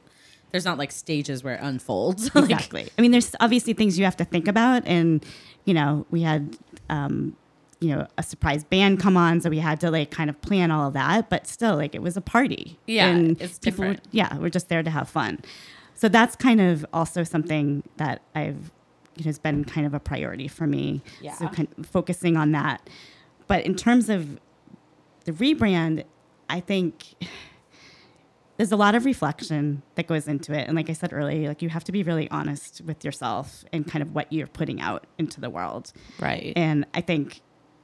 there's 0.51 0.65
not 0.65 0.79
like 0.79 0.93
stages 0.93 1.45
where 1.45 1.55
it 1.57 1.61
unfolds. 1.63 2.31
Like, 2.35 2.45
exactly. 2.51 2.89
I 2.99 3.03
mean, 3.03 3.11
there's 3.11 3.35
obviously 3.41 3.75
things 3.75 3.99
you 3.99 4.05
have 4.07 4.17
to 4.17 4.25
think 4.25 4.49
about, 4.49 4.83
and 4.87 5.23
you 5.67 5.75
know, 5.75 6.07
we 6.11 6.23
had, 6.23 6.57
um, 6.89 7.37
you 7.81 7.95
know, 7.95 8.07
a 8.17 8.23
surprise 8.23 8.65
band 8.65 8.99
come 8.99 9.15
on, 9.19 9.43
so 9.43 9.51
we 9.51 9.59
had 9.59 9.79
to 9.81 9.91
like 9.91 10.11
kind 10.11 10.31
of 10.31 10.41
plan 10.41 10.71
all 10.71 10.89
of 10.89 10.95
that. 10.95 11.29
But 11.29 11.47
still, 11.47 11.77
like, 11.77 11.95
it 11.95 12.01
was 12.01 12.17
a 12.17 12.23
party. 12.23 12.79
Yeah, 12.87 13.09
and 13.09 13.41
it's 13.43 13.59
people. 13.59 13.85
Different. 13.85 14.09
yeah, 14.11 14.39
we're 14.39 14.49
just 14.49 14.71
there 14.71 14.83
to 14.83 14.89
have 14.89 15.11
fun. 15.11 15.41
So 15.99 16.09
that's 16.09 16.37
kind 16.37 16.61
of 16.61 16.87
also 16.93 17.25
something 17.25 17.83
that 17.97 18.23
I've 18.33 18.71
it 19.17 19.25
has 19.25 19.37
been 19.37 19.65
kind 19.65 19.85
of 19.85 19.95
a 19.95 19.99
priority 19.99 20.47
for 20.47 20.65
me. 20.65 21.03
Yeah. 21.21 21.35
So 21.35 21.49
kind 21.49 21.67
of 21.77 21.87
focusing 21.87 22.37
on 22.37 22.53
that. 22.53 22.89
But 23.49 23.67
in 23.67 23.75
terms 23.75 24.09
of 24.09 24.39
the 25.25 25.33
rebrand, 25.33 26.05
I 26.49 26.61
think 26.61 27.15
there's 28.59 28.71
a 28.71 28.77
lot 28.77 28.95
of 28.95 29.05
reflection 29.05 29.83
that 29.97 30.07
goes 30.07 30.29
into 30.29 30.53
it. 30.53 30.69
And 30.69 30.77
like 30.77 30.89
I 30.89 30.93
said 30.93 31.13
earlier, 31.13 31.49
like 31.49 31.63
you 31.63 31.69
have 31.69 31.83
to 31.83 31.91
be 31.91 32.05
really 32.05 32.31
honest 32.31 32.81
with 32.83 33.05
yourself 33.05 33.65
and 33.73 33.85
kind 33.85 34.03
of 34.03 34.15
what 34.15 34.33
you're 34.33 34.47
putting 34.47 34.81
out 34.81 35.05
into 35.19 35.41
the 35.41 35.51
world. 35.51 35.93
right. 36.21 36.53
And 36.55 36.87
I 36.95 37.01
think, 37.01 37.41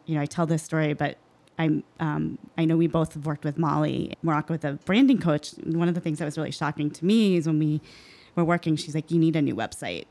you 0.06 0.14
know, 0.14 0.20
I 0.20 0.26
tell 0.26 0.46
this 0.46 0.62
story, 0.62 0.92
but 0.92 1.18
I'm, 1.58 1.84
um, 2.00 2.38
I 2.58 2.64
know 2.64 2.76
we 2.76 2.86
both 2.88 3.14
have 3.14 3.26
worked 3.26 3.44
with 3.44 3.58
Molly 3.58 4.14
Morocco 4.22 4.54
with 4.54 4.64
a 4.64 4.72
branding 4.84 5.18
coach. 5.18 5.50
One 5.64 5.88
of 5.88 5.94
the 5.94 6.00
things 6.00 6.18
that 6.18 6.24
was 6.24 6.36
really 6.36 6.50
shocking 6.50 6.90
to 6.90 7.04
me 7.04 7.36
is 7.36 7.46
when 7.46 7.58
we 7.58 7.80
were 8.34 8.44
working, 8.44 8.76
she's 8.76 8.94
like, 8.94 9.10
you 9.10 9.18
need 9.18 9.36
a 9.36 9.42
new 9.42 9.54
website. 9.54 10.04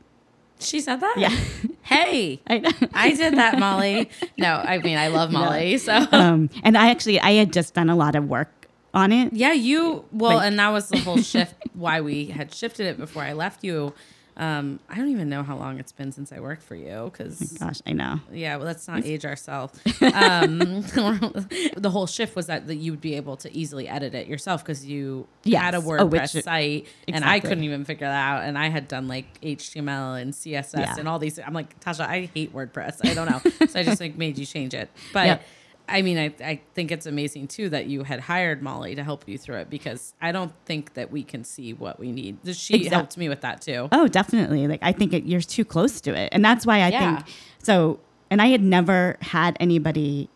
she 0.58 0.80
said 0.80 1.00
that. 1.00 1.14
Yeah. 1.18 1.34
Hey. 1.84 2.40
I 2.46 2.58
know. 2.60 2.70
I 2.94 3.12
did 3.14 3.34
that, 3.36 3.58
Molly. 3.58 4.08
No, 4.38 4.54
I 4.54 4.78
mean 4.78 4.96
I 4.96 5.08
love 5.08 5.30
Molly. 5.38 5.76
So 5.76 6.06
um, 6.12 6.48
and 6.62 6.78
I 6.78 6.88
actually, 6.90 7.20
I 7.20 7.32
had 7.32 7.52
just 7.52 7.74
done 7.74 7.90
a 7.90 7.94
lot 7.94 8.14
of 8.16 8.26
work 8.26 8.48
on 8.94 9.12
it. 9.12 9.34
Yeah, 9.34 9.52
you 9.52 10.06
well, 10.10 10.36
Like- 10.36 10.46
and 10.46 10.58
that 10.58 10.70
was 10.70 10.88
the 10.88 10.98
whole 11.00 11.18
shift 11.18 11.54
why 11.74 12.00
we 12.00 12.26
had 12.26 12.54
shifted 12.54 12.86
it 12.86 12.96
before 12.96 13.22
I 13.22 13.34
left 13.34 13.62
you. 13.64 13.92
Um, 14.36 14.80
I 14.90 14.96
don't 14.96 15.10
even 15.10 15.28
know 15.28 15.44
how 15.44 15.56
long 15.56 15.78
it's 15.78 15.92
been 15.92 16.10
since 16.10 16.32
I 16.32 16.40
worked 16.40 16.62
for 16.64 16.74
you 16.74 17.08
because 17.12 17.38
Gosh, 17.58 17.80
I 17.86 17.92
know. 17.92 18.18
yeah, 18.32 18.56
well, 18.56 18.66
let's 18.66 18.88
not 18.88 19.04
age 19.04 19.24
ourselves. 19.24 19.78
Um, 20.02 20.58
the 21.76 21.90
whole 21.92 22.06
shift 22.06 22.34
was 22.36 22.46
that, 22.46 22.66
that 22.66 22.76
you 22.76 22.92
would 22.92 23.00
be 23.00 23.14
able 23.14 23.36
to 23.38 23.56
easily 23.56 23.88
edit 23.88 24.14
it 24.14 24.26
yourself 24.26 24.62
because 24.64 24.84
you 24.84 25.26
Yes. 25.44 25.62
had 25.62 25.74
a 25.74 25.78
Oh, 25.78 25.82
WordPress 25.82 26.34
which- 26.34 26.44
site 26.44 26.86
and 27.08 27.24
I 27.24 27.40
couldn't 27.40 27.64
even 27.64 27.84
figure 27.84 28.06
that 28.06 28.14
out. 28.28 28.42
And 28.44 28.58
I 28.58 28.68
had 28.68 28.88
done 28.88 29.06
like 29.08 29.40
HTML 29.40 30.20
and 30.20 30.32
CSS 30.34 30.74
Yeah. 30.78 30.94
and 30.98 31.08
all 31.08 31.18
these. 31.18 31.38
I'm 31.38 31.52
like, 31.54 31.78
Tasha, 31.80 32.06
I 32.06 32.28
hate 32.34 32.52
WordPress. 32.54 33.08
I 33.08 33.14
don't 33.14 33.30
know. 33.30 33.66
so 33.68 33.78
I 33.78 33.82
just 33.84 34.00
like 34.00 34.16
made 34.16 34.38
you 34.38 34.46
change 34.46 34.74
it. 34.74 34.90
But 35.12 35.26
Yep. 35.26 35.42
I 35.86 36.00
mean, 36.02 36.16
I, 36.18 36.34
I 36.42 36.60
think 36.74 36.90
it's 36.90 37.04
amazing 37.06 37.48
too 37.48 37.68
that 37.68 37.86
you 37.86 38.04
had 38.04 38.20
hired 38.20 38.62
Molly 38.62 38.94
to 38.94 39.04
help 39.04 39.28
you 39.28 39.36
through 39.36 39.56
it 39.56 39.68
because 39.70 40.14
I 40.20 40.32
don't 40.32 40.52
think 40.64 40.94
that 40.94 41.10
we 41.12 41.22
can 41.22 41.44
see 41.44 41.74
what 41.74 42.00
we 42.00 42.10
need. 42.10 42.38
She 42.54 42.74
Exact- 42.76 42.94
helped 42.94 43.18
me 43.18 43.28
with 43.28 43.42
that 43.42 43.60
too. 43.60 43.88
Oh, 43.92 44.08
definitely. 44.08 44.66
Like 44.66 44.80
I 44.82 44.92
think 44.92 45.12
it, 45.12 45.24
you're 45.24 45.40
too 45.42 45.64
close 45.64 46.00
to 46.02 46.14
it, 46.14 46.30
and 46.32 46.42
that's 46.44 46.64
why 46.64 46.76
I 46.80 46.88
Yeah. 46.88 47.16
think 47.16 47.36
so. 47.62 48.00
And 48.30 48.40
I 48.40 48.46
had 48.46 48.62
never 48.62 49.16
had 49.20 49.56
anybody 49.60 50.30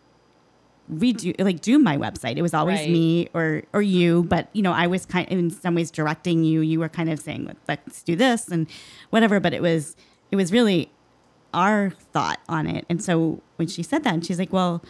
redo 0.91 1.39
like 1.43 1.61
do 1.61 1.77
my 1.77 1.97
website. 1.97 2.37
It 2.37 2.41
was 2.41 2.53
always 2.53 2.79
Right. 2.79 2.89
me 2.89 3.29
or 3.33 3.63
or 3.73 3.81
you, 3.81 4.23
but 4.23 4.49
you 4.53 4.61
know 4.61 4.71
I 4.71 4.87
was 4.87 5.05
kind 5.05 5.27
in 5.29 5.49
some 5.49 5.75
ways 5.75 5.91
directing 5.91 6.43
you. 6.43 6.61
You 6.61 6.79
were 6.79 6.89
kind 6.89 7.09
of 7.09 7.19
saying 7.19 7.45
Let, 7.45 7.57
let's 7.67 8.01
do 8.03 8.15
this 8.15 8.47
and 8.47 8.67
whatever. 9.09 9.39
But 9.39 9.53
it 9.53 9.61
was 9.61 9.95
it 10.31 10.35
was 10.35 10.51
really 10.51 10.91
our 11.53 11.91
thought 12.13 12.39
on 12.47 12.67
it. 12.67 12.85
And 12.89 13.03
so 13.03 13.41
when 13.55 13.67
she 13.67 13.81
said 13.83 14.03
that, 14.03 14.13
and 14.13 14.25
she's 14.25 14.37
like, 14.39 14.53
well, 14.53 14.83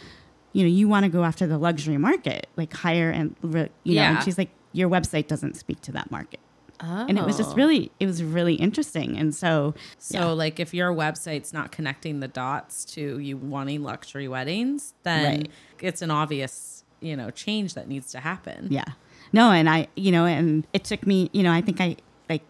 you 0.52 0.62
know, 0.64 0.68
you 0.68 0.88
want 0.88 1.04
to 1.04 1.08
go 1.10 1.24
after 1.24 1.46
the 1.46 1.58
luxury 1.58 1.96
market, 1.96 2.48
like 2.56 2.72
higher 2.72 3.10
and 3.10 3.36
you 3.42 3.48
know, 3.52 3.68
Yeah. 3.84 4.14
and 4.16 4.24
she's 4.24 4.38
like, 4.38 4.50
your 4.72 4.88
website 4.88 5.26
doesn't 5.26 5.56
speak 5.56 5.80
to 5.82 5.92
that 5.92 6.10
market. 6.10 6.40
Oh. 6.82 7.06
And 7.08 7.18
it 7.18 7.24
was 7.24 7.36
just 7.36 7.50
oh. 7.50 7.54
really, 7.56 7.90
it 8.00 8.06
was 8.06 8.22
really 8.22 8.54
interesting. 8.54 9.16
And 9.18 9.34
so, 9.34 9.74
So, 9.98 10.18
yeah. 10.18 10.24
like, 10.26 10.58
if 10.58 10.72
your 10.72 10.92
website's 10.92 11.52
not 11.52 11.72
connecting 11.72 12.20
the 12.20 12.28
dots 12.28 12.84
to 12.86 13.18
you 13.18 13.36
wanting 13.36 13.82
luxury 13.82 14.28
weddings, 14.28 14.94
then 15.02 15.24
Right. 15.24 15.50
it's 15.80 16.00
an 16.02 16.10
obvious, 16.10 16.84
you 17.00 17.16
know, 17.16 17.30
change 17.30 17.74
that 17.74 17.86
needs 17.86 18.10
to 18.12 18.20
happen. 18.20 18.68
Yeah. 18.70 18.84
No, 19.32 19.50
and 19.50 19.68
I, 19.68 19.88
you 19.94 20.10
know, 20.10 20.24
and 20.24 20.66
it 20.72 20.84
took 20.84 21.06
me, 21.06 21.28
you 21.32 21.42
know, 21.42 21.52
I 21.52 21.60
think 21.60 21.80
I 21.80 21.96
like 22.28 22.42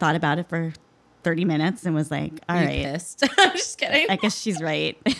thought 0.00 0.16
about 0.16 0.38
it 0.38 0.48
for 0.48 0.72
30 1.22 1.44
minutes 1.44 1.84
and 1.84 1.94
was 1.94 2.10
like, 2.10 2.32
all 2.48 2.56
right, 2.56 2.84
pissed. 2.84 3.24
I'm 3.38 3.52
just 3.52 3.78
kidding. 3.78 4.06
I 4.08 4.16
guess 4.16 4.40
she's 4.40 4.60
right. 4.62 4.96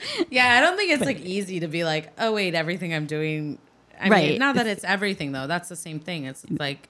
yeah, 0.30 0.54
I 0.54 0.60
don't 0.60 0.76
think 0.76 0.92
it's 0.92 1.04
like 1.04 1.20
easy 1.20 1.60
to 1.60 1.68
be 1.68 1.84
like, 1.84 2.12
oh 2.18 2.32
wait, 2.32 2.54
everything 2.54 2.94
I'm 2.94 3.06
doing. 3.06 3.58
I 4.00 4.08
Right. 4.08 4.30
mean, 4.30 4.38
not 4.38 4.54
that 4.56 4.66
it's 4.66 4.84
everything 4.84 5.32
though. 5.32 5.46
That's 5.46 5.68
the 5.68 5.76
same 5.76 5.98
thing. 6.00 6.24
It's 6.24 6.44
mm. 6.44 6.58
like, 6.58 6.88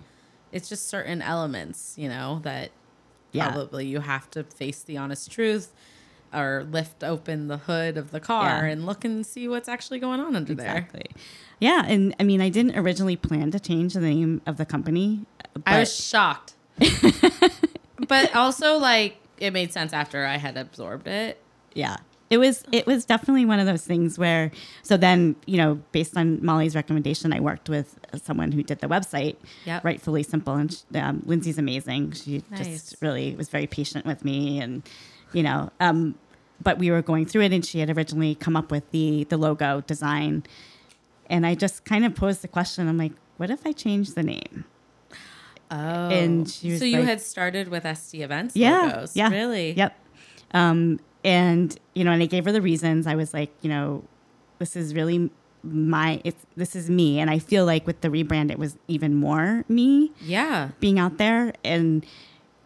it's 0.53 0.68
just 0.68 0.88
certain 0.88 1.23
elements, 1.23 1.94
you 1.97 2.09
know, 2.09 2.40
that 2.44 2.71
Yeah. 3.33 3.49
probably 3.51 3.87
you 3.87 4.01
have 4.01 4.31
to 4.33 4.44
face 4.44 4.83
the 4.83 4.97
honest 4.99 5.31
truth 5.31 5.73
or 6.35 6.66
lift 6.71 7.03
open 7.03 7.49
the 7.49 7.57
hood 7.59 7.97
of 7.97 8.11
the 8.11 8.21
car 8.21 8.66
Yeah. 8.66 8.73
and 8.73 8.85
look 8.85 9.05
and 9.05 9.25
see 9.25 9.48
what's 9.48 9.69
actually 9.69 9.98
going 9.98 10.21
on 10.21 10.37
under 10.37 10.54
there. 10.54 10.67
exactly. 10.67 11.06
Yeah. 11.61 11.85
And 11.87 12.15
I 12.21 12.25
mean, 12.25 12.40
I 12.42 12.50
didn't 12.50 12.77
originally 12.79 13.17
plan 13.17 13.50
to 13.52 13.59
change 13.61 13.94
the 13.94 14.00
name 14.00 14.42
of 14.46 14.59
the 14.59 14.67
company. 14.67 15.25
But 15.54 15.63
I 15.67 15.79
was 15.81 15.94
shocked. 15.94 16.54
but 18.09 18.35
also 18.37 18.77
like 18.79 19.17
it 19.38 19.52
made 19.52 19.73
sense 19.73 19.92
after 19.92 20.25
I 20.27 20.37
had 20.37 20.56
absorbed 20.56 21.06
it. 21.09 21.40
yeah. 21.75 21.96
It 22.31 22.38
was 22.38 22.62
it 22.72 22.87
was 22.87 23.04
definitely 23.04 23.44
one 23.46 23.58
of 23.58 23.66
those 23.66 23.85
things 23.85 24.18
where 24.18 24.50
so 24.83 24.96
then 24.96 25.35
you 25.46 25.56
know 25.56 25.81
based 25.92 26.16
on 26.16 26.44
Molly's 26.44 26.74
recommendation, 26.74 27.33
I 27.33 27.40
worked 27.40 27.68
with 27.68 27.98
someone 28.22 28.52
who 28.52 28.62
did 28.62 28.81
the 28.81 28.87
website, 28.88 29.37
Yep. 29.64 29.85
rightfully 29.85 30.22
simple, 30.22 30.54
and 30.54 30.72
she, 30.72 30.98
um, 30.98 31.22
Lindsay's 31.26 31.58
amazing. 31.58 32.12
She 32.12 32.42
Nice. 32.50 32.66
just 32.66 32.96
really 33.00 33.35
was 33.35 33.48
very 33.48 33.66
patient 33.66 34.04
with 34.06 34.24
me, 34.24 34.60
and 34.60 34.83
you 35.33 35.42
know, 35.42 35.70
um, 35.81 36.14
but 36.62 36.79
we 36.79 36.90
were 36.90 37.02
going 37.02 37.24
through 37.26 37.42
it, 37.42 37.52
and 37.52 37.64
she 37.64 37.79
had 37.81 37.90
originally 37.96 38.35
come 38.35 38.56
up 38.56 38.70
with 38.70 38.90
the 38.90 39.24
the 39.24 39.37
logo 39.37 39.81
design, 39.83 40.42
and 41.31 41.46
I 41.46 41.54
just 41.54 41.85
kind 41.85 42.04
of 42.04 42.14
posed 42.14 42.42
the 42.42 42.48
question. 42.48 42.88
I'm 42.88 42.98
like, 42.98 43.12
what 43.38 43.50
if 43.50 43.66
I 43.66 43.72
change 43.72 44.14
the 44.14 44.22
name? 44.22 44.64
Oh. 45.70 45.76
And 45.76 46.48
she 46.48 46.70
was 46.70 46.79
so 46.81 46.85
you 46.87 46.98
like- 46.98 47.06
had 47.08 47.20
started 47.20 47.68
with 47.68 47.85
SD 47.85 48.22
events 48.22 48.56
Yeah, 48.56 48.83
logos. 48.94 49.14
yeah. 49.14 49.29
Really? 49.29 49.72
Yep. 49.72 49.96
Um, 50.54 50.98
and 51.25 51.79
you 51.94 52.04
know, 52.04 52.12
and 52.12 52.23
I 52.23 52.27
gave 52.27 52.44
her 52.44 52.52
the 52.52 52.62
reasons. 52.62 53.06
I 53.06 53.14
was 53.14 53.33
like, 53.35 53.50
you 53.62 53.69
know, 53.69 54.04
this 54.58 54.77
is 54.77 54.94
really 54.94 55.31
my 55.64 56.21
it's 56.25 56.44
this 56.56 56.77
is 56.77 56.88
me, 56.88 57.19
and 57.21 57.29
I 57.31 57.38
feel 57.38 57.64
like 57.64 57.87
with 57.87 58.00
the 58.00 58.08
rebrand, 58.08 58.50
it 58.50 58.58
was 58.58 58.77
even 58.88 59.14
more 59.14 59.64
me 59.69 60.12
Yeah. 60.21 60.71
being 60.81 60.98
out 60.98 61.19
there 61.19 61.52
and. 61.64 62.04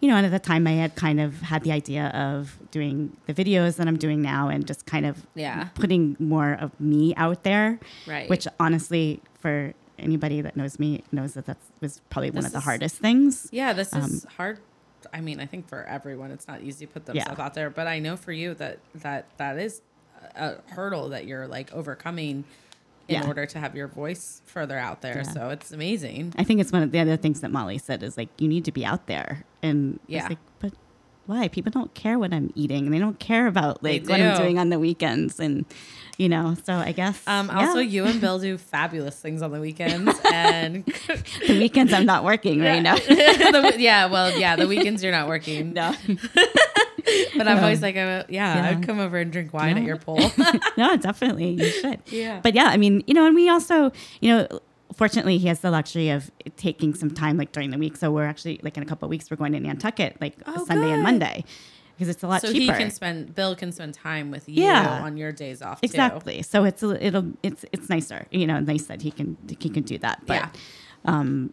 You 0.01 0.09
know, 0.09 0.17
and 0.17 0.27
at 0.27 0.33
the 0.33 0.41
time 0.41 0.67
I 0.67 0.73
had 0.73 0.97
kind 0.97 1.21
of 1.21 1.43
had 1.43 1.63
the 1.63 1.71
idea 1.71 2.09
of 2.09 2.59
doing 2.73 3.17
the 3.27 3.33
videos 3.35 3.77
that 3.77 3.87
I'm 3.87 3.97
doing 3.97 4.21
now 4.21 4.49
and 4.49 4.67
just 4.67 4.85
kind 4.85 5.07
of 5.07 5.29
Yeah. 5.37 5.69
putting 5.77 6.17
more 6.19 6.55
of 6.55 6.73
me 6.81 7.15
out 7.15 7.45
there. 7.45 7.79
Right. 8.05 8.29
Which 8.29 8.49
honestly, 8.59 9.21
for 9.39 9.75
anybody 10.01 10.41
that 10.41 10.57
knows 10.57 10.81
me, 10.81 11.05
knows 11.13 11.35
that 11.35 11.47
that 11.47 11.57
was 11.81 12.01
probably 12.11 12.33
one 12.33 12.45
of 12.45 12.51
the 12.51 12.59
is- 12.59 12.65
hardest 12.65 12.97
things. 12.97 13.47
Yeah, 13.53 13.73
this 13.75 13.95
Um, 13.95 14.03
is 14.03 14.27
hard. 14.37 14.59
I 15.13 15.21
mean, 15.21 15.41
I 15.41 15.47
think 15.47 15.69
for 15.69 15.85
everyone, 15.85 16.31
it's 16.31 16.49
not 16.49 16.63
easy 16.63 16.87
to 16.87 16.93
put 16.93 17.07
themselves 17.07 17.39
out 17.39 17.55
there. 17.55 17.71
But 17.71 17.87
I 17.87 17.99
know 17.99 18.17
for 18.17 18.33
you 18.33 18.55
that 18.55 18.79
that 18.97 19.27
that 19.37 19.59
is 19.59 19.83
a 20.37 20.55
hurdle 20.71 21.11
that 21.11 21.27
you're 21.27 21.47
like 21.47 21.73
overcoming 21.73 22.45
in 23.09 23.17
Yeah. 23.21 23.27
order 23.27 23.45
to 23.45 23.59
have 23.59 23.75
your 23.75 23.89
voice 23.89 24.41
further 24.47 24.79
out 24.79 25.03
there. 25.03 25.17
Yeah. 25.19 25.33
So 25.33 25.49
it's 25.51 25.73
amazing. 25.73 26.33
I 26.39 26.45
think 26.45 26.61
it's 26.61 26.71
one 26.73 26.83
of 26.83 26.93
the 26.93 27.01
other 27.01 27.17
things 27.17 27.41
that 27.41 27.51
Molly 27.51 27.77
said 27.79 28.03
is 28.03 28.17
like 28.17 28.29
you 28.39 28.47
need 28.49 28.65
to 28.67 28.73
be 28.73 28.85
out 28.87 29.07
there, 29.07 29.45
and 29.63 29.99
Yeah. 30.07 30.29
like, 30.29 30.39
but 30.61 30.73
why? 31.27 31.49
People 31.49 31.71
don't 31.71 31.93
care 31.95 32.19
what 32.19 32.33
I'm 32.33 32.51
eating, 32.55 32.85
and 32.87 32.95
they 32.95 32.99
don't 32.99 33.19
care 33.19 33.47
about 33.47 33.83
like 33.83 34.07
what 34.09 34.21
I'm 34.21 34.37
doing 34.37 34.59
on 34.59 34.69
the 34.71 34.79
weekends, 34.79 35.39
and 35.41 35.65
you 36.19 36.29
know. 36.29 36.57
So 36.65 36.75
I 36.75 36.93
guess 36.93 37.23
Um, 37.27 37.49
yeah. 37.49 37.67
Also, 37.67 37.79
you 37.79 38.05
and 38.05 38.21
Bill 38.21 38.39
do 38.39 38.59
fabulous 38.59 39.19
things 39.19 39.41
on 39.43 39.51
the 39.53 39.61
weekends, 39.61 40.13
and 40.33 40.85
the 41.47 41.59
weekends 41.59 41.93
I'm 41.93 42.07
not 42.07 42.25
working 42.25 42.61
right 42.61 42.83
now. 42.83 42.97
the, 42.97 43.75
yeah, 43.79 44.07
well, 44.07 44.37
yeah, 44.39 44.57
the 44.57 44.67
weekends 44.69 45.03
you're 45.03 45.13
not 45.13 45.29
working. 45.29 45.73
no, 45.73 45.95
But 47.37 47.49
I'm 47.49 47.57
No. 47.57 47.63
always 47.63 47.83
like, 47.83 47.97
uh, 47.97 48.25
yeah, 48.29 48.55
Yeah. 48.57 48.69
I'd 48.71 48.87
come 48.87 48.99
over 49.01 49.19
and 49.19 49.33
drink 49.33 49.53
wine 49.53 49.77
at 49.77 49.83
your 49.85 49.97
pool. 49.97 50.31
no, 50.77 50.97
definitely 50.97 51.51
you 51.51 51.65
should. 51.71 52.01
Yeah. 52.07 52.41
But 52.43 52.55
yeah, 52.55 52.67
I 52.67 52.77
mean, 52.77 53.03
you 53.07 53.15
know, 53.15 53.27
and 53.27 53.35
we 53.35 53.49
also, 53.49 53.91
you 54.21 54.31
know, 54.35 54.61
fortunately 54.95 55.39
he 55.39 55.49
has 55.49 55.61
the 55.61 55.71
luxury 55.71 56.11
of 56.11 56.31
taking 56.57 56.95
some 56.95 57.11
time 57.11 57.37
like 57.37 57.53
during 57.53 57.71
the 57.71 57.79
week. 57.79 57.97
So 57.97 58.11
we're 58.11 58.27
actually 58.27 58.61
like 58.63 58.77
in 58.77 58.83
a 58.83 58.87
couple 58.87 59.07
of 59.07 59.11
weeks 59.11 59.31
we're 59.31 59.37
going 59.37 59.53
to 59.53 59.61
Nantucket 59.61 60.17
like 60.21 60.35
Oh, 60.47 60.65
Sunday 60.65 60.91
and. 60.93 61.03
Monday 61.03 61.45
because 61.97 62.09
it's 62.09 62.23
a 62.23 62.27
lot 62.27 62.41
so 62.41 62.53
cheaper. 62.53 62.73
So 62.73 62.79
he 62.79 62.79
can 62.85 62.91
spend, 62.91 63.35
Bill 63.35 63.55
can 63.55 63.71
spend 63.71 63.95
time 63.95 64.31
with 64.31 64.49
you 64.49 64.65
Yeah. 64.65 65.03
on 65.03 65.17
your 65.17 65.31
days 65.31 65.63
off. 65.63 65.81
Too. 65.81 65.87
Exactly. 65.87 66.43
So 66.43 66.65
it's 66.65 66.83
a, 66.83 67.05
it'll 67.07 67.33
it's 67.43 67.65
it's 67.73 67.89
nicer. 67.89 68.27
You 68.31 68.47
know, 68.47 68.59
nice 68.61 68.85
that 68.87 69.03
he 69.03 69.11
can 69.11 69.37
he 69.49 69.69
can 69.69 69.83
do 69.83 69.99
that. 69.99 70.23
But 70.27 70.35
Yeah. 70.35 70.49
um 71.05 71.53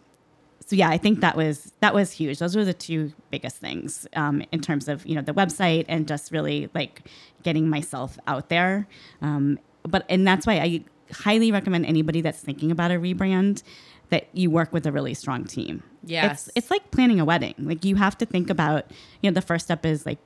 so 0.66 0.76
yeah, 0.76 0.90
I 0.90 0.98
think 0.98 1.22
that 1.22 1.36
was 1.36 1.74
that 1.80 1.94
was 1.96 2.12
huge. 2.12 2.38
Those 2.40 2.56
were 2.56 2.64
the 2.66 2.74
two 2.76 3.12
biggest 3.32 3.58
things 3.58 4.06
um, 4.16 4.44
in 4.52 4.62
terms 4.62 4.88
of 4.88 5.04
you 5.06 5.16
know 5.16 5.22
the 5.24 5.34
website 5.34 5.86
and 5.88 6.08
just 6.08 6.32
really 6.32 6.70
like 6.76 7.02
getting 7.42 7.68
myself 7.70 8.20
out 8.28 8.50
there. 8.50 8.88
Um, 9.22 9.58
but 9.84 10.06
and 10.10 10.28
that's 10.28 10.46
why 10.46 10.60
I 10.60 10.84
highly 11.12 11.52
recommend 11.52 11.86
anybody 11.86 12.22
that's 12.22 12.40
thinking 12.40 12.72
about 12.72 12.92
a 12.92 12.96
rebrand 12.96 13.64
that 14.10 14.28
you 14.34 14.50
work 14.50 14.74
with 14.74 14.86
a 14.86 14.92
really 14.92 15.14
strong 15.14 15.46
team. 15.46 15.84
Yes. 16.04 16.48
it's 16.48 16.58
it's 16.58 16.72
like 16.72 16.92
planning 16.92 17.20
a 17.20 17.26
wedding. 17.26 17.56
Like 17.60 17.86
you 17.86 17.96
have 17.96 18.18
to 18.20 18.26
think 18.26 18.50
about 18.50 18.86
you 19.22 19.30
know 19.30 19.34
the 19.34 19.42
first 19.42 19.66
step 19.66 19.86
is 19.86 20.06
like 20.06 20.18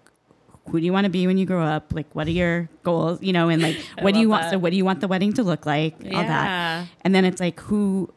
who 0.69 0.79
do 0.79 0.86
you 0.86 0.93
want 0.93 1.05
to 1.05 1.09
be 1.09 1.27
when 1.27 1.38
you 1.38 1.45
grow 1.45 1.63
up? 1.63 1.91
Like, 1.93 2.07
what 2.15 2.25
are 2.27 2.31
your 2.31 2.69
goals? 2.84 3.21
You 3.21 3.34
know, 3.34 3.49
and 3.49 3.61
like, 3.61 3.75
what 4.01 4.13
do 4.13 4.19
you 4.19 4.29
want? 4.29 4.43
that. 4.43 4.51
So, 4.51 4.57
what 4.57 4.69
do 4.71 4.77
you 4.77 4.86
want 4.86 5.01
the 5.01 5.07
wedding 5.07 5.34
to 5.34 5.43
look 5.43 5.65
like? 5.65 5.95
All 6.05 6.11
that, 6.23 6.88
and 7.01 7.13
then 7.13 7.25
it's 7.25 7.41
like, 7.41 7.59
who, 7.59 8.09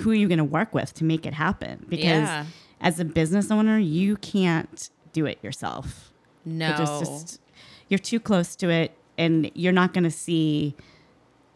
who 0.00 0.10
are 0.10 0.14
you 0.14 0.28
going 0.28 0.38
to 0.38 0.44
work 0.44 0.74
with 0.74 0.92
to 0.94 1.04
make 1.04 1.24
it 1.24 1.34
happen? 1.34 1.86
Because 1.88 2.28
Yeah. 2.28 2.44
as 2.80 3.00
a 3.00 3.04
business 3.04 3.50
owner, 3.50 3.78
you 3.78 4.16
can't 4.18 4.90
do 5.12 5.24
it 5.26 5.38
yourself. 5.42 6.12
No. 6.44 6.76
Just, 6.76 7.00
just 7.04 7.40
you're 7.88 7.98
too 7.98 8.20
close 8.20 8.54
to 8.56 8.68
it, 8.68 8.92
and 9.16 9.50
you're 9.54 9.72
not 9.72 9.94
going 9.94 10.04
to 10.04 10.10
see 10.10 10.74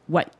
what 0.06 0.32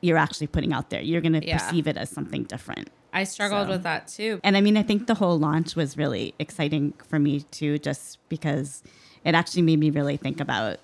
you're 0.00 0.18
actually 0.18 0.46
putting 0.46 0.72
out 0.72 0.90
there. 0.90 1.00
You're 1.00 1.20
going 1.20 1.32
to 1.40 1.46
Yeah. 1.46 1.58
perceive 1.58 1.86
it 1.86 1.96
as 1.96 2.10
something 2.10 2.44
different. 2.44 2.90
I 3.12 3.24
struggled 3.24 3.66
So- 3.66 3.72
with 3.72 3.82
that 3.84 4.08
too. 4.08 4.40
And 4.44 4.56
I 4.56 4.60
mean, 4.60 4.76
I 4.76 4.82
think 4.82 5.06
the 5.06 5.14
whole 5.14 5.38
launch 5.38 5.74
was 5.74 5.96
really 5.96 6.34
exciting 6.38 6.92
for 7.08 7.18
me 7.18 7.40
too, 7.50 7.78
just 7.78 8.18
because 8.28 8.82
it 9.24 9.34
actually 9.34 9.62
made 9.62 9.78
me 9.78 9.90
really 9.90 10.16
think 10.16 10.38
about, 10.40 10.78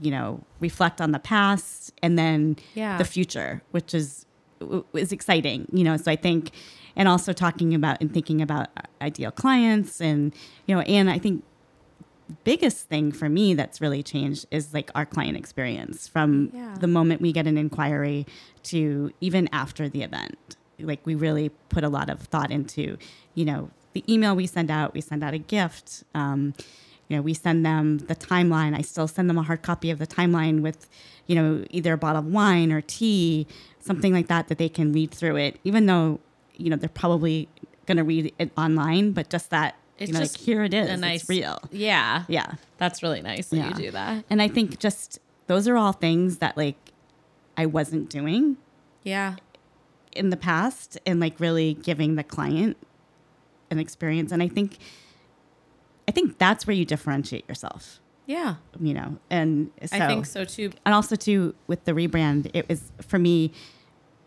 you 0.00 0.10
know, 0.10 0.40
reflect 0.60 1.00
on 1.00 1.10
the 1.12 1.18
past 1.18 1.92
and 2.02 2.16
then 2.18 2.56
Yeah. 2.74 2.98
the 2.98 3.04
future, 3.04 3.62
which 3.72 3.94
is 3.94 4.26
is 4.94 5.10
exciting, 5.10 5.66
you 5.72 5.82
know. 5.82 5.96
So 5.96 6.08
I 6.12 6.14
think, 6.14 6.52
and 6.94 7.08
also 7.08 7.32
talking 7.32 7.74
about 7.74 8.00
and 8.00 8.14
thinking 8.14 8.40
about 8.40 8.68
uh, 8.76 8.82
ideal 9.02 9.32
clients, 9.32 10.00
and 10.00 10.32
you 10.66 10.74
know, 10.76 10.82
and 10.82 11.10
I 11.10 11.18
think 11.18 11.42
biggest 12.44 12.88
thing 12.88 13.12
for 13.12 13.28
me 13.28 13.54
that's 13.54 13.80
really 13.80 14.02
changed 14.02 14.46
is 14.50 14.72
like 14.74 14.90
our 14.94 15.06
client 15.06 15.36
experience 15.36 16.08
from 16.08 16.50
Yeah. 16.54 16.74
the 16.80 16.86
moment 16.86 17.20
we 17.20 17.32
get 17.32 17.46
an 17.46 17.56
inquiry 17.58 18.26
to 18.64 19.12
even 19.20 19.48
after 19.52 19.88
the 19.88 20.02
event. 20.02 20.56
Like 20.78 21.00
we 21.06 21.14
really 21.14 21.50
put 21.68 21.84
a 21.84 21.88
lot 21.88 22.10
of 22.10 22.20
thought 22.20 22.50
into, 22.50 22.96
you 23.34 23.44
know, 23.44 23.70
the 23.92 24.02
email 24.12 24.34
we 24.34 24.46
send 24.46 24.70
out, 24.70 24.94
we 24.94 25.00
send 25.00 25.22
out 25.22 25.34
a 25.34 25.38
gift. 25.38 26.02
Um, 26.14 26.54
you 27.08 27.16
know, 27.16 27.22
we 27.22 27.34
send 27.34 27.64
them 27.66 27.98
the 27.98 28.14
timeline. 28.16 28.74
I 28.76 28.80
still 28.80 29.06
send 29.06 29.28
them 29.28 29.36
a 29.36 29.42
hard 29.42 29.62
copy 29.62 29.90
of 29.90 29.98
the 29.98 30.06
timeline 30.06 30.62
with, 30.62 30.88
you 31.26 31.34
know, 31.34 31.64
either 31.70 31.92
a 31.92 31.98
bottle 31.98 32.20
of 32.20 32.26
wine 32.26 32.72
or 32.72 32.80
tea, 32.80 33.46
something 33.80 34.12
like 34.14 34.28
that, 34.28 34.48
that 34.48 34.56
they 34.58 34.68
can 34.70 34.92
read 34.92 35.10
through 35.10 35.36
it, 35.36 35.58
even 35.62 35.86
though, 35.86 36.20
you 36.56 36.70
know, 36.70 36.76
they're 36.76 36.88
probably 36.88 37.48
going 37.86 37.98
to 37.98 38.04
read 38.04 38.32
it 38.38 38.50
online, 38.56 39.12
but 39.12 39.28
just 39.28 39.50
that, 39.50 39.74
It's 40.02 40.08
you 40.08 40.14
know, 40.14 40.20
just 40.20 40.38
like 40.38 40.44
here 40.44 40.62
it 40.64 40.74
is. 40.74 40.88
a 40.90 40.96
nice 40.96 41.20
it's 41.22 41.28
real. 41.30 41.58
Yeah. 41.70 42.24
Yeah. 42.28 42.54
That's 42.78 43.02
really 43.02 43.22
nice 43.22 43.48
that 43.48 43.56
Yeah. 43.56 43.68
you 43.68 43.74
do 43.74 43.90
that. 43.92 44.24
And 44.30 44.42
I 44.42 44.48
think 44.48 44.78
just 44.78 45.18
those 45.46 45.66
are 45.68 45.76
all 45.76 45.92
things 45.92 46.38
that 46.38 46.56
like 46.56 46.76
I 47.56 47.66
wasn't 47.66 48.08
doing 48.10 48.56
Yeah. 49.04 49.36
in 50.12 50.30
the 50.30 50.36
past 50.36 50.98
and 51.06 51.20
like 51.20 51.38
really 51.40 51.74
giving 51.74 52.14
the 52.16 52.24
client 52.24 52.76
an 53.70 53.78
experience. 53.78 54.32
And 54.32 54.42
I 54.42 54.48
think 54.48 54.78
I 56.08 56.12
think 56.12 56.38
that's 56.38 56.66
where 56.66 56.74
you 56.74 56.84
differentiate 56.84 57.48
yourself, 57.48 58.00
Yeah. 58.26 58.56
you 58.80 58.92
know. 58.92 59.18
And 59.30 59.70
so 59.84 59.96
I 59.96 60.06
think 60.08 60.26
so 60.26 60.44
too. 60.44 60.72
and 60.84 60.94
also 60.94 61.14
too 61.16 61.54
with 61.68 61.84
the 61.84 61.92
rebrand, 61.92 62.50
it 62.54 62.68
was 62.68 62.90
for 63.00 63.18
me, 63.18 63.52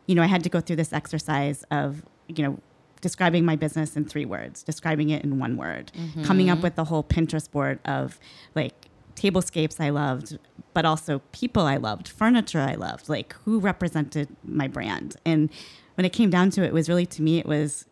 you 0.07 0.15
know, 0.15 0.23
I 0.23 0.27
had 0.27 0.43
to 0.43 0.49
go 0.49 0.61
through 0.61 0.77
this 0.77 0.93
exercise 0.93 1.63
of, 1.71 2.03
you 2.27 2.43
know, 2.43 2.59
describing 3.01 3.45
my 3.45 3.55
business 3.55 3.95
in 3.95 4.05
three 4.05 4.25
words, 4.25 4.63
describing 4.63 5.09
it 5.09 5.23
in 5.23 5.39
one 5.39 5.57
word, 5.57 5.91
mm-hmm. 5.97 6.23
coming 6.23 6.49
up 6.49 6.61
with 6.61 6.75
the 6.75 6.85
whole 6.85 7.03
Pinterest 7.03 7.49
board 7.49 7.79
of 7.85 8.19
like 8.55 8.73
tablescapes 9.15 9.79
I 9.79 9.89
loved, 9.89 10.37
but 10.73 10.85
also 10.85 11.19
people 11.31 11.63
I 11.63 11.77
loved, 11.77 12.07
furniture 12.07 12.59
I 12.59 12.75
loved, 12.75 13.09
like 13.09 13.33
who 13.45 13.59
represented 13.59 14.29
my 14.43 14.67
brand. 14.67 15.15
And 15.25 15.49
when 15.95 16.05
it 16.05 16.13
came 16.13 16.29
down 16.29 16.49
to 16.51 16.63
it, 16.63 16.67
it 16.67 16.73
was 16.73 16.89
really 16.89 17.05
to 17.07 17.21
me, 17.21 17.39
it 17.39 17.45
was 17.45 17.85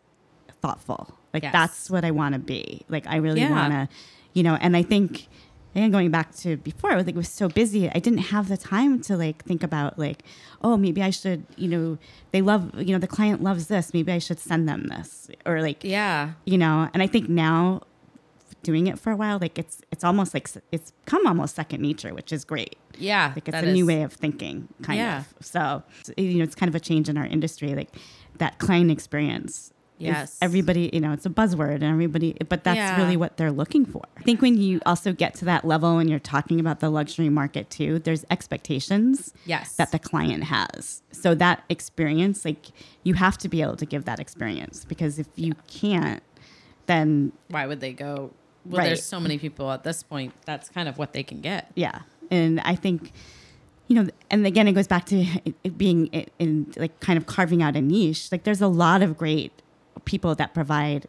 thoughtful. 0.60 1.16
Like 1.32 1.42
Yes. 1.42 1.52
that's 1.52 1.90
what 1.90 2.04
I 2.04 2.10
want 2.10 2.34
to 2.34 2.38
be. 2.38 2.82
Like 2.88 3.06
I 3.06 3.16
really 3.16 3.40
Yeah. 3.40 3.50
want 3.50 3.72
to, 3.72 3.88
you 4.34 4.42
know, 4.42 4.56
and 4.60 4.76
I 4.76 4.82
think 4.82 5.28
and 5.74 5.92
going 5.92 6.10
back 6.10 6.34
to 6.36 6.56
before, 6.58 6.92
I 6.92 6.96
was 6.96 7.06
like, 7.06 7.14
was 7.16 7.28
so 7.28 7.48
busy. 7.48 7.88
I 7.90 7.98
didn't 7.98 8.18
have 8.34 8.48
the 8.48 8.56
time 8.56 9.00
to 9.02 9.16
like 9.16 9.44
think 9.44 9.62
about 9.62 9.98
like, 9.98 10.22
oh, 10.62 10.76
maybe 10.76 11.02
I 11.02 11.10
should, 11.10 11.44
you 11.56 11.68
know, 11.68 11.98
they 12.32 12.40
love, 12.42 12.70
you 12.80 12.92
know, 12.92 12.98
the 12.98 13.06
client 13.08 13.42
loves 13.42 13.66
this. 13.66 13.92
Maybe 13.92 14.12
I 14.12 14.18
should 14.18 14.38
send 14.38 14.68
them 14.68 14.86
this 14.88 15.28
or 15.44 15.60
like, 15.62 15.82
Yeah. 15.84 16.32
you 16.44 16.56
know. 16.58 16.88
And 16.94 17.02
I 17.02 17.06
think 17.06 17.28
now, 17.28 17.82
doing 18.62 18.86
it 18.86 18.98
for 18.98 19.10
a 19.12 19.16
while, 19.16 19.38
like 19.38 19.58
it's 19.58 19.82
it's 19.92 20.02
almost 20.02 20.32
like 20.32 20.48
it's 20.72 20.94
come 21.04 21.26
almost 21.26 21.54
second 21.54 21.82
nature, 21.82 22.14
which 22.14 22.32
is 22.32 22.46
great. 22.46 22.76
Yeah. 22.96 23.32
Like 23.34 23.46
it's 23.46 23.58
a 23.58 23.70
new 23.72 23.84
way 23.84 24.02
of 24.04 24.12
thinking, 24.14 24.68
kind 24.80 24.98
Yeah. 24.98 25.18
of. 25.18 25.34
So 25.44 25.82
you 26.16 26.38
know, 26.38 26.44
it's 26.44 26.54
kind 26.54 26.68
of 26.70 26.74
a 26.74 26.80
change 26.80 27.10
in 27.10 27.18
our 27.18 27.26
industry, 27.26 27.74
like 27.74 27.90
that 28.38 28.58
client 28.58 28.90
experience. 28.90 29.70
Yes. 29.98 30.36
everybody, 30.42 30.90
you 30.92 31.00
know, 31.00 31.12
it's 31.12 31.24
a 31.24 31.30
buzzword, 31.30 31.76
and 31.76 31.84
everybody, 31.84 32.36
but 32.48 32.64
that's 32.64 32.76
Yeah. 32.76 32.96
really 33.00 33.16
what 33.16 33.36
they're 33.36 33.52
looking 33.52 33.86
for. 33.86 34.02
I 34.18 34.22
think 34.22 34.42
when 34.42 34.60
you 34.60 34.80
also 34.84 35.12
get 35.12 35.34
to 35.34 35.44
that 35.46 35.64
level, 35.64 35.96
when 35.96 36.08
you're 36.08 36.18
talking 36.18 36.58
about 36.60 36.80
the 36.80 36.90
luxury 36.90 37.28
market 37.28 37.70
too, 37.70 38.00
there's 38.00 38.24
expectations 38.30 39.32
Yes. 39.46 39.76
that 39.76 39.92
the 39.92 39.98
client 39.98 40.44
has. 40.44 41.02
So 41.12 41.34
that 41.36 41.62
experience, 41.68 42.44
like 42.44 42.66
you 43.04 43.14
have 43.14 43.38
to 43.38 43.48
be 43.48 43.62
able 43.62 43.76
to 43.76 43.86
give 43.86 44.04
that 44.06 44.18
experience 44.20 44.84
because 44.84 45.18
if 45.18 45.28
you 45.36 45.54
can't, 45.68 46.22
then 46.86 47.32
Why 47.48 47.66
would 47.66 47.80
they 47.80 47.92
go? 47.92 48.32
Well, 48.66 48.78
Right. 48.80 48.86
there's 48.86 49.02
so 49.02 49.20
many 49.20 49.38
people 49.38 49.70
at 49.70 49.84
this 49.84 50.02
point. 50.02 50.32
That's 50.44 50.68
kind 50.68 50.88
of 50.88 50.98
what 50.98 51.12
they 51.12 51.22
can 51.22 51.40
get. 51.40 51.70
yeah, 51.76 52.00
And 52.30 52.60
I 52.60 52.74
think, 52.74 53.12
you 53.88 53.94
know, 53.96 54.08
and 54.30 54.46
again, 54.46 54.66
it 54.66 54.72
goes 54.72 54.86
back 54.86 55.04
to 55.06 55.20
it, 55.20 55.54
it 55.62 55.76
being 55.78 56.06
in, 56.08 56.26
in 56.38 56.72
like 56.76 56.98
kind 57.00 57.16
of 57.18 57.26
carving 57.26 57.62
out 57.62 57.76
a 57.76 57.82
niche. 57.82 58.32
Like 58.32 58.44
there's 58.44 58.62
a 58.62 58.66
lot 58.68 59.02
of 59.02 59.16
great 59.18 59.52
people 60.04 60.34
that 60.36 60.54
provide 60.54 61.06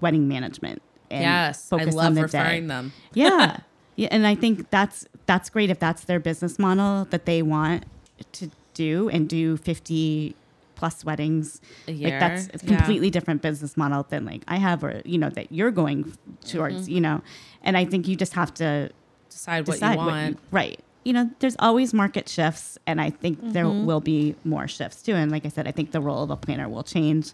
wedding 0.00 0.28
management. 0.28 0.82
And 1.10 1.22
yes, 1.22 1.72
I 1.72 1.78
focus 1.78 1.94
on 1.94 2.04
love 2.04 2.14
the 2.16 2.22
referring 2.22 2.62
day. 2.64 2.66
them. 2.68 2.92
yeah. 3.14 3.58
Yeah, 3.96 4.08
and 4.10 4.26
I 4.26 4.34
think 4.34 4.68
that's 4.70 5.06
that's 5.24 5.48
great 5.48 5.70
if 5.70 5.78
that's 5.78 6.04
their 6.04 6.20
business 6.20 6.58
model 6.58 7.06
that 7.10 7.24
they 7.24 7.40
want 7.42 7.84
to 8.32 8.50
do 8.74 9.08
and 9.08 9.26
do 9.28 9.56
50 9.56 10.34
plus 10.74 11.02
weddings. 11.04 11.62
A 11.88 11.92
year, 11.92 12.10
Like 12.10 12.20
that's 12.20 12.46
a 12.62 12.66
yeah. 12.66 12.76
completely 12.76 13.08
different 13.08 13.40
business 13.40 13.74
model 13.76 14.04
than 14.10 14.26
like 14.26 14.42
I 14.48 14.56
have 14.56 14.84
or 14.84 15.00
you 15.06 15.16
know 15.16 15.30
that 15.30 15.50
you're 15.50 15.70
going 15.70 16.12
towards, 16.44 16.82
Mm-hmm. 16.82 16.90
you 16.92 17.00
know. 17.00 17.22
And 17.62 17.76
I 17.78 17.84
think 17.86 18.06
you 18.06 18.16
just 18.16 18.34
have 18.34 18.52
to 18.54 18.90
Decide 19.30 19.66
what 19.66 19.80
you 19.80 19.96
want. 19.96 20.38
right. 20.50 20.78
You 21.04 21.12
know, 21.12 21.30
there's 21.38 21.56
always 21.58 21.94
market 21.94 22.28
shifts 22.28 22.78
and 22.86 23.00
I 23.00 23.08
think 23.10 23.38
there 23.42 23.64
Mm-hmm. 23.64 23.86
will 23.86 24.00
be 24.00 24.34
more 24.44 24.68
shifts 24.68 25.00
too 25.02 25.14
and 25.14 25.30
like 25.32 25.46
I 25.46 25.48
said 25.48 25.66
I 25.66 25.70
think 25.72 25.92
the 25.92 26.00
role 26.02 26.22
of 26.22 26.30
a 26.30 26.36
planner 26.36 26.68
will 26.68 26.82
change. 26.82 27.32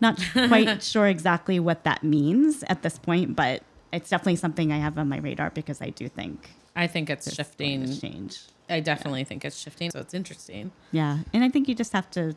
Not 0.00 0.22
quite 0.32 0.82
sure 0.82 1.06
exactly 1.06 1.58
what 1.58 1.84
that 1.84 2.02
means 2.02 2.64
at 2.68 2.82
this 2.82 2.98
point, 2.98 3.34
but 3.34 3.62
it's 3.92 4.10
definitely 4.10 4.36
something 4.36 4.72
I 4.72 4.78
have 4.78 4.98
on 4.98 5.08
my 5.08 5.18
radar 5.18 5.50
because 5.50 5.80
I 5.80 5.90
do 5.90 6.08
think 6.08 6.50
I 6.74 6.86
think 6.86 7.08
it's 7.08 7.32
shifting. 7.34 7.90
change. 7.98 8.40
I 8.68 8.80
definitely 8.80 9.24
think 9.24 9.44
it's 9.44 9.58
shifting. 9.58 9.90
So 9.90 10.00
it's 10.00 10.12
interesting. 10.12 10.72
Yeah, 10.92 11.20
and 11.32 11.42
I 11.42 11.48
think 11.48 11.68
you 11.68 11.74
just 11.74 11.92
have 11.92 12.10
to 12.12 12.36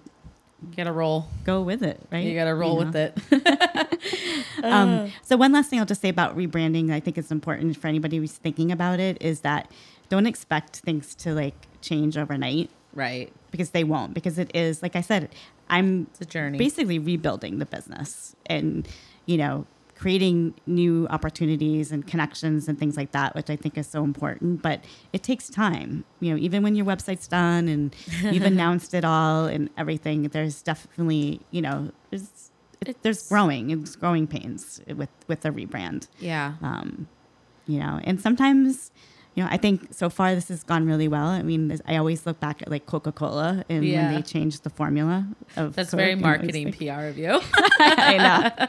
Get 0.72 0.88
a 0.88 0.91
roll. 0.91 1.28
go 1.45 1.62
with 1.62 1.84
it, 1.84 2.01
right? 2.12 2.26
You 2.26 2.36
got 2.36 2.45
to 2.45 2.55
roll 2.55 2.80
know? 2.80 2.86
with 2.86 2.95
it. 2.95 3.18
Um, 4.64 5.12
so 5.24 5.38
one 5.38 5.53
last 5.53 5.70
thing 5.70 5.80
I'll 5.80 5.86
just 5.86 6.01
say 6.01 6.10
about 6.10 6.36
rebranding, 6.38 6.91
I 6.91 6.99
think 6.99 7.18
it's 7.18 7.32
important 7.32 7.78
for 7.78 7.88
anybody 7.88 8.18
who's 8.18 8.34
thinking 8.34 8.74
about 8.74 8.99
it, 8.99 9.18
is 9.22 9.39
that 9.41 9.72
don't 10.10 10.26
expect 10.26 10.78
things 10.78 11.16
to 11.16 11.34
like 11.34 11.55
change 11.82 12.18
overnight 12.18 12.70
right. 12.93 13.32
because 13.51 13.70
they 13.70 13.86
won't. 13.86 14.14
Because 14.14 14.38
it 14.38 14.51
is, 14.53 14.84
like 14.84 14.97
I 14.97 15.01
said, 15.01 15.30
I'm 15.70 16.07
It's 16.11 16.22
a 16.22 16.26
journey. 16.26 16.57
basically 16.57 16.99
rebuilding 16.99 17.59
the 17.59 17.65
business 17.65 18.36
and 18.45 18.88
you 19.26 19.38
know 19.38 19.65
creating 19.95 20.53
new 20.65 21.07
opportunities 21.09 21.91
and 21.91 22.07
connections 22.07 22.70
and 22.70 22.80
things 22.80 22.95
like 22.95 23.11
that 23.11 23.36
which 23.36 23.49
i 23.49 23.55
think 23.57 23.78
is 23.78 23.86
so 23.86 24.01
important 24.01 24.61
but 24.61 24.82
it 25.11 25.22
takes 25.24 25.49
time 25.49 26.05
you 26.22 26.32
know 26.32 26.38
even 26.39 26.63
when 26.63 26.74
your 26.74 26.86
website's 26.86 27.28
done 27.28 27.67
and 27.67 27.93
you've 28.32 28.43
announced 28.43 28.93
it 28.93 29.03
all 29.03 29.45
and 29.45 29.70
everything 29.78 30.24
there's 30.30 30.61
definitely 30.61 31.41
you 31.51 31.61
know 31.61 31.91
there's 32.11 32.49
it, 32.80 32.95
there's 33.03 33.28
growing 33.28 33.72
it's 33.72 33.97
growing 33.97 34.26
pains 34.26 34.82
with 34.95 35.09
with 35.28 35.43
a 35.43 35.51
rebrand 35.51 36.07
yeah. 36.20 36.53
um, 36.61 37.09
you 37.70 37.80
know, 37.80 38.01
and 38.03 38.20
sometimes, 38.20 38.91
you 39.39 39.45
know, 39.45 39.49
I 39.49 39.55
think 39.55 39.93
so 39.93 40.09
far 40.09 40.35
this 40.35 40.49
has 40.49 40.63
gone 40.63 40.85
really 40.85 41.07
well. 41.07 41.27
I 41.27 41.41
mean, 41.43 41.79
I 41.87 41.95
always 41.95 42.25
look 42.25 42.41
back 42.41 42.61
at 42.61 42.69
like 42.69 42.85
Coca 42.85 43.13
Cola 43.13 43.63
and 43.69 43.85
Yeah. 43.85 44.03
when 44.11 44.15
they 44.15 44.21
changed 44.21 44.63
the 44.63 44.69
formula 44.69 45.27
of 45.55 45.75
That's 45.75 45.91
Coke, 45.91 45.99
very 45.99 46.11
and 46.11 46.19
it 46.21 46.25
was 46.25 46.37
marketing 46.37 46.65
like- 46.65 46.77
PR 46.77 47.05
of 47.05 47.17
you. 47.17 47.39
I 47.79 48.67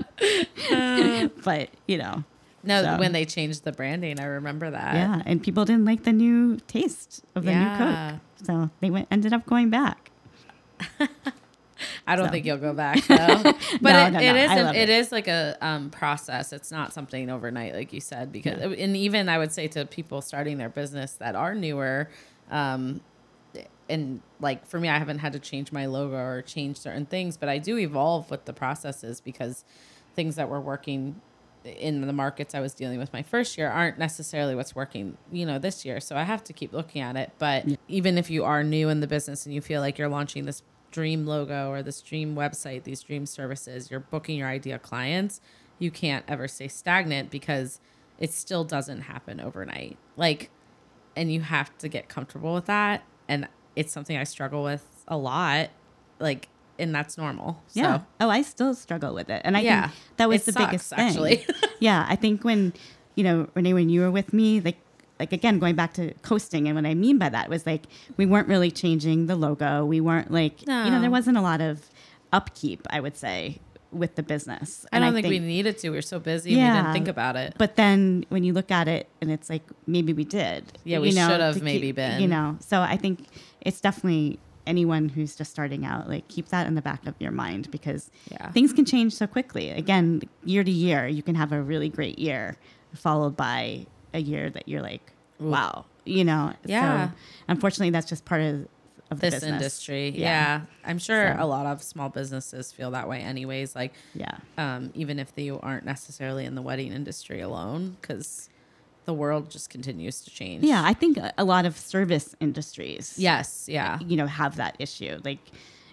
know, 0.71 1.29
but 1.45 1.71
you 1.89 1.99
know, 1.99 2.23
no, 2.63 2.85
So- 2.85 2.99
when 2.99 3.11
they 3.11 3.25
changed 3.25 3.65
the 3.65 3.73
branding, 3.73 4.21
I 4.21 4.27
remember 4.27 4.71
that. 4.71 4.95
yeah, 4.95 5.23
and 5.27 5.43
people 5.43 5.65
didn't 5.65 5.87
like 5.87 6.05
the 6.05 6.13
new 6.13 6.59
taste 6.69 7.25
of 7.35 7.45
the 7.45 7.51
Yeah. 7.51 7.65
new 7.65 7.79
Coke, 8.13 8.21
so 8.47 8.71
they 8.81 8.91
went 8.91 9.09
ended 9.11 9.33
up 9.33 9.45
going 9.47 9.71
back. 9.71 10.13
I 12.07 12.17
don't 12.17 12.27
So. 12.27 12.33
think 12.33 12.47
you'll 12.47 12.57
go 12.59 12.73
back 12.75 13.05
though. 13.09 13.17
but 13.45 13.83
No, 13.83 14.07
it, 14.07 14.11
no, 14.13 14.21
it 14.21 14.33
no. 14.33 14.35
is 14.37 14.51
love 14.51 14.75
it 14.77 14.89
it. 14.89 14.89
is 14.91 15.13
like 15.13 15.29
a 15.29 15.57
um, 15.61 15.91
process. 15.91 16.53
It's 16.53 16.71
not 16.73 16.93
something 16.93 17.31
overnight, 17.31 17.75
like 17.75 17.93
you 17.93 18.01
said. 18.01 18.33
Because 18.33 18.61
and 18.61 18.97
even 18.97 19.29
I 19.29 19.39
would 19.39 19.53
say 19.53 19.69
to 19.69 19.85
people 19.87 20.21
starting 20.23 20.59
their 20.59 20.69
business 20.69 21.13
that 21.15 21.35
are 21.35 21.55
newer, 21.55 22.09
um, 22.51 23.01
and 23.89 24.21
like 24.41 24.67
for 24.67 24.79
me, 24.79 24.89
I 24.89 24.99
haven't 24.99 25.19
had 25.19 25.33
to 25.33 25.39
change 25.41 25.73
my 25.73 25.87
logo 25.87 26.15
or 26.17 26.43
change 26.43 26.77
certain 26.77 27.07
things, 27.07 27.37
but 27.37 27.49
I 27.49 27.59
do 27.59 27.77
evolve 27.79 28.31
with 28.31 28.45
the 28.45 28.53
processes 28.53 29.21
because 29.21 29.65
things 30.15 30.37
that 30.37 30.49
were 30.49 30.61
working 30.61 31.21
in 31.65 32.07
the 32.07 32.13
markets 32.13 32.55
I 32.55 32.61
was 32.61 32.73
dealing 32.73 32.99
with 32.99 33.13
my 33.13 33.23
first 33.23 33.59
year 33.59 33.69
aren't 33.69 33.99
necessarily 33.99 34.55
what's 34.55 34.75
working, 34.75 35.19
you 35.31 35.45
know, 35.45 35.59
this 35.59 35.85
year. 35.85 36.01
So 36.01 36.17
I 36.17 36.23
have 36.23 36.43
to 36.45 36.53
keep 36.55 36.73
looking 36.73 37.03
at 37.03 37.17
it. 37.17 37.33
But 37.39 37.67
even 37.89 38.17
if 38.17 38.31
you 38.31 38.45
are 38.45 38.63
new 38.65 38.89
in 38.89 39.01
the 39.01 39.07
business 39.07 39.45
and 39.45 39.55
you 39.55 39.61
feel 39.61 39.81
like 39.83 39.99
you're 39.99 40.09
launching 40.09 40.47
this 40.47 40.63
dream 40.91 41.27
logo 41.27 41.71
or 41.71 41.83
this 41.83 42.01
dream 42.03 42.35
website, 42.35 42.85
these 42.85 43.03
dream 43.03 43.27
services, 43.27 43.91
you're 43.91 44.01
booking 44.01 44.39
your 44.39 44.49
ideal 44.49 44.79
clients, 44.79 45.41
you 45.79 45.91
can't 45.91 46.25
ever 46.29 46.47
stay 46.49 46.69
stagnant 46.69 47.31
because 47.31 47.81
it 48.19 48.33
still 48.33 48.65
doesn't 48.65 49.03
happen 49.03 49.41
overnight. 49.41 49.97
Like, 50.17 50.51
and 51.17 51.33
you 51.33 51.41
have 51.41 51.77
to 51.79 51.89
get 51.89 52.09
comfortable 52.09 52.55
with 52.55 52.67
that. 52.67 53.03
And 53.29 53.49
it's 53.77 53.93
something 53.93 54.17
I 54.17 54.25
struggle 54.25 54.63
with 54.63 54.85
a 55.09 55.17
lot. 55.17 55.71
Like, 56.19 56.49
and 56.79 56.95
that's 56.95 57.17
normal. 57.17 57.63
Yeah. 57.73 57.99
So, 58.01 58.05
Oh, 58.21 58.31
I 58.31 58.43
still 58.43 58.75
struggle 58.75 59.15
with 59.15 59.31
it, 59.31 59.43
and 59.45 59.57
I 59.57 59.61
Yeah. 59.61 59.89
think 59.89 59.97
that 60.17 60.29
was 60.29 60.47
It 60.49 60.53
the 60.55 60.65
biggest 60.67 60.91
thing. 60.91 60.99
actually. 60.99 61.47
yeah, 61.81 62.07
I 62.09 62.17
think 62.17 62.43
when 62.45 62.73
you 63.17 63.25
know 63.25 63.49
Renee, 63.55 63.75
when 63.75 63.89
you 63.91 64.01
were 64.01 64.11
with 64.11 64.33
me, 64.33 64.61
like 64.61 64.79
like 65.21 65.33
again 65.33 65.59
going 65.61 65.77
back 65.77 65.93
to 65.95 66.13
coasting, 66.23 66.67
and 66.67 66.75
what 66.75 66.87
I 66.87 66.95
mean 66.95 67.19
by 67.19 67.29
that 67.29 67.49
was 67.49 67.65
like 67.67 67.85
we 68.17 68.27
weren't 68.27 68.49
really 68.49 68.71
changing 68.73 69.27
the 69.27 69.37
logo. 69.37 69.85
We 69.85 70.01
weren't 70.01 70.33
like 70.33 70.63
you 70.63 70.67
know 70.69 71.01
there 71.01 71.11
wasn't 71.11 71.37
a 71.37 71.43
lot 71.43 71.61
of 71.61 71.89
upkeep. 72.33 72.87
I 72.91 72.99
would 73.01 73.17
say 73.17 73.61
with 73.93 74.15
the 74.15 74.23
business. 74.23 74.87
I 74.93 74.97
And 74.97 75.05
don't 75.05 75.15
think, 75.15 75.27
we 75.29 75.41
needed 75.41 75.77
to. 75.79 75.91
We 75.91 75.97
were 75.97 76.03
so 76.03 76.21
busy. 76.21 76.53
yeah, 76.53 76.77
we 76.77 76.79
didn't 76.83 76.93
think 76.93 77.09
about 77.09 77.35
it. 77.37 77.55
But 77.59 77.75
then 77.77 78.25
when 78.29 78.45
you 78.45 78.53
look 78.53 78.71
at 78.71 78.87
it, 78.89 79.09
and 79.21 79.31
it's 79.33 79.51
like 79.51 79.63
maybe 79.87 80.13
we 80.13 80.25
did. 80.25 80.79
Yeah, 80.85 81.01
we 81.01 81.11
know, 81.13 81.29
should 81.29 81.41
have 81.41 81.63
maybe 81.63 81.89
keep- 81.89 81.97
been. 81.97 82.21
You 82.23 82.29
know, 82.29 82.57
so 82.61 82.81
I 82.81 82.97
think 82.97 83.27
it's 83.61 83.81
definitely 83.81 84.39
anyone 84.67 85.09
who's 85.09 85.35
just 85.35 85.51
starting 85.51 85.85
out, 85.85 86.09
like 86.09 86.29
keep 86.29 86.49
that 86.51 86.67
in 86.69 86.77
the 86.77 86.83
back 86.83 87.05
of 87.07 87.15
your 87.19 87.33
mind 87.33 87.69
because 87.73 88.11
Yeah. 88.31 88.53
things 88.53 88.73
can 88.73 88.85
change 88.85 89.13
so 89.15 89.27
quickly. 89.27 89.71
Again, 89.71 90.23
year 90.45 90.63
to 90.63 90.71
year, 90.71 91.09
you 91.09 91.23
can 91.25 91.35
have 91.35 91.51
a 91.51 91.61
really 91.61 91.89
great 91.89 92.19
year 92.21 92.57
followed 92.95 93.37
by 93.37 93.87
a 94.15 94.19
year 94.21 94.51
that 94.51 94.69
you're 94.69 94.83
like, 94.83 95.13
wow, 95.39 95.85
you 96.05 96.25
know. 96.25 96.53
Yeah. 96.65 97.09
So 97.09 97.15
unfortunately, 97.49 97.91
that's 97.91 98.09
just 98.09 98.25
part 98.25 98.43
of 98.43 98.69
of 99.11 99.19
the 99.19 99.27
this 99.27 99.35
business. 99.41 99.53
industry. 99.53 100.09
Yeah. 100.11 100.61
I'm 100.85 100.99
sure 100.99 101.35
So. 101.37 101.45
a 101.45 101.47
lot 101.47 101.67
of 101.67 101.83
small 101.83 102.11
businesses 102.11 102.71
feel 102.71 102.93
that 102.93 103.09
way 103.09 103.21
anyways. 103.21 103.75
Like, 103.75 103.93
Yeah. 104.15 104.37
um, 104.57 104.91
even 104.95 105.19
if 105.19 105.35
they 105.35 105.51
aren't 105.51 105.85
necessarily 105.85 106.45
in 106.45 106.55
the 106.55 106.63
wedding 106.63 106.93
industry 106.93 107.41
alone, 107.41 107.97
because 108.01 108.49
the 109.07 109.13
world 109.13 109.51
just 109.51 109.69
continues 109.69 110.21
to 110.21 110.31
change. 110.31 110.63
Yeah, 110.63 110.83
I 110.85 110.93
think 110.95 111.19
a- 111.37 111.45
lot 111.45 111.67
of 111.67 111.77
service 111.77 112.37
industries. 112.39 113.15
Yes. 113.19 113.67
Yeah. 113.69 113.99
You 114.01 114.17
know, 114.17 114.29
have 114.29 114.55
that 114.57 114.77
issue. 114.79 115.19
Like, 115.25 115.41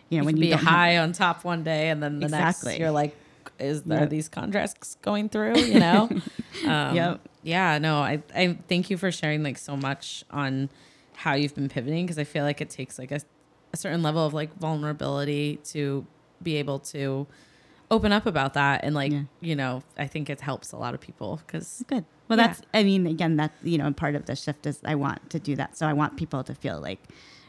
you 0.10 0.20
know, 0.20 0.22
You 0.22 0.26
when 0.28 0.38
you 0.38 0.42
be 0.42 0.50
don't 0.52 0.60
have- 0.60 0.68
high 0.68 0.98
on 1.00 1.12
top 1.14 1.44
one 1.44 1.64
day, 1.64 1.90
and 1.90 2.04
then 2.04 2.20
the 2.20 2.26
Exactly. 2.26 2.74
next 2.74 2.80
you're 2.80 2.92
like, 2.92 3.16
"Is 3.58 3.82
there 3.84 4.02
Yep. 4.02 4.10
these 4.12 4.30
contracts 4.30 4.96
going 5.02 5.30
through?" 5.30 5.58
You 5.58 5.80
know. 5.80 6.04
um, 6.68 6.96
Yep. 6.96 7.22
Yeah. 7.48 7.78
No. 7.78 8.00
I. 8.00 8.22
I 8.36 8.58
thank 8.68 8.90
you 8.90 8.98
for 8.98 9.12
sharing 9.12 9.42
like 9.44 9.58
so 9.58 9.76
much 9.78 10.24
on 10.32 10.70
how 11.16 11.34
you've 11.34 11.56
been 11.56 11.70
pivoting 11.70 12.06
because 12.06 12.20
I 12.20 12.24
feel 12.26 12.44
like 12.44 12.62
it 12.62 12.70
takes 12.70 13.00
like 13.00 13.12
a, 13.12 13.20
a 13.74 13.78
certain 13.78 14.04
level 14.04 14.26
of 14.26 14.34
like 14.34 14.54
vulnerability 14.60 15.58
to 15.74 16.06
be 16.44 16.58
able 16.58 16.80
to 16.80 17.26
open 17.90 18.12
up 18.12 18.26
about 18.26 18.54
that 18.54 18.84
and 18.84 18.94
like 18.94 19.12
Yeah. 19.14 19.24
you 19.40 19.56
know 19.56 19.82
I 19.98 20.08
think 20.08 20.30
it 20.30 20.42
helps 20.42 20.74
a 20.74 20.78
lot 20.78 20.94
of 20.94 21.00
people 21.02 21.42
because 21.48 21.84
Good. 21.88 22.04
Well, 22.28 22.38
Yeah. 22.38 22.48
that's, 22.48 22.62
I 22.74 22.84
mean, 22.84 23.08
again, 23.08 23.38
that's 23.38 23.56
you 23.64 23.78
know, 23.78 23.92
part 23.94 24.14
of 24.16 24.26
the 24.26 24.36
shift 24.36 24.66
is 24.68 24.82
I 24.84 24.96
want 24.96 25.30
to 25.30 25.40
do 25.40 25.56
that. 25.56 25.78
So 25.78 25.88
I 25.88 25.94
want 25.94 26.18
people 26.18 26.44
to 26.44 26.54
feel 26.54 26.82
like, 26.82 27.00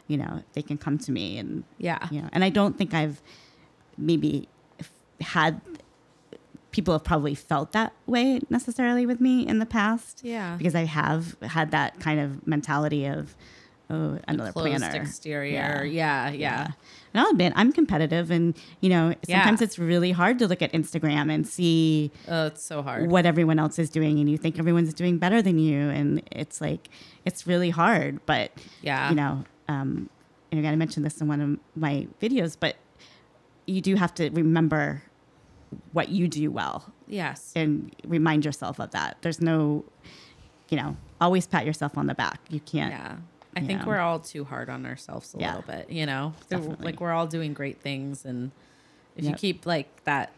you 0.07 0.17
know, 0.17 0.45
they 0.53 0.63
can 0.63 0.79
come 0.79 0.97
to 0.99 1.11
me 1.13 1.37
and, 1.39 1.65
yeah 1.79 2.07
you 2.13 2.23
know, 2.23 2.29
and 2.33 2.45
I 2.45 2.51
don't 2.51 2.79
think 2.79 2.95
I've 2.95 3.21
maybe 3.99 4.49
had, 5.21 5.61
people 6.79 6.95
have 6.95 7.03
probably 7.03 7.35
felt 7.35 7.73
that 7.73 7.93
way 8.07 8.39
necessarily 8.51 9.05
with 9.05 9.21
me 9.21 9.35
in 9.47 9.59
the 9.59 9.67
past. 9.67 10.21
yeah 10.25 10.55
Because 10.57 10.77
I 10.77 10.85
have 10.85 11.37
had 11.43 11.73
that 11.73 11.99
kind 11.99 12.21
of 12.21 12.47
mentality 12.47 13.05
of, 13.07 13.35
oh, 13.91 14.19
another 14.29 14.53
closed 14.53 14.79
planner. 14.83 15.03
exterior 15.03 15.83
yeah 15.85 16.31
yeah, 16.31 16.67
And 17.13 17.21
I'll 17.21 17.31
admit, 17.31 17.53
I'm 17.57 17.73
competitive. 17.73 18.31
And, 18.31 18.55
you 18.81 18.91
know, 18.91 19.05
Yeah. 19.27 19.39
sometimes 19.39 19.61
it's 19.67 19.77
really 19.79 20.13
hard 20.13 20.39
to 20.41 20.47
look 20.47 20.63
at 20.63 20.71
Instagram 20.73 21.27
and 21.35 21.43
see, 21.49 22.13
oh 22.29 22.47
it's 22.51 22.63
so 22.63 22.83
hard 22.83 23.11
what 23.11 23.25
everyone 23.27 23.59
else 23.59 23.77
is 23.85 23.91
doing 23.91 24.15
and 24.21 24.31
you 24.31 24.39
think 24.39 24.59
everyone's 24.63 24.95
doing 24.95 25.19
better 25.19 25.41
than 25.43 25.59
you 25.59 25.79
and 25.99 26.23
it's 26.31 26.61
like 26.61 26.89
it's 27.25 27.41
really 27.47 27.71
hard 27.71 28.21
but 28.33 28.47
Yeah. 28.83 29.09
you 29.11 29.17
know 29.17 29.45
um 29.75 29.91
and 30.51 30.57
again 30.61 30.73
i 30.73 30.77
mentioned 30.85 31.05
this 31.07 31.21
in 31.21 31.27
one 31.35 31.41
of 31.47 31.51
my 31.87 32.07
videos 32.23 32.57
but 32.65 32.75
you 33.67 33.81
do 33.89 33.97
have 33.97 34.13
to 34.15 34.31
remember 34.31 35.03
what 35.93 36.09
you 36.09 36.29
do 36.29 36.51
well 36.51 36.93
yes 37.07 37.53
and 37.57 37.95
remind 38.07 38.45
yourself 38.45 38.79
of 38.81 38.91
that 38.93 39.17
there's 39.23 39.41
no 39.41 39.85
you 40.69 40.77
know 40.77 40.97
always 41.21 41.47
pat 41.47 41.67
yourself 41.67 41.97
on 41.99 42.07
the 42.07 42.15
back 42.15 42.41
you 42.49 42.61
can't 42.61 42.93
Yeah. 42.93 43.17
I 43.57 43.61
think 43.61 43.81
know. 43.81 43.89
we're 43.89 43.99
all 43.99 44.21
too 44.21 44.45
hard 44.45 44.69
on 44.71 44.87
ourselves 44.87 45.35
a 45.35 45.39
Yeah. 45.41 45.57
little 45.57 45.73
bit, 45.75 45.91
you 45.91 46.07
know? 46.07 46.33
Definitely. 46.49 46.85
Like 46.85 47.01
we're 47.01 47.11
all 47.13 47.27
doing 47.27 47.55
great 47.55 47.81
things 47.81 48.25
and 48.25 48.53
if 49.17 49.25
you 49.25 49.33
keep 49.33 49.67
like 49.67 50.05
that 50.05 50.33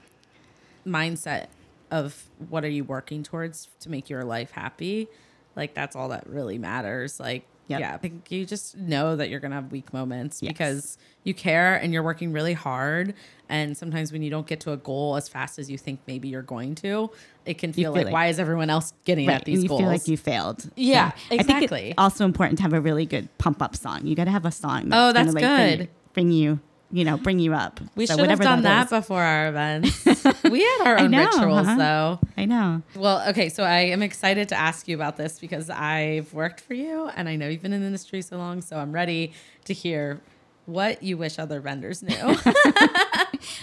mindset 0.86 1.48
of 1.90 2.24
what 2.48 2.64
are 2.64 2.68
you 2.70 2.82
working 2.84 3.22
towards 3.22 3.68
to 3.80 3.90
make 3.90 4.08
your 4.08 4.24
life 4.24 4.52
happy, 4.52 5.08
like 5.54 5.74
that's 5.74 5.94
all 5.96 6.08
that 6.10 6.26
really 6.28 6.56
matters. 6.56 7.20
Like 7.20 7.44
Yep. 7.70 7.80
Yeah, 7.80 7.94
I 7.94 7.96
think 7.98 8.30
you 8.30 8.44
just 8.44 8.76
know 8.76 9.16
that 9.16 9.28
you're 9.30 9.40
gonna 9.40 9.54
have 9.54 9.70
weak 9.72 9.92
moments 9.92 10.42
Yes. 10.42 10.52
because 10.52 10.98
you 11.24 11.34
care 11.34 11.76
and 11.76 11.92
you're 11.92 12.02
working 12.02 12.32
really 12.32 12.52
hard. 12.52 13.14
And 13.48 13.76
sometimes 13.76 14.12
when 14.12 14.22
you 14.22 14.30
don't 14.30 14.46
get 14.46 14.60
to 14.60 14.72
a 14.72 14.76
goal 14.76 15.16
as 15.16 15.28
fast 15.28 15.58
as 15.58 15.70
you 15.70 15.76
think 15.78 16.00
maybe 16.06 16.28
you're 16.28 16.42
going 16.42 16.74
to, 16.76 17.10
it 17.46 17.58
can 17.58 17.72
feel, 17.72 17.92
feel 17.92 17.92
like, 17.92 18.04
like- 18.06 18.12
why 18.12 18.26
is 18.26 18.38
everyone 18.38 18.70
else 18.70 18.92
getting 19.04 19.26
Right, 19.28 19.34
at 19.34 19.44
these 19.44 19.56
and 19.58 19.62
you 19.64 19.68
goals? 19.68 19.80
feel 19.80 19.88
like 19.88 20.06
you 20.08 20.16
failed. 20.16 20.70
Yeah, 20.76 21.12
I 21.30 21.42
think 21.42 21.70
it's 21.72 21.94
also 21.98 22.24
important 22.24 22.58
to 22.58 22.62
have 22.62 22.72
a 22.72 22.80
really 22.80 23.06
good 23.06 23.28
pump 23.38 23.60
up 23.62 23.74
song. 23.76 24.06
You 24.06 24.14
got 24.14 24.24
to 24.24 24.30
have 24.30 24.44
a 24.46 24.52
song. 24.52 24.86
Oh, 24.86 25.12
gonna, 25.12 25.12
that's 25.12 25.34
like, 25.34 25.44
bring- 25.44 25.78
good. 25.78 25.88
Bring, 26.12 26.32
you, 26.32 26.58
you 26.92 27.04
know, 27.04 27.16
bring 27.16 27.38
you 27.38 27.54
up. 27.54 27.80
we 27.94 28.06
So 28.06 28.16
should 28.16 28.30
have 28.30 28.40
done 28.40 28.62
that, 28.62 28.86
is. 28.86 28.90
before 28.90 29.22
our 29.22 29.48
events. 29.48 30.04
we 30.44 30.60
had 30.62 30.82
our 30.84 30.98
own 30.98 31.10
know, 31.10 31.24
rituals 31.26 31.66
huh? 31.66 31.76
though. 31.76 32.18
I 32.36 32.44
know. 32.46 32.82
Well, 32.96 33.28
okay, 33.30 33.48
so 33.48 33.62
I 33.64 33.80
am 33.80 34.02
excited 34.02 34.48
to 34.50 34.56
ask 34.56 34.88
you 34.88 34.94
about 34.94 35.16
this 35.16 35.38
because 35.38 35.70
I've 35.70 36.32
worked 36.34 36.60
for 36.60 36.74
you 36.74 37.08
and 37.14 37.28
I 37.28 37.36
know 37.36 37.48
you've 37.48 37.62
been 37.62 37.72
in 37.72 37.80
the 37.80 37.86
industry 37.86 38.22
so 38.22 38.36
long, 38.38 38.60
so 38.60 38.76
I'm 38.76 38.92
ready 38.92 39.32
to 39.66 39.72
hear 39.72 40.20
what 40.66 41.02
you 41.02 41.16
wish 41.16 41.38
other 41.38 41.60
vendors 41.60 42.02
knew. 42.02 42.36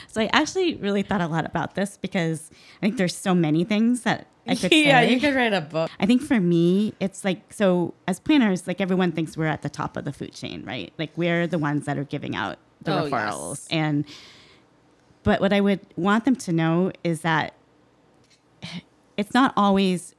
So 0.08 0.22
I 0.22 0.30
actually 0.34 0.74
really 0.76 1.04
thought 1.04 1.22
a 1.22 1.28
lot 1.28 1.46
about 1.46 1.76
this 1.76 1.98
because 1.98 2.50
I 2.78 2.80
think 2.88 2.98
there's 2.98 3.16
so 3.16 3.36
many 3.36 3.64
things 3.64 4.02
that 4.02 4.26
I 4.48 4.56
could 4.56 4.72
yeah, 4.74 5.02
say. 5.02 5.14
you 5.14 5.20
could 5.20 5.36
write 5.36 5.54
a 5.54 5.62
book. 5.62 5.92
I 6.00 6.08
think 6.08 6.24
for 6.24 6.40
me, 6.40 6.96
it's 7.00 7.24
like 7.24 7.54
so 7.54 7.94
as 8.08 8.20
planners, 8.20 8.66
like 8.66 8.82
everyone 8.82 9.12
thinks 9.12 9.38
we're 9.38 9.46
at 9.46 9.62
the 9.62 9.70
top 9.70 9.96
of 9.96 10.06
the 10.06 10.12
food 10.12 10.34
chain, 10.34 10.64
right? 10.66 10.92
Like 10.98 11.12
we're 11.16 11.46
the 11.46 11.60
ones 11.60 11.86
that 11.86 12.00
are 12.00 12.04
giving 12.04 12.36
out 12.36 12.58
the 12.82 13.04
Oh, 13.04 13.10
referrals. 13.10 13.50
yes. 13.50 13.68
And 13.72 14.06
but 15.24 15.42
what 15.42 15.52
I 15.52 15.60
would 15.60 15.82
want 15.98 16.26
them 16.26 16.36
to 16.38 16.54
know 16.54 16.92
is 17.04 17.22
that 17.22 17.54
it's 19.18 19.34
not 19.34 19.54
always 19.58 20.16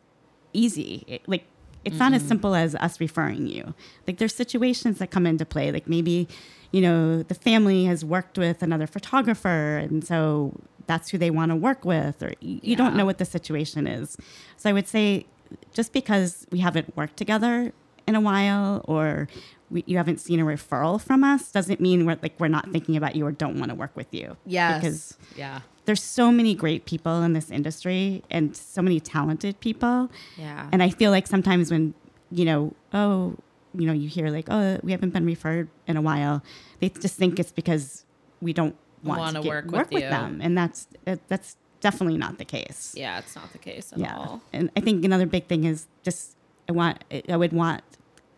easy. 0.52 1.04
It- 1.06 1.28
like 1.28 1.44
it's 1.84 1.98
not 1.98 2.12
as 2.12 2.22
mm-hmm. 2.22 2.28
simple 2.28 2.54
as 2.54 2.74
us 2.74 3.00
referring 3.00 3.46
you. 3.46 3.72
Like 4.06 4.18
there's 4.18 4.34
situations 4.34 4.98
that 4.98 5.10
come 5.10 5.26
into 5.26 5.46
play. 5.46 5.72
Like 5.72 5.88
maybe, 5.88 6.28
you 6.72 6.82
know, 6.82 7.22
the 7.22 7.34
family 7.34 7.86
has 7.86 8.04
worked 8.04 8.36
with 8.36 8.62
another 8.62 8.86
photographer 8.86 9.78
and 9.78 10.04
so 10.06 10.52
that's 10.86 11.10
who 11.10 11.18
they 11.18 11.30
want 11.30 11.50
to 11.50 11.56
work 11.56 11.84
with 11.84 12.22
or 12.22 12.32
you, 12.40 12.60
you 12.62 12.76
don't 12.76 12.96
know 12.96 13.06
what 13.06 13.18
the 13.18 13.24
situation 13.24 13.86
is. 13.86 14.18
So 14.56 14.68
I 14.68 14.72
would 14.72 14.88
say 14.88 15.26
just 15.72 15.92
because 15.92 16.46
we 16.50 16.58
haven't 16.58 16.94
worked 16.96 17.16
together 17.16 17.72
in 18.06 18.14
a 18.14 18.20
while 18.20 18.84
or 18.86 19.28
we, 19.70 19.84
you 19.86 19.96
haven't 19.96 20.18
seen 20.20 20.40
a 20.40 20.44
referral 20.44 21.00
from 21.00 21.22
us 21.24 21.50
doesn't 21.52 21.80
mean 21.80 22.06
we're 22.06 22.18
like 22.22 22.38
we're 22.38 22.48
not 22.48 22.70
thinking 22.72 22.96
about 22.96 23.14
you 23.16 23.26
or 23.26 23.32
don't 23.32 23.58
want 23.58 23.70
to 23.70 23.74
work 23.74 23.94
with 23.96 24.12
you. 24.12 24.36
Yes. 24.46 24.80
Because 24.80 25.18
yeah. 25.36 25.60
there's 25.84 26.02
so 26.02 26.30
many 26.32 26.54
great 26.54 26.84
people 26.86 27.22
in 27.22 27.32
this 27.34 27.50
industry 27.50 28.22
and 28.30 28.56
so 28.56 28.82
many 28.82 29.00
talented 29.00 29.60
people. 29.60 30.10
Yeah. 30.36 30.68
And 30.72 30.82
I 30.82 30.90
feel 30.90 31.10
like 31.10 31.26
sometimes 31.26 31.70
when, 31.70 31.94
you 32.30 32.44
know, 32.44 32.72
oh, 32.92 33.36
you 33.74 33.86
know, 33.86 33.92
you 33.92 34.08
hear 34.08 34.30
like, 34.30 34.46
oh, 34.50 34.78
we 34.82 34.92
haven't 34.92 35.10
been 35.10 35.26
referred 35.26 35.68
in 35.86 35.96
a 35.96 36.02
while, 36.02 36.42
they 36.80 36.88
just 36.88 37.16
think 37.16 37.38
it's 37.38 37.52
because 37.52 38.04
we 38.40 38.52
don't 38.52 38.74
want 39.04 39.20
Wanna 39.20 39.38
to 39.40 39.42
get- 39.44 39.48
work 39.50 39.64
work, 39.66 39.90
with 39.90 40.02
with, 40.02 40.10
them. 40.10 40.40
And 40.42 40.56
that's 40.56 40.86
that- 41.04 41.28
that's 41.28 41.56
definitely 41.80 42.18
not 42.18 42.38
the 42.38 42.44
case. 42.44 42.94
yeah, 42.96 43.18
it's 43.18 43.36
not 43.36 43.52
the 43.52 43.58
case 43.58 43.92
at 43.92 43.98
Yeah. 43.98 44.16
all. 44.16 44.40
And 44.52 44.70
I 44.76 44.80
think 44.80 45.04
another 45.04 45.26
big 45.26 45.46
thing 45.46 45.64
is 45.64 45.86
just 46.02 46.36
I 46.68 46.72
want 46.72 47.04
I 47.28 47.36
would 47.36 47.52
want 47.52 47.82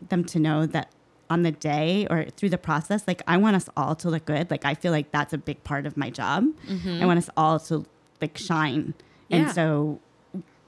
them 0.09 0.24
to 0.24 0.39
know 0.39 0.66
that 0.66 0.91
on 1.31 1.43
the 1.45 1.53
day 1.53 2.07
or 2.11 2.24
through 2.37 2.51
the 2.51 2.59
process, 2.59 3.05
like 3.07 3.22
I 3.26 3.37
want 3.39 3.57
us 3.57 3.68
all 3.76 3.95
to 3.97 4.11
look 4.11 4.24
good. 4.26 4.51
Like 4.51 4.64
I 4.64 4.74
feel 4.74 4.93
like 4.93 5.12
that's 5.12 5.33
a 5.33 5.39
big 5.39 5.62
part 5.64 5.87
of 5.87 5.97
my 5.97 6.11
job. 6.11 6.45
Mm-hmm. 6.68 7.03
I 7.03 7.07
want 7.07 7.18
us 7.18 7.31
all 7.37 7.59
to 7.61 7.87
like 8.20 8.37
shine. 8.37 8.93
Yeah. 9.28 9.37
And 9.39 9.51
so, 9.53 10.01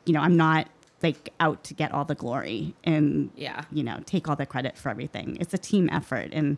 you 0.06 0.12
know, 0.14 0.20
I'm 0.20 0.36
not 0.36 0.68
like 1.02 1.30
out 1.40 1.64
to 1.64 1.74
get 1.74 1.90
all 1.92 2.04
the 2.04 2.14
glory 2.14 2.74
and 2.84 3.30
Yeah. 3.36 3.64
you 3.72 3.82
know, 3.82 3.98
take 4.06 4.28
all 4.28 4.36
the 4.36 4.46
credit 4.46 4.78
for 4.78 4.88
everything. 4.88 5.36
It's 5.40 5.52
a 5.52 5.58
team 5.58 5.88
effort 5.92 6.30
and 6.32 6.56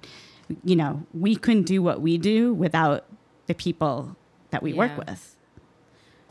you 0.63 0.77
know, 0.77 1.07
we 1.15 1.35
couldn't 1.37 1.63
do 1.65 1.83
what 1.83 2.03
we 2.03 2.19
do 2.19 2.53
without 2.53 3.07
the 3.47 3.55
people 3.55 4.15
that 4.51 4.63
we 4.63 4.73
Yeah. 4.73 4.79
work 4.79 4.99
with. 4.99 5.37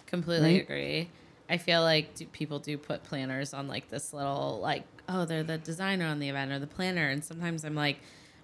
Completely 0.05 0.53
Right? 0.53 0.61
agree. 0.61 1.09
I 1.49 1.57
feel 1.57 1.81
like 1.81 2.13
do, 2.15 2.25
people 2.27 2.59
do 2.59 2.77
put 2.77 3.03
planners 3.03 3.53
on 3.53 3.67
like 3.67 3.89
this 3.89 4.13
little 4.13 4.59
like 4.61 4.85
oh 5.09 5.25
they're 5.25 5.43
the 5.43 5.57
designer 5.57 6.05
on 6.05 6.19
the 6.19 6.29
event 6.29 6.51
or 6.51 6.59
the 6.59 6.67
planner 6.67 7.09
and 7.09 7.23
sometimes 7.23 7.63
I'm 7.63 7.75
like 7.75 7.99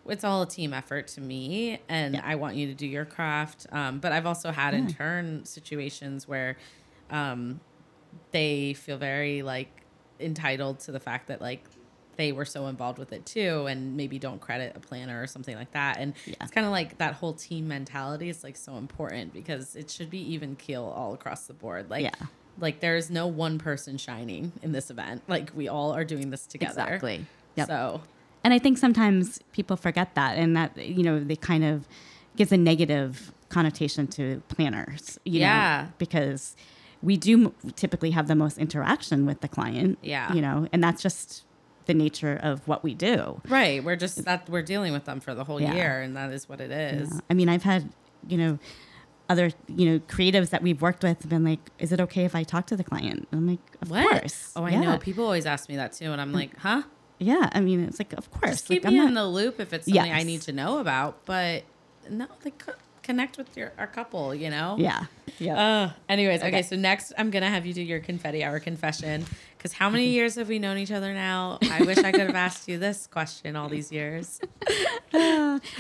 it's 0.08 0.24
all 0.24 0.42
a 0.42 0.48
team 0.48 0.74
effort 0.74 1.08
to 1.10 1.22
me 1.22 1.80
and 1.88 2.16
Yeah. 2.16 2.22
I 2.26 2.36
want 2.36 2.56
you 2.56 2.68
to 2.68 2.74
do 2.74 2.88
your 2.88 3.06
craft 3.06 3.68
um, 3.72 4.00
but 4.00 4.12
I've 4.12 4.26
also 4.26 4.52
had 4.52 4.74
in 4.74 4.88
turn 4.88 5.46
situations 5.46 6.28
where 6.28 6.58
um, 7.12 7.60
they 8.32 8.74
feel 8.74 8.98
very 8.98 9.42
like 9.44 9.70
entitled 10.20 10.80
to 10.82 10.92
the 10.92 11.00
fact 11.00 11.28
that 11.28 11.42
like 11.42 11.64
they 12.18 12.32
were 12.34 12.44
so 12.44 12.68
involved 12.68 12.98
with 13.00 13.14
it 13.14 13.26
too 13.26 13.66
and 13.68 13.96
maybe 13.96 14.20
don't 14.20 14.42
credit 14.42 14.74
a 14.76 14.80
planner 14.80 15.22
or 15.22 15.28
something 15.28 15.56
like 15.56 15.72
that 15.72 15.98
and 16.00 16.14
Yeah. 16.26 16.36
it's 16.42 16.52
kind 16.52 16.66
of 16.66 16.72
like 16.72 16.98
that 16.98 17.14
whole 17.14 17.34
team 17.34 17.68
mentality 17.68 18.30
is 18.30 18.44
like 18.44 18.58
so 18.58 18.76
important 18.78 19.32
because 19.32 19.76
it 19.76 19.90
should 19.90 20.10
be 20.10 20.20
even 20.34 20.56
keel 20.56 20.84
all 20.84 21.14
across 21.14 21.48
the 21.48 21.54
board 21.54 21.90
like 21.90 22.04
Yeah. 22.04 22.26
Like 22.60 22.80
there's 22.80 23.10
no 23.10 23.26
one 23.28 23.58
person 23.58 23.98
shining 23.98 24.52
in 24.62 24.72
this 24.72 24.90
event 24.90 25.22
like 25.28 25.52
we 25.56 25.68
all 25.68 25.92
are 25.94 26.04
doing 26.04 26.30
this 26.30 26.46
together 26.48 26.82
Exactly. 26.82 27.26
Yep. 27.56 27.68
so 27.68 28.02
And 28.44 28.54
I 28.54 28.60
think 28.60 28.78
sometimes 28.78 29.40
people 29.52 29.76
forget 29.76 30.16
that, 30.16 30.38
and 30.38 30.56
that 30.56 30.78
you 30.78 31.04
know 31.04 31.20
they 31.20 31.36
kind 31.36 31.64
of 31.64 31.88
gives 32.38 32.52
a 32.52 32.58
negative 32.58 33.34
connotation 33.50 34.08
to 34.08 34.42
planners. 34.48 35.20
You 35.26 35.40
Yeah. 35.42 35.86
know, 35.88 35.94
because 35.98 36.56
we 37.02 37.18
do 37.18 37.54
typically 37.76 38.12
have 38.12 38.28
the 38.28 38.36
most 38.36 38.58
interaction 38.58 39.26
with 39.26 39.42
the 39.42 39.48
client. 39.48 39.98
Yeah. 40.02 40.32
you 40.34 40.42
know, 40.42 40.68
and 40.72 40.84
that's 40.84 41.02
just 41.02 41.44
the 41.86 41.94
nature 41.96 42.40
of 42.42 42.66
what 42.68 42.84
we 42.84 42.94
do. 42.94 43.42
right 43.50 43.84
we're 43.84 43.96
just 43.96 44.24
that 44.26 44.48
we're 44.48 44.62
dealing 44.62 44.94
with 44.94 45.06
them 45.06 45.20
for 45.20 45.34
the 45.34 45.44
whole 45.44 45.60
Yeah. 45.62 45.74
year 45.74 46.02
and 46.02 46.16
that 46.16 46.30
is 46.32 46.48
what 46.48 46.62
it 46.62 46.70
is 46.72 47.10
Yeah. 47.12 47.20
I 47.30 47.34
mean, 47.34 47.50
I've 47.50 47.64
had 47.64 47.90
you 48.28 48.38
know 48.38 48.60
other 49.30 49.52
you 49.68 49.90
know 49.90 50.00
creatives 50.00 50.50
that 50.50 50.62
we've 50.62 50.82
worked 50.82 51.04
with 51.04 51.22
have 51.22 51.30
been 51.30 51.44
like, 51.46 51.60
"Is 51.80 51.92
it 51.92 52.02
okay 52.02 52.26
if 52.26 52.36
I 52.36 52.44
talk 52.44 52.66
to 52.68 52.76
the 52.76 52.84
client?" 52.84 53.28
I'm 53.32 53.48
like, 53.48 53.60
"Of 53.82 53.90
what 53.92 54.10
course." 54.10 54.52
oh 54.56 54.64
i 54.64 54.72
Yeah. 54.72 54.82
know 54.82 54.98
people 54.98 55.24
always 55.24 55.46
ask 55.46 55.70
me 55.70 55.76
that 55.78 55.94
too 55.94 56.12
and 56.12 56.20
i'm 56.20 56.34
like 56.34 56.58
huh 56.58 56.82
Yeah, 57.20 57.50
I 57.52 57.60
mean, 57.60 57.82
it's 57.82 58.00
like, 58.00 58.14
of 58.14 58.32
course. 58.32 58.52
just 58.52 58.68
keep 58.68 58.84
like, 58.84 58.94
me 58.94 59.00
I'm 59.00 59.08
in 59.10 59.14
the 59.14 59.28
loop 59.28 59.60
if 59.60 59.74
it's 59.74 59.86
something 59.86 60.12
i 60.12 60.24
need 60.24 60.42
to 60.44 60.52
know 60.52 60.80
about 60.80 61.26
but 61.26 61.64
no 62.10 62.26
like 62.44 62.58
co- 62.58 62.74
connect 63.04 63.38
with 63.38 63.56
your 63.58 63.72
our 63.78 63.88
couple 63.88 64.34
you 64.34 64.50
know 64.50 64.76
Yeah, 64.80 65.06
yeah. 65.40 65.56
Uh, 65.64 65.92
anyways, 66.10 66.40
okay. 66.42 66.48
Okay. 66.50 66.62
So 66.64 66.76
next, 66.76 67.14
I'm 67.18 67.30
gonna 67.32 67.50
have 67.50 67.66
you 67.66 67.74
do 67.74 67.82
your 67.82 68.00
confetti 68.00 68.44
hour 68.44 68.60
confession. 68.60 69.26
Because 69.58 69.74
how 69.74 69.90
many 69.90 70.10
years 70.18 70.36
have 70.36 70.48
we 70.50 70.60
known 70.60 70.78
each 70.78 70.92
other 70.92 71.14
now? 71.14 71.60
I 71.72 71.84
wish 71.84 71.98
I 72.00 72.12
could 72.12 72.28
have 72.28 72.36
asked 72.36 72.68
you 72.68 72.78
this 72.78 73.08
question 73.08 73.56
all 73.56 73.70
these 73.70 73.92
years. 73.92 74.40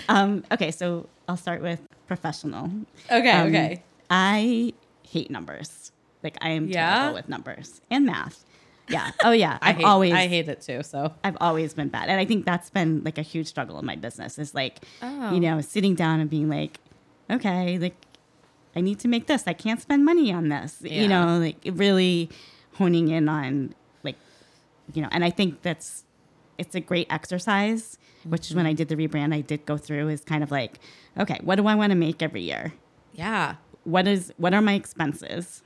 um, 0.07 0.43
okay, 0.51 0.71
so 0.71 1.07
I'll 1.27 1.37
start 1.37 1.61
with 1.61 1.81
professional. 2.09 2.69
Okay, 3.09 3.31
Um, 3.31 3.47
okay. 3.47 3.83
I 4.09 4.73
hate 5.07 5.29
numbers. 5.31 5.93
Like 6.23 6.37
I 6.41 6.49
am 6.49 6.67
Yeah? 6.67 6.95
terrible 6.95 7.13
with 7.15 7.29
numbers 7.29 7.79
and 7.89 8.05
math. 8.05 8.43
Yeah. 8.89 9.11
Oh 9.23 9.31
yeah. 9.31 9.57
I 9.61 9.69
I've 9.69 9.75
hate, 9.77 9.85
always 9.85 10.13
I 10.13 10.27
hate 10.27 10.49
it 10.49 10.59
too. 10.61 10.83
So 10.83 11.13
I've 11.23 11.37
always 11.39 11.73
been 11.73 11.87
bad. 11.89 12.09
And 12.09 12.19
I 12.19 12.25
think 12.25 12.43
that's 12.45 12.69
been 12.71 13.03
like 13.05 13.17
a 13.17 13.21
huge 13.21 13.47
struggle 13.47 13.79
in 13.79 13.85
my 13.85 13.95
business 13.95 14.37
is 14.39 14.53
like, 14.53 14.79
Oh. 15.01 15.31
you 15.33 15.39
know, 15.39 15.61
sitting 15.61 15.95
down 15.95 16.19
and 16.19 16.29
being 16.29 16.49
like, 16.49 16.79
okay, 17.31 17.77
like 17.77 17.95
I 18.75 18.81
need 18.81 18.99
to 18.99 19.07
make 19.07 19.27
this. 19.27 19.43
I 19.47 19.53
can't 19.53 19.79
spend 19.81 20.03
money 20.03 20.33
on 20.33 20.49
this. 20.49 20.77
Yeah. 20.81 21.01
You 21.01 21.07
know, 21.07 21.37
like 21.39 21.57
really 21.65 22.29
honing 22.73 23.07
in 23.09 23.29
on 23.29 23.75
like, 24.03 24.15
you 24.93 25.01
know, 25.03 25.09
and 25.11 25.23
I 25.23 25.29
think 25.29 25.61
that's 25.61 26.03
it's 26.59 26.75
a 26.75 26.79
great 26.81 27.07
exercise, 27.09 27.97
which 28.25 28.49
is 28.49 28.55
when 28.55 28.65
I 28.65 28.73
did 28.73 28.87
the 28.89 28.95
rebrand, 28.95 29.33
I 29.33 29.41
did 29.41 29.65
go 29.65 29.77
through 29.77 30.09
is 30.09 30.21
kind 30.21 30.43
of 30.43 30.51
like, 30.51 30.79
okay, 31.17 31.39
what 31.43 31.55
do 31.55 31.65
I 31.67 31.75
want 31.75 31.91
to 31.91 31.95
make 31.95 32.21
every 32.21 32.41
year? 32.41 32.73
yeah, 33.13 33.55
what 33.85 34.07
is 34.07 34.31
what 34.37 34.53
are 34.53 34.61
my 34.61 34.73
expenses? 34.73 35.63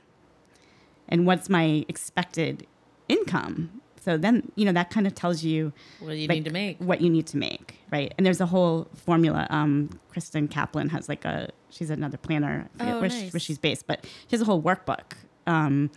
And 1.08 1.26
what's 1.26 1.48
my 1.50 1.84
expected 1.88 2.66
income? 3.08 3.80
So 4.00 4.16
then 4.16 4.50
you 4.54 4.64
know 4.64 4.72
that 4.72 4.90
kind 4.90 5.06
of 5.06 5.14
tells 5.14 5.42
you 5.44 5.72
what 5.98 6.16
you 6.16 6.28
like, 6.28 6.36
need 6.36 6.44
to 6.46 6.50
make? 6.52 6.78
what 6.78 7.00
you 7.00 7.10
need 7.10 7.26
to 7.28 7.36
make 7.36 7.76
right? 7.90 8.12
And 8.16 8.26
there's 8.26 8.40
a 8.40 8.46
whole 8.46 8.88
formula 8.94 9.46
um 9.50 9.90
kristen 10.10 10.46
kaplan 10.48 10.88
has 10.90 11.08
like 11.08 11.24
a 11.24 11.48
she's 11.70 11.90
another 11.90 12.16
planner 12.18 12.68
Oh, 12.80 13.00
where, 13.00 13.10
she- 13.10 13.28
where 13.30 13.40
she's 13.40 13.58
based 13.58 13.86
but 13.86 14.04
she 14.04 14.32
has 14.32 14.42
a 14.42 14.44
whole 14.44 14.60
workbook 14.62 15.12
um 15.46 15.90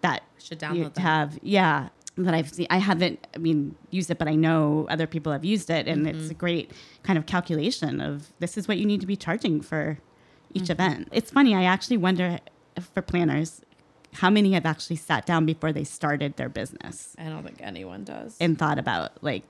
that 0.00 0.22
Should 0.38 0.60
you 0.62 0.68
download 0.68 0.94
that. 0.94 1.00
have 1.00 1.38
yeah 1.42 1.88
that 2.24 2.34
I've 2.34 2.48
seen. 2.50 2.66
I 2.70 2.78
haven't, 2.78 3.26
I 3.34 3.38
mean, 3.38 3.74
used 3.90 4.10
it, 4.10 4.18
but 4.18 4.28
I 4.28 4.34
know 4.34 4.86
other 4.90 5.06
people 5.06 5.32
have 5.32 5.44
used 5.44 5.70
it, 5.70 5.86
and 5.88 6.06
Mm-hmm. 6.06 6.18
it's 6.20 6.30
a 6.30 6.34
great 6.34 6.72
kind 7.02 7.18
of 7.18 7.26
calculation 7.26 8.00
of 8.00 8.32
this 8.38 8.56
is 8.58 8.66
what 8.68 8.78
you 8.78 8.86
need 8.86 9.00
to 9.00 9.06
be 9.06 9.16
charging 9.16 9.60
for 9.60 9.98
each 10.54 10.64
Mm-hmm. 10.64 10.72
event. 10.72 11.08
It's 11.12 11.30
funny. 11.30 11.54
I 11.54 11.64
actually 11.64 11.96
wonder 11.98 12.38
for 12.94 13.02
planners 13.02 13.60
how 14.14 14.30
many 14.30 14.52
have 14.52 14.64
actually 14.64 14.96
sat 14.96 15.26
down 15.26 15.44
before 15.46 15.72
they 15.72 15.84
started 15.84 16.36
their 16.36 16.48
business 16.48 17.14
I 17.18 17.24
don't 17.28 17.42
think 17.44 17.58
anyone 17.60 18.04
does. 18.04 18.36
and 18.40 18.58
thought 18.58 18.78
about 18.78 19.22
like, 19.22 19.42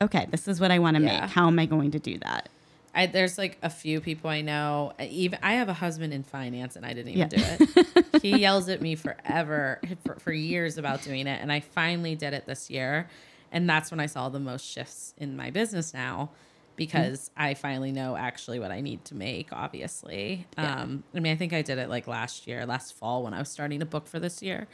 okay, 0.00 0.26
this 0.30 0.48
is 0.48 0.58
what 0.60 0.70
I 0.70 0.78
want 0.78 0.96
to 0.96 1.02
Yeah. 1.02 1.22
make. 1.22 1.30
How 1.30 1.46
am 1.48 1.58
I 1.58 1.66
going 1.66 1.90
to 1.90 1.98
do 1.98 2.16
that? 2.18 2.48
I, 2.94 3.06
there's 3.06 3.36
like 3.38 3.58
a 3.62 3.70
few 3.70 4.00
people 4.00 4.30
I 4.30 4.40
know. 4.40 4.92
Even 5.00 5.38
I 5.42 5.54
have 5.54 5.68
a 5.68 5.72
husband 5.74 6.12
in 6.12 6.22
finance, 6.22 6.76
and 6.76 6.86
I 6.86 6.92
didn't 6.92 7.12
even 7.14 7.28
Yeah. 7.32 7.56
do 7.58 7.64
it. 7.76 8.06
he 8.22 8.38
yells 8.38 8.68
at 8.68 8.80
me 8.80 8.94
forever 8.94 9.80
for, 10.06 10.14
for 10.20 10.32
years 10.32 10.78
about 10.78 11.02
doing 11.02 11.26
it, 11.26 11.40
and 11.42 11.50
I 11.50 11.60
finally 11.60 12.14
did 12.14 12.34
it 12.34 12.46
this 12.46 12.70
year. 12.70 13.08
And 13.52 13.68
that's 13.68 13.90
when 13.90 14.00
I 14.00 14.06
saw 14.06 14.28
the 14.30 14.40
most 14.40 14.64
shifts 14.66 15.14
in 15.16 15.36
my 15.36 15.50
business 15.50 15.92
now 15.94 16.30
because 16.76 17.28
Mm-hmm. 17.30 17.42
I 17.42 17.54
finally 17.54 17.92
know 17.92 18.16
actually 18.16 18.58
what 18.58 18.72
I 18.72 18.80
need 18.80 19.04
to 19.06 19.14
make, 19.14 19.52
obviously. 19.52 20.46
Yeah. 20.58 20.82
Um, 20.82 21.04
I 21.14 21.20
mean, 21.20 21.32
I 21.32 21.36
think 21.36 21.52
I 21.52 21.62
did 21.62 21.78
it 21.78 21.88
like 21.88 22.08
last 22.08 22.48
year, 22.48 22.66
last 22.66 22.94
fall 22.94 23.22
when 23.22 23.32
I 23.32 23.38
was 23.38 23.48
starting 23.48 23.78
to 23.80 23.86
book 23.86 24.08
for 24.08 24.18
this 24.18 24.42
year. 24.42 24.66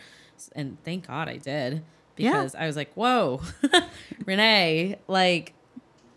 And 0.56 0.78
thank 0.82 1.06
God 1.08 1.28
I 1.28 1.36
did 1.36 1.82
Yeah. 2.16 2.32
because 2.32 2.54
I 2.54 2.66
was 2.66 2.74
like, 2.76 2.90
whoa, 2.94 3.42
Renee, 4.26 4.96
like, 5.08 5.52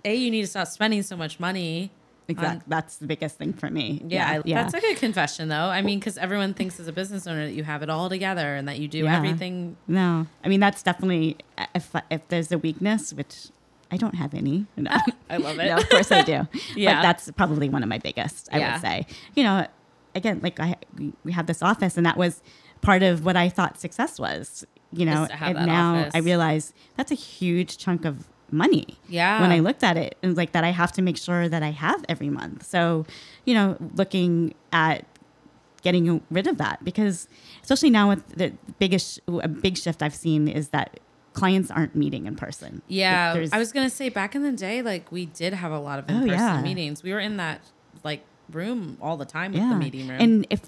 A, 0.05 0.15
you 0.15 0.31
need 0.31 0.41
to 0.41 0.47
stop 0.47 0.67
spending 0.67 1.01
so 1.03 1.15
much 1.15 1.39
money. 1.39 1.91
Exactly. 2.27 2.55
on- 2.57 2.63
That's 2.67 2.95
the 2.97 3.05
biggest 3.07 3.37
thing 3.37 3.51
for 3.53 3.69
me. 3.69 4.01
yeah, 4.07 4.39
I- 4.45 4.49
that's 4.53 4.73
a 4.73 4.79
good 4.79 4.95
confession, 4.97 5.49
though. 5.49 5.55
I 5.65 5.81
mean, 5.81 5.99
because 5.99 6.17
everyone 6.17 6.53
thinks 6.53 6.79
as 6.79 6.87
a 6.87 6.93
business 6.93 7.27
owner 7.27 7.45
that 7.47 7.53
you 7.53 7.63
have 7.65 7.83
it 7.83 7.89
all 7.89 8.07
together 8.09 8.55
and 8.55 8.67
that 8.69 8.79
you 8.79 8.87
do 8.87 8.99
Yeah. 8.99 9.17
everything. 9.17 9.75
No, 9.87 10.27
I 10.43 10.47
mean 10.47 10.59
that's 10.61 10.81
definitely 10.83 11.37
if 11.75 11.93
if 12.09 12.25
there's 12.29 12.51
a 12.51 12.57
weakness, 12.57 13.11
which 13.13 13.47
I 13.91 13.97
don't 13.97 14.15
have 14.15 14.33
any. 14.33 14.65
No, 14.77 14.91
I 15.29 15.37
love 15.37 15.59
it. 15.59 15.65
no 15.67 15.77
of 15.77 15.89
course 15.89 16.11
I 16.13 16.21
do. 16.21 16.47
Yeah. 16.77 16.95
but 16.95 17.01
that's 17.01 17.29
probably 17.31 17.67
one 17.69 17.83
of 17.83 17.89
my 17.89 17.97
biggest. 17.97 18.47
I 18.53 18.59
Yeah. 18.59 18.71
would 18.73 18.81
say. 18.81 19.05
You 19.35 19.43
know, 19.43 19.67
again, 20.15 20.39
like 20.41 20.59
I 20.61 20.75
we- 21.25 21.33
have 21.33 21.45
this 21.47 21.61
office, 21.61 21.97
and 21.97 22.05
that 22.05 22.15
was 22.17 22.41
part 22.81 23.03
of 23.03 23.25
what 23.25 23.35
I 23.35 23.49
thought 23.49 23.79
success 23.81 24.17
was. 24.17 24.65
You 24.93 25.05
know, 25.07 25.23
Is 25.23 25.29
to 25.29 25.35
have 25.35 25.57
and 25.57 25.65
now 25.65 25.95
office. 25.95 26.11
I 26.15 26.19
realize 26.19 26.73
that's 26.95 27.11
a 27.11 27.15
huge 27.15 27.77
chunk 27.77 28.05
of 28.05 28.27
money. 28.53 28.85
Yeah. 29.09 29.41
When 29.41 29.51
I 29.51 29.59
looked 29.59 29.83
at 29.83 29.97
it, 29.97 30.17
and 30.23 30.37
like 30.37 30.51
that, 30.53 30.63
I 30.63 30.69
have 30.69 30.91
to 30.93 31.01
make 31.01 31.17
sure 31.17 31.49
that 31.49 31.63
I 31.63 31.71
have 31.71 32.05
every 32.07 32.29
month. 32.29 32.65
So, 32.65 33.05
you 33.45 33.53
know, 33.53 33.75
looking 33.95 34.53
at 34.71 35.05
getting 35.81 36.21
rid 36.31 36.47
of 36.47 36.57
that 36.57 36.81
because 36.85 37.27
especially 37.61 37.89
now 37.89 38.07
with 38.09 38.25
the 38.37 38.53
biggest 38.79 39.19
a 39.27 39.49
big 39.49 39.77
shift 39.77 40.01
I've 40.01 40.15
seen 40.15 40.47
is 40.47 40.69
that 40.69 40.99
clients 41.33 41.69
aren't 41.69 41.93
meeting 41.95 42.25
in 42.25 42.35
person. 42.37 42.81
Yeah, 42.87 43.33
Like, 43.33 43.53
I 43.53 43.57
was 43.57 43.73
gonna 43.73 43.89
say 43.89 44.07
back 44.09 44.33
in 44.35 44.43
the 44.43 44.51
day, 44.53 44.81
like 44.81 45.11
we 45.11 45.25
did 45.25 45.53
have 45.53 45.71
a 45.73 45.79
lot 45.79 45.99
of 45.99 46.05
Oh, 46.07 46.13
in-person 46.13 46.29
yeah. 46.39 46.61
meetings. 46.61 47.03
We 47.03 47.11
were 47.11 47.19
in 47.19 47.35
that 47.37 47.59
like 48.03 48.23
room 48.51 48.97
all 49.01 49.17
the 49.17 49.25
time 49.25 49.51
with 49.51 49.67
the 49.67 49.75
meeting 49.75 50.07
room. 50.07 50.17
And 50.21 50.47
if 50.49 50.61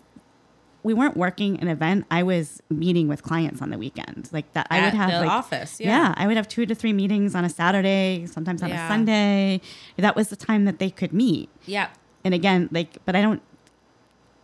we 0.86 0.94
weren't 0.94 1.18
working 1.18 1.60
an 1.60 1.68
event, 1.68 2.06
I 2.12 2.22
was 2.24 2.62
meeting 2.70 3.08
with 3.08 3.22
clients 3.24 3.60
on 3.62 3.70
the 3.72 3.78
weekend. 3.86 4.30
Like 4.32 4.48
that 4.54 4.68
I 4.70 4.82
would 4.84 4.94
have 4.94 5.12
the 5.12 5.20
like 5.22 5.30
office, 5.30 5.80
yeah. 5.80 6.14
I 6.16 6.28
would 6.28 6.38
have 6.38 6.48
two 6.48 6.66
to 6.68 6.76
three 6.76 6.94
meetings 6.94 7.34
on 7.34 7.44
a 7.44 7.50
Saturday, 7.50 8.26
sometimes 8.28 8.62
on 8.62 8.70
Yeah. 8.70 8.86
a 8.86 8.88
Sunday. 8.88 9.62
That 9.98 10.16
was 10.16 10.28
the 10.30 10.36
time 10.36 10.66
that 10.66 10.78
they 10.80 10.92
could 10.92 11.12
meet. 11.12 11.50
yeah, 11.66 11.88
and 12.24 12.34
again 12.34 12.70
like 12.72 12.98
but 13.06 13.16
i 13.16 13.22
don't 13.22 13.42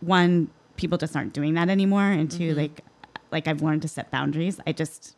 one 0.00 0.48
people 0.76 0.98
just 0.98 1.14
aren't 1.16 1.32
doing 1.32 1.54
that 1.54 1.68
anymore 1.68 2.02
and 2.10 2.30
2 2.30 2.38
Mm-hmm. 2.38 2.58
like 2.58 2.80
like 3.30 3.48
i've 3.48 3.62
learned 3.62 3.82
to 3.82 3.88
set 3.88 4.10
boundaries 4.10 4.60
i 4.66 4.72
just 4.72 5.16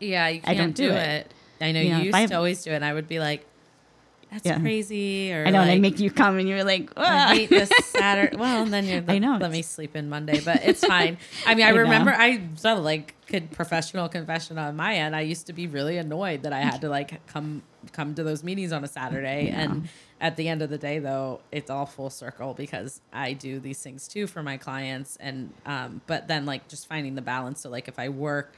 yeah, 0.00 0.26
you 0.28 0.40
I 0.42 0.54
can't 0.56 0.58
don't 0.58 0.74
do, 0.74 0.88
do 0.88 0.94
it. 0.96 1.26
it. 1.26 1.34
I 1.60 1.70
know 1.70 1.80
You 1.80 1.90
know, 1.90 1.98
you 1.98 2.04
used 2.06 2.16
I- 2.16 2.26
to 2.26 2.34
always 2.34 2.64
do 2.64 2.72
it. 2.72 2.74
and 2.74 2.84
I 2.84 2.92
would 2.92 3.06
be 3.06 3.20
like, 3.20 3.46
"That's 4.32 4.44
Yeah. 4.46 4.58
crazy," 4.60 5.32
or 5.32 5.46
i 5.46 5.50
know 5.50 5.60
and 5.60 5.70
i 5.70 5.78
make 5.78 6.00
you 6.00 6.10
come 6.10 6.38
and 6.38 6.48
you're 6.48 6.64
like 6.64 6.90
I 6.96 7.04
"Ah." 7.28 7.32
hate 7.34 7.50
this 7.50 7.68
Saturday. 7.84 8.34
Well, 8.36 8.62
and 8.62 8.72
then 8.72 8.86
you're 8.88 9.04
I 9.06 9.18
know, 9.18 9.38
Let 9.40 9.50
me 9.52 9.62
sleep 9.62 9.94
in 9.94 10.08
Monday, 10.08 10.40
but 10.40 10.62
it's 10.64 10.84
fine. 10.84 11.18
I 11.46 11.54
mean, 11.54 11.64
I, 11.66 11.68
I 11.70 11.72
know. 11.72 11.78
remember 11.82 12.10
I 12.16 12.48
so 12.56 12.80
like 12.80 13.14
could 13.26 13.50
professional 13.52 14.08
confession 14.08 14.58
on 14.58 14.74
my 14.76 14.94
end. 14.94 15.14
I 15.14 15.20
used 15.20 15.46
to 15.46 15.52
be 15.52 15.66
really 15.66 15.96
annoyed 15.98 16.42
that 16.44 16.52
I 16.52 16.60
had 16.60 16.80
to 16.80 16.88
like 16.88 17.24
come 17.26 17.62
come 17.92 18.14
to 18.14 18.22
those 18.22 18.42
meetings 18.42 18.72
on 18.72 18.82
a 18.84 18.88
Saturday, 18.88 19.50
and 19.50 19.88
at 20.20 20.36
the 20.36 20.48
end 20.48 20.62
of 20.62 20.70
the 20.70 20.78
day, 20.78 20.98
though, 20.98 21.40
it's 21.50 21.68
all 21.70 21.84
full 21.86 22.10
circle 22.10 22.54
because 22.54 23.00
I 23.12 23.32
do 23.34 23.58
these 23.60 23.82
things 23.82 24.08
too 24.08 24.26
for 24.26 24.42
my 24.42 24.56
clients, 24.56 25.16
and 25.16 25.52
um, 25.66 26.00
but 26.06 26.28
then 26.28 26.46
like 26.46 26.68
just 26.68 26.86
finding 26.86 27.14
the 27.16 27.22
balance. 27.22 27.60
So 27.60 27.68
like 27.70 27.86
if 27.88 27.98
I 27.98 28.08
work, 28.08 28.54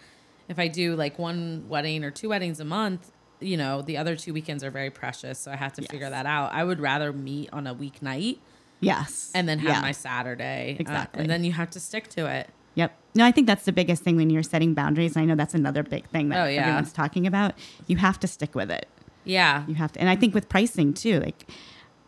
if 0.48 0.58
I 0.58 0.68
do 0.68 0.94
like 0.94 1.18
one 1.18 1.64
wedding 1.68 2.04
or 2.04 2.10
two 2.10 2.28
weddings 2.28 2.60
a 2.60 2.64
month. 2.64 3.10
You 3.40 3.56
know, 3.56 3.82
the 3.82 3.96
other 3.96 4.16
two 4.16 4.32
weekends 4.32 4.62
are 4.64 4.70
very 4.70 4.90
precious, 4.90 5.38
so 5.38 5.50
I 5.50 5.56
have 5.56 5.72
to 5.74 5.82
figure 5.82 6.08
that 6.08 6.24
out. 6.26 6.52
I 6.52 6.64
would 6.64 6.80
rather 6.80 7.12
meet 7.12 7.50
on 7.52 7.66
a 7.66 7.74
weeknight 7.74 8.38
yes 8.80 9.30
and 9.34 9.48
then 9.48 9.58
have 9.60 9.68
Yeah. 9.76 9.80
my 9.80 9.92
Saturday. 9.92 10.74
uh, 10.78 10.80
Exactly. 10.80 11.20
and 11.22 11.30
then 11.30 11.44
you 11.44 11.52
have 11.52 11.70
to 11.70 11.80
stick 11.80 12.08
to 12.08 12.26
it. 12.26 12.50
yep 12.74 12.92
no 13.14 13.24
i 13.24 13.30
think 13.30 13.46
that's 13.46 13.64
the 13.64 13.72
biggest 13.72 14.02
thing 14.02 14.16
when 14.16 14.28
you're 14.30 14.42
setting 14.42 14.74
boundaries 14.74 15.14
and 15.16 15.22
i 15.22 15.24
know 15.26 15.36
that's 15.36 15.54
another 15.54 15.82
big 15.82 16.06
thing 16.08 16.28
that 16.28 16.44
Oh, 16.44 16.48
yeah. 16.48 16.62
everyone's 16.62 16.92
talking 16.92 17.24
about 17.26 17.54
you 17.86 17.96
have 17.98 18.18
to 18.20 18.26
stick 18.26 18.54
with 18.54 18.70
it 18.70 18.88
Yeah. 19.24 19.64
you 19.68 19.74
have 19.76 19.92
to 19.92 20.00
and 20.00 20.10
i 20.10 20.16
think 20.16 20.34
with 20.34 20.48
pricing 20.48 20.92
too 20.92 21.20
like 21.20 21.48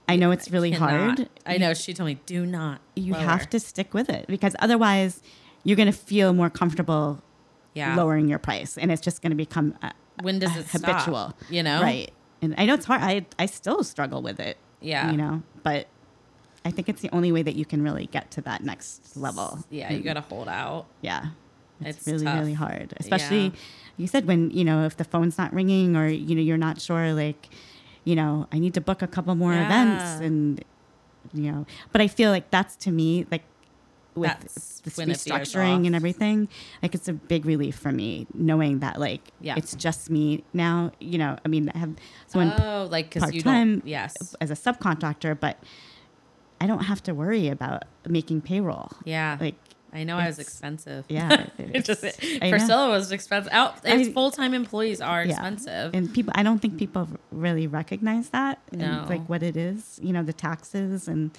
i 0.09 0.17
know 0.17 0.33
it's 0.33 0.51
really 0.51 0.73
Cannot. 0.73 0.91
hard 0.91 1.29
I 1.47 1.57
know. 1.59 1.73
She 1.73 1.95
told 1.95 2.09
me, 2.09 2.19
do 2.27 2.45
not. 2.45 2.81
you 2.97 3.13
lower." 3.15 3.23
have 3.23 3.49
to 3.51 3.61
stick 3.61 3.95
with 3.95 4.11
it 4.11 4.27
because 4.27 4.55
otherwise 4.59 5.23
you're 5.65 5.77
going 5.77 5.91
to 5.91 5.99
feel 6.11 6.33
more 6.35 6.51
comfortable 6.51 7.23
Yeah. 7.73 7.95
lowering 7.97 8.29
your 8.29 8.41
price 8.41 8.77
and 8.77 8.91
it's 8.93 9.01
just 9.01 9.23
going 9.23 9.31
to 9.31 9.37
become 9.37 9.77
a, 9.83 9.93
When 10.23 10.39
does 10.39 10.57
it 10.61 10.67
stop? 10.69 10.83
habitual 10.83 11.35
You 11.51 11.63
know? 11.63 11.81
right 11.83 12.11
and 12.43 12.55
i 12.59 12.67
know 12.67 12.75
it's 12.75 12.85
hard 12.87 13.03
i 13.03 13.25
i 13.39 13.47
still 13.47 13.83
struggle 13.85 14.23
with 14.23 14.39
it 14.41 14.57
Yeah. 14.81 15.11
you 15.11 15.17
know 15.17 15.43
but 15.63 15.87
i 16.65 16.71
think 16.71 16.89
it's 16.89 17.01
the 17.03 17.11
only 17.11 17.33
way 17.33 17.43
that 17.43 17.55
you 17.57 17.65
can 17.65 17.83
really 17.83 18.07
get 18.07 18.31
to 18.33 18.41
that 18.43 18.63
next 18.65 19.17
level 19.17 19.65
Yeah. 19.71 19.93
You 19.93 20.01
mm. 20.01 20.05
got 20.05 20.15
to 20.15 20.21
hold 20.23 20.49
out. 20.49 20.87
yeah 21.01 21.27
it's, 21.81 21.99
It's 21.99 22.07
really 22.07 22.25
tough. 22.25 22.39
really 22.41 22.53
hard 22.55 22.95
especially 22.99 23.45
Yeah. 23.47 23.51
you 23.97 24.07
said 24.07 24.27
when 24.27 24.51
you 24.51 24.65
know 24.65 24.85
if 24.85 24.97
the 24.97 25.05
phone's 25.05 25.37
not 25.39 25.53
ringing 25.53 25.97
or 25.97 26.07
you 26.09 26.35
know 26.35 26.43
you're 26.43 26.57
not 26.59 26.81
sure 26.81 27.13
like 27.13 27.49
you 28.05 28.15
know 28.17 28.47
i 28.53 28.59
need 28.59 28.75
to 28.75 28.81
book 28.81 29.03
a 29.03 29.07
couple 29.07 29.35
more 29.35 29.53
Yeah. 29.53 29.67
events 29.67 30.21
and 30.25 30.65
you 31.35 31.51
know 31.53 31.67
but 31.93 32.01
i 32.01 32.07
feel 32.09 32.31
like 32.31 32.51
that's 32.51 32.77
to 32.77 32.91
me 32.91 33.27
like 33.31 33.43
with 34.17 34.31
That's 34.31 34.81
this 34.81 34.97
when 34.97 35.11
it 35.11 35.19
veers 35.21 35.53
restructuring 35.53 35.87
and 35.87 35.95
everything 35.95 36.49
like 36.83 36.95
it's 36.95 37.09
a 37.09 37.13
big 37.13 37.45
relief 37.45 37.77
for 37.77 37.93
me 37.93 38.27
knowing 38.35 38.79
that 38.81 38.99
like 38.99 39.21
Yeah. 39.41 39.55
it's 39.57 39.75
just 39.75 40.11
me 40.11 40.45
now 40.53 40.93
you 41.01 41.19
know 41.19 41.37
i 41.45 41.49
mean 41.49 41.71
i 41.75 41.79
have 41.79 41.95
someone 42.27 42.53
oh, 42.61 42.89
like 42.91 43.15
part-time 43.19 43.79
don't. 43.81 43.87
Yes. 43.87 44.35
as 44.41 44.51
a 44.51 44.55
subcontractor 44.55 45.39
but 45.39 45.59
i 46.61 46.67
don't 46.67 46.85
have 46.85 47.03
to 47.05 47.13
worry 47.15 47.49
about 47.49 47.85
making 48.09 48.41
payroll 48.41 48.91
Yeah. 49.05 49.37
like 49.41 49.55
I 49.93 50.05
know 50.05 50.19
I 50.19 50.27
was 50.27 50.39
expensive. 50.39 51.07
yeah 51.09 51.47
It 51.59 51.85
just 51.87 52.05
it's- 52.05 52.39
I 52.43 52.51
know. 52.51 52.51
Priscilla 52.51 52.89
was 52.91 53.13
expensive. 53.13 53.51
Out, 53.51 53.83
full 54.13 54.31
time 54.31 54.53
employees 54.53 55.01
are 55.01 55.25
Yeah. 55.25 55.31
expensive. 55.33 55.95
and 55.95 56.13
people 56.13 56.33
i 56.37 56.43
don't 56.43 56.59
think 56.61 56.77
people 56.77 57.09
really 57.31 57.67
recognize 57.67 58.29
that 58.31 58.59
and, 58.73 58.81
No. 58.83 59.07
like 59.09 59.27
what 59.29 59.43
it 59.43 59.57
is 59.57 59.99
you 60.03 60.13
know 60.13 60.23
the 60.23 60.35
taxes 60.35 61.09
and 61.09 61.31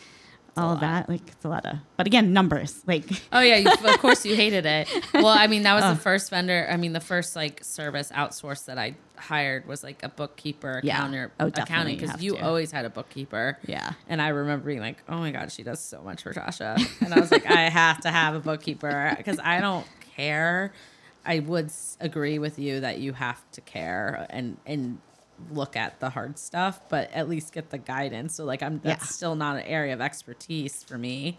all 0.57 0.73
of 0.73 0.79
that 0.81 1.07
like 1.09 1.21
it's 1.27 1.45
a 1.45 1.47
lot 1.49 1.65
of 1.65 1.77
but 1.97 2.07
again 2.07 2.33
numbers 2.33 2.81
like 2.87 3.03
Oh 3.31 3.39
yeah, 3.39 3.57
you, 3.57 3.69
of 3.69 3.99
course 3.99 4.25
you 4.25 4.35
hated 4.35 4.65
it. 4.65 4.87
Well, 5.13 5.27
I 5.27 5.47
mean 5.47 5.63
that 5.63 5.73
was 5.75 5.83
Oh. 5.83 5.93
the 5.93 5.99
first 5.99 6.29
vendor. 6.29 6.67
I 6.69 6.77
mean 6.77 6.93
the 6.93 6.99
first 6.99 7.35
like 7.35 7.63
service 7.63 8.11
outsource 8.13 8.65
that 8.65 8.77
I 8.77 8.95
hired 9.17 9.67
was 9.67 9.83
like 9.83 10.03
a 10.03 10.09
bookkeeper, 10.09 10.81
Yeah. 10.83 10.97
accountant, 10.97 11.31
Oh, 11.39 11.47
accounting 11.47 11.95
because 11.95 12.11
have 12.11 12.21
you 12.21 12.37
always 12.37 12.71
had 12.71 12.85
a 12.85 12.89
bookkeeper. 12.89 13.57
yeah 13.65 13.93
And 14.07 14.21
I 14.21 14.29
remember 14.29 14.65
being 14.65 14.79
like, 14.79 14.97
"Oh 15.09 15.17
my 15.17 15.31
god, 15.31 15.51
she 15.51 15.63
does 15.63 15.79
so 15.79 16.01
much 16.01 16.23
for 16.23 16.33
Tasha," 16.33 16.77
and 17.01 17.13
I 17.13 17.19
was 17.19 17.31
like, 17.31 17.45
"I 17.45 17.69
have 17.69 18.01
to 18.01 18.09
have 18.11 18.35
a 18.35 18.39
bookkeeper 18.39 19.13
because 19.17 19.39
I 19.43 19.59
don't 19.61 19.87
care." 20.15 20.73
I 21.25 21.39
would 21.39 21.71
agree 21.99 22.39
with 22.39 22.57
you 22.57 22.79
that 22.79 22.99
you 22.99 23.11
have 23.13 23.41
to 23.51 23.61
care 23.61 24.25
and 24.29 24.57
and 24.65 24.99
look 25.51 25.75
at 25.75 25.99
the 25.99 26.09
hard 26.09 26.37
stuff, 26.39 26.81
but 26.89 27.11
at 27.13 27.29
least 27.29 27.53
get 27.53 27.69
the 27.69 27.77
guidance. 27.77 28.35
So 28.35 28.45
like, 28.45 28.61
I'm 28.63 28.79
that's 28.79 29.05
Yeah. 29.05 29.07
still 29.09 29.35
not 29.35 29.57
an 29.57 29.63
area 29.63 29.93
of 29.93 30.01
expertise 30.01 30.83
for 30.83 30.97
me. 30.97 31.37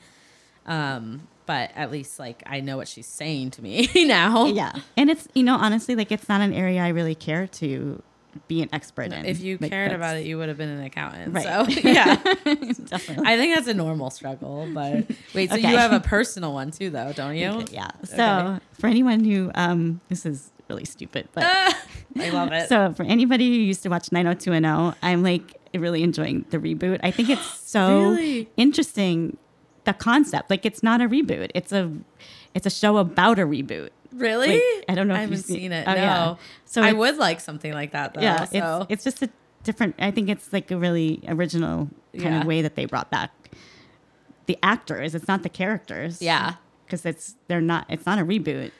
Um, 0.66 1.28
but 1.46 1.70
at 1.74 1.90
least 1.90 2.18
like 2.18 2.42
I 2.46 2.60
know 2.60 2.76
what 2.76 2.88
she's 2.88 3.06
saying 3.06 3.52
to 3.52 3.62
me 3.62 3.88
now. 4.06 4.46
yeah 4.46 4.72
and 4.98 5.08
it's 5.08 5.26
you 5.34 5.42
know 5.42 5.56
honestly 5.56 5.94
like 5.96 6.12
it's 6.12 6.28
not 6.28 6.42
an 6.42 6.52
area 6.52 6.82
i 6.82 6.88
really 6.88 7.14
care 7.14 7.46
to 7.46 8.02
be 8.48 8.60
an 8.60 8.68
expert 8.74 9.10
in 9.10 9.24
If 9.24 9.40
you 9.40 9.56
Like, 9.58 9.70
cared 9.70 9.92
about 9.92 10.18
it, 10.18 10.26
you 10.26 10.36
would 10.36 10.48
have 10.50 10.58
been 10.58 10.68
an 10.68 10.84
accountant. 10.84 11.32
Right. 11.34 11.44
So 11.44 11.80
yeah. 11.88 12.14
definitely 12.14 13.24
I 13.26 13.36
think 13.38 13.54
that's 13.54 13.66
a 13.66 13.74
normal 13.74 14.10
struggle, 14.10 14.68
but 14.72 15.10
wait, 15.34 15.48
so 15.50 15.56
Okay. 15.56 15.70
you 15.70 15.76
have 15.78 15.92
a 15.92 16.00
personal 16.00 16.52
one 16.52 16.70
too, 16.70 16.90
though, 16.90 17.12
don't 17.14 17.34
you? 17.36 17.64
yeah 17.72 17.88
so 18.04 18.58
for 18.74 18.86
anyone 18.88 19.24
who 19.24 19.50
um 19.54 20.02
this 20.08 20.26
is 20.26 20.52
really 20.68 20.84
stupid 20.84 21.28
but 21.32 21.44
ah, 21.44 21.82
I 22.18 22.30
love 22.30 22.52
it. 22.52 22.68
So 22.68 22.92
for 22.94 23.04
anybody 23.04 23.46
who 23.48 23.54
used 23.54 23.82
to 23.84 23.88
watch 23.88 24.10
90210, 24.12 24.94
I'm 25.02 25.22
like 25.22 25.54
really 25.74 26.02
enjoying 26.02 26.44
the 26.50 26.58
reboot. 26.58 27.00
I 27.02 27.10
think 27.10 27.28
it's 27.30 27.44
so 27.60 28.10
Really? 28.10 28.48
interesting 28.56 29.36
the 29.84 29.92
concept. 29.92 30.50
Like 30.50 30.66
it's 30.66 30.82
not 30.82 31.00
a 31.00 31.08
reboot. 31.08 31.50
It's 31.54 31.72
a 31.72 31.90
it's 32.54 32.66
a 32.66 32.70
show 32.70 32.96
about 32.98 33.38
a 33.38 33.42
reboot. 33.46 33.90
really? 34.12 34.54
Like, 34.56 34.84
I 34.88 34.94
don't 34.94 35.06
know 35.08 35.14
I 35.14 35.18
haven't 35.20 35.36
you've 35.36 35.44
seen- 35.44 35.56
seen 35.56 35.72
it. 35.72 35.86
Oh, 35.86 35.92
no. 35.92 35.96
yeah. 35.96 36.34
So 36.64 36.82
I 36.82 36.92
would 36.92 37.16
like 37.16 37.40
something 37.40 37.72
like 37.72 37.92
that 37.92 38.14
though. 38.14 38.20
yeah, 38.22 38.44
so. 38.44 38.86
it's 38.88 38.92
it's 38.92 39.04
just 39.04 39.22
a 39.22 39.30
different 39.64 39.94
I 39.98 40.10
think 40.10 40.28
it's 40.28 40.52
like 40.52 40.70
a 40.70 40.76
really 40.78 41.20
original 41.28 41.88
kind 42.14 42.34
Yeah. 42.34 42.40
of 42.40 42.46
way 42.46 42.62
that 42.62 42.74
they 42.74 42.84
brought 42.86 43.10
back 43.10 43.30
the 44.46 44.58
actors. 44.62 45.14
It's 45.14 45.28
not 45.28 45.42
the 45.42 45.48
characters. 45.50 46.20
Yeah. 46.22 46.54
Because 46.86 47.04
it's 47.04 47.36
they're 47.48 47.60
not 47.60 47.84
it's 47.88 48.06
not 48.06 48.18
a 48.18 48.22
reboot. 48.24 48.72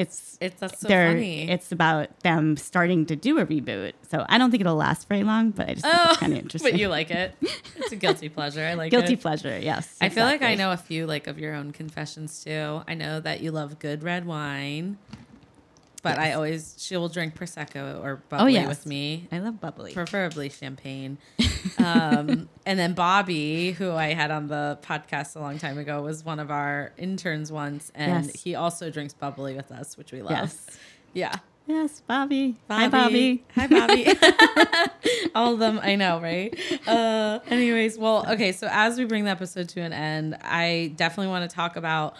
It's 0.00 0.38
It's- 0.40 0.58
that's 0.58 0.80
so 0.80 0.88
funny. 0.88 1.50
It's 1.50 1.72
about 1.72 2.08
them 2.20 2.56
starting 2.56 3.04
to 3.06 3.16
do 3.16 3.38
a 3.38 3.44
reboot. 3.44 3.92
So 4.10 4.24
I 4.28 4.38
don't 4.38 4.50
think 4.50 4.62
it'll 4.62 4.74
last 4.76 5.06
very 5.08 5.22
long, 5.22 5.50
but 5.50 5.68
I 5.68 5.74
just 5.74 5.84
think 5.84 5.94
oh, 5.98 6.08
it's 6.10 6.16
kind 6.18 6.32
of 6.32 6.38
interesting. 6.38 6.72
but 6.72 6.80
you 6.80 6.88
like 6.88 7.10
it. 7.10 7.34
It's 7.76 7.92
a 7.92 7.96
guilty 7.96 8.28
pleasure. 8.28 8.64
I 8.64 8.74
like 8.74 8.90
Guilty 8.90 9.12
it. 9.14 9.20
pleasure, 9.20 9.58
yes. 9.58 9.96
I 10.00 10.08
feel 10.08 10.24
like 10.24 10.42
I 10.42 10.54
know 10.54 10.72
a 10.72 10.76
few 10.76 11.06
like 11.06 11.26
of 11.26 11.38
your 11.38 11.54
own 11.54 11.72
confessions 11.72 12.42
too. 12.42 12.82
I 12.88 12.94
know 12.94 13.20
that 13.20 13.40
you 13.42 13.50
love 13.52 13.78
good 13.78 14.02
red 14.02 14.24
wine. 14.26 14.96
But 16.02 16.18
I 16.18 16.32
always 16.32 16.76
she 16.78 16.96
will 16.96 17.08
drink 17.08 17.34
prosecco 17.34 18.02
or 18.02 18.22
bubbly 18.28 18.54
yes. 18.54 18.68
with 18.68 18.86
me. 18.86 19.28
I 19.30 19.38
love 19.38 19.60
bubbly. 19.60 19.92
preferably 19.92 20.48
champagne. 20.48 21.18
um, 21.78 22.48
and 22.66 22.78
then 22.78 22.94
Bobby, 22.94 23.72
who 23.72 23.92
I 23.92 24.14
had 24.14 24.30
on 24.30 24.48
the 24.48 24.78
podcast 24.82 25.36
a 25.36 25.40
long 25.40 25.58
time 25.58 25.78
ago, 25.78 26.02
was 26.02 26.24
one 26.24 26.38
of 26.38 26.50
our 26.50 26.92
interns 26.96 27.52
once, 27.52 27.92
and 27.94 28.26
Yes. 28.26 28.42
he 28.42 28.54
also 28.54 28.90
drinks 28.90 29.14
bubbly 29.14 29.54
with 29.54 29.70
us, 29.70 29.96
which 29.98 30.12
we 30.12 30.22
love. 30.22 30.32
Yes. 30.32 30.78
Yeah. 31.12 31.34
Yes, 31.66 32.02
Bobby. 32.06 32.56
Hi, 32.68 32.88
Bobby. 32.88 33.44
Hi, 33.54 33.66
Bobby. 33.68 34.06
All 35.36 35.52
of 35.52 35.60
them, 35.60 35.78
I 35.80 35.94
know, 35.94 36.20
right? 36.20 36.58
Uh, 36.86 37.38
anyways, 37.48 37.96
well, 37.96 38.26
okay. 38.28 38.50
So 38.50 38.68
as 38.70 38.98
we 38.98 39.04
bring 39.04 39.24
the 39.24 39.30
episode 39.30 39.68
to 39.70 39.80
an 39.80 39.92
end, 39.92 40.36
I 40.42 40.92
definitely 40.96 41.28
want 41.28 41.48
to 41.48 41.54
talk 41.54 41.76
about 41.76 42.16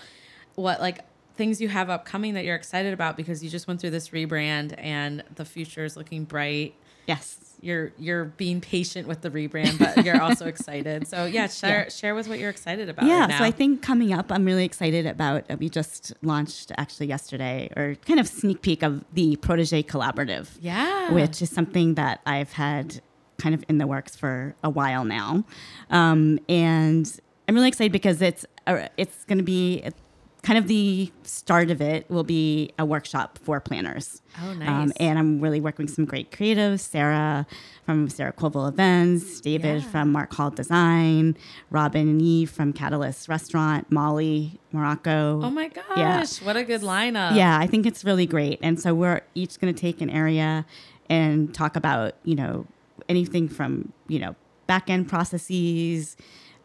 what 0.55 0.81
like 0.81 1.01
things 1.37 1.61
you 1.61 1.69
have 1.69 1.89
upcoming 1.91 2.35
that 2.35 2.45
you're 2.45 2.57
excited 2.57 2.93
about 2.93 3.17
because 3.17 3.43
you 3.43 3.51
just 3.51 3.67
went 3.67 3.81
through 3.81 3.91
this 3.91 4.11
rebrand 4.11 4.75
and 4.79 5.23
the 5.37 5.45
future 5.45 5.85
is 5.85 5.97
looking 5.97 6.25
bright 6.25 6.75
Yes. 7.07 7.39
you're 7.61 7.93
you're 7.99 8.27
being 8.27 8.61
patient 8.61 9.09
with 9.09 9.21
the 9.23 9.31
rebrand, 9.31 9.79
but 9.81 10.05
you're 10.05 10.21
also 10.21 10.47
excited. 10.55 11.09
So 11.09 11.25
yeah, 11.25 11.49
share 11.49 11.85
Yeah. 11.85 11.89
share 11.89 12.15
with 12.15 12.29
what 12.29 12.39
you're 12.39 12.51
excited 12.51 12.89
about. 12.89 13.07
Yeah, 13.07 13.21
right 13.21 13.29
now. 13.31 13.39
so 13.39 13.45
I 13.45 13.51
think 13.51 13.83
coming 13.83 14.13
up, 14.13 14.31
I'm 14.31 14.45
really 14.45 14.65
excited 14.65 15.07
about. 15.07 15.51
Uh, 15.51 15.57
we 15.59 15.69
just 15.69 16.13
launched 16.23 16.71
actually 16.79 17.07
yesterday, 17.09 17.69
or 17.77 17.97
kind 18.07 18.21
of 18.21 18.29
sneak 18.29 18.63
peek 18.63 18.83
of 18.85 19.05
the 19.15 19.35
Protege 19.37 19.83
Collaborative. 19.85 20.51
yeah, 20.61 21.11
which 21.13 21.43
is 21.43 21.51
something 21.51 21.95
that 21.95 22.21
I've 22.27 22.53
had 22.53 23.01
kind 23.39 23.55
of 23.57 23.65
in 23.69 23.79
the 23.79 23.87
works 23.89 24.15
for 24.15 24.55
a 24.63 24.71
while 24.71 25.05
now, 25.05 25.43
um, 25.91 26.39
and 26.49 27.21
I'm 27.49 27.55
really 27.57 27.69
excited 27.69 27.91
because 27.91 28.23
it's 28.23 28.47
uh, 28.69 28.87
it's 28.97 29.25
going 29.25 29.39
to 29.39 29.45
be 29.45 29.83
kind 30.43 30.59
of 30.59 30.67
the 30.69 31.11
start 31.23 31.71
of 31.71 31.81
it 31.81 32.09
will 32.11 32.25
be 32.25 32.73
a 32.79 32.85
workshop 32.85 33.39
for 33.43 33.61
planners. 33.61 34.23
Oh, 34.43 34.51
Um, 34.51 34.59
nice. 34.59 34.93
and 34.99 35.19
I'm 35.19 35.41
really 35.41 35.61
working 35.61 35.85
with 35.87 35.95
some 35.95 36.05
great 36.05 36.31
creatives, 36.31 36.81
Sarah 36.81 37.47
from 37.85 38.09
Sarah 38.09 38.33
Colville 38.33 38.67
Events, 38.69 39.41
David 39.41 39.83
Yeah. 39.83 39.89
from 39.89 40.13
Mark 40.13 40.33
Hall 40.35 40.51
Design, 40.51 41.37
Robin 41.71 42.09
and 42.09 42.23
Eve 42.23 42.51
from 42.51 42.73
Catalyst 42.73 43.29
Restaurant, 43.29 43.91
Molly 43.91 44.59
Morocco. 44.73 45.41
oh 45.43 45.51
my 45.51 45.69
gosh, 45.69 45.85
Yeah. 45.97 46.25
what 46.47 46.57
a 46.57 46.65
good 46.65 46.83
lineup. 46.83 47.35
Yeah, 47.35 47.59
I 47.59 47.67
think 47.67 47.85
it's 47.87 48.05
really 48.05 48.27
great. 48.27 48.59
And 48.63 48.79
so 48.81 48.95
we're 48.95 49.23
each 49.35 49.59
going 49.61 49.75
to 49.75 49.79
take 49.81 50.01
an 50.01 50.11
area 50.11 50.65
and 51.09 51.53
talk 51.53 51.75
about, 51.77 52.15
you 52.25 52.35
know, 52.37 52.67
anything 53.09 53.49
from, 53.49 53.93
you 54.07 54.21
know, 54.21 54.37
back 54.69 54.89
end 54.89 55.09
processes, 55.09 56.17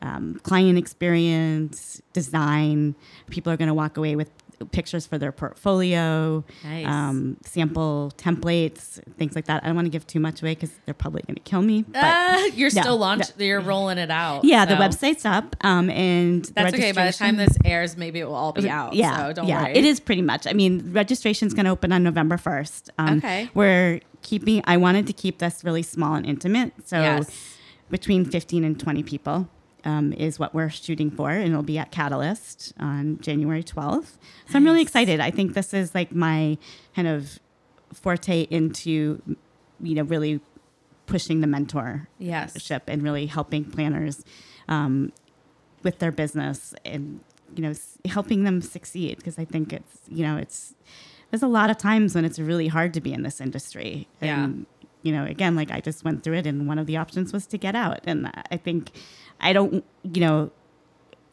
um, 0.02 0.39
client 0.43 0.78
experience, 0.78 2.02
design. 2.14 2.96
People 3.30 3.52
are 3.52 3.58
going 3.58 3.68
to 3.68 3.74
walk 3.74 3.98
away 3.98 4.16
with 4.16 4.30
pictures 4.72 5.06
for 5.06 5.18
their 5.18 5.34
portfolio, 5.34 6.41
Nice. 6.64 6.86
um, 6.88 7.36
sample 7.43 8.14
templates, 8.18 9.02
things 9.18 9.36
like 9.36 9.46
that. 9.46 9.62
I 9.64 9.68
don't 9.68 9.76
want 9.76 9.86
to 9.86 9.89
give 9.89 10.08
too 10.08 10.22
much 10.22 10.41
away 10.41 10.56
because 10.56 10.72
they're 10.86 10.93
probably 10.93 11.24
going 11.28 11.36
to 11.36 11.41
kill 11.41 11.62
me. 11.62 11.82
But 11.84 12.04
Ah, 12.04 12.46
you're 12.56 12.72
no, 12.74 12.82
still 12.82 12.98
launch. 12.98 13.24
You're 13.38 13.60
rolling 13.60 13.98
it 13.98 14.10
out. 14.10 14.46
yeah, 14.46 14.64
the 14.66 14.76
website's 14.76 15.26
up. 15.26 15.58
Um, 15.62 15.89
and 15.89 16.46
That's 16.56 16.74
okay. 16.74 16.93
By 16.93 17.08
the 17.08 17.14
time 17.14 17.36
this 17.36 17.58
airs, 17.66 17.98
maybe 17.98 18.20
it 18.20 18.26
will 18.28 18.36
all 18.36 18.54
be 18.54 18.70
out. 18.70 18.93
yeah, 18.93 19.28
so 19.28 19.34
don't 19.34 19.48
yeah, 19.48 19.64
worry. 19.64 19.76
it 19.76 19.84
is 19.84 20.00
pretty 20.00 20.22
much. 20.22 20.48
I 20.48 20.54
mean, 20.54 20.89
registration's 20.93 21.54
going 21.54 21.66
to 21.66 21.72
open 21.72 21.91
on 21.91 22.04
November 22.04 22.38
first. 22.38 22.89
Um, 22.98 23.18
Okay. 23.18 23.50
we're 23.54 24.00
keeping. 24.22 24.62
I 24.66 24.78
wanted 24.78 25.06
to 25.08 25.14
keep 25.14 25.39
this 25.39 25.64
really 25.66 25.84
small 25.84 26.16
and 26.16 26.26
intimate, 26.26 26.72
so 26.86 26.98
Yes. 27.02 27.58
between 27.89 28.24
fifteen 28.24 28.64
and 28.64 28.80
twenty 28.80 29.04
people 29.04 29.50
um, 29.86 30.12
is 30.14 30.38
what 30.40 30.54
we're 30.54 30.70
shooting 30.70 31.10
for, 31.12 31.30
and 31.30 31.50
it'll 31.52 31.64
be 31.64 31.78
at 31.78 31.92
Catalyst 31.92 32.74
on 32.80 33.20
January 33.22 33.64
twelfth. 33.64 34.18
So 34.50 34.58
I'm 34.58 34.64
really 34.66 34.82
excited. 34.82 35.20
I 35.20 35.32
think 35.32 35.54
this 35.54 35.74
is 35.74 35.94
like 35.96 36.12
my 36.14 36.58
kind 36.96 37.08
of 37.08 37.40
forte 37.94 38.48
into, 38.50 39.22
you 39.82 39.96
know, 39.96 40.04
really 40.04 40.42
pushing 41.06 41.42
the 41.42 41.48
mentor 41.48 42.08
Yes. 42.18 42.72
and 42.88 43.04
really 43.04 43.28
helping 43.28 43.64
planners 43.64 44.26
um, 44.68 45.12
with 45.84 46.00
their 46.00 46.12
business 46.12 46.74
and 46.84 47.20
you 47.56 47.62
know 47.62 47.70
s- 47.70 48.00
helping 48.06 48.44
them 48.44 48.60
succeed 48.60 49.18
because 49.18 49.38
I 49.38 49.46
think 49.46 49.72
it's 49.72 50.00
you 50.10 50.24
know 50.24 50.36
it's 50.36 50.74
there's 51.30 51.44
a 51.44 51.48
lot 51.48 51.70
of 51.70 51.78
times 51.78 52.16
when 52.16 52.26
it's 52.26 52.40
really 52.40 52.68
hard 52.68 52.92
to 52.96 53.02
be 53.02 53.14
in 53.14 53.22
this 53.22 53.40
industry 53.40 54.08
Yeah. 54.20 54.44
and 54.46 54.66
you 55.04 55.12
know 55.12 55.26
again 55.26 55.56
like 55.56 55.70
I 55.70 55.80
just 55.80 56.04
went 56.04 56.24
through 56.24 56.38
it 56.38 56.48
and 56.48 56.68
one 56.68 56.80
of 56.80 56.88
the 56.88 56.98
options 56.98 57.32
was 57.32 57.46
to 57.48 57.58
get 57.60 57.76
out 57.76 58.00
and 58.08 58.32
I 58.52 58.58
think 58.58 58.90
I 59.40 59.54
don't 59.54 59.84
you 60.04 60.22
know 60.22 60.52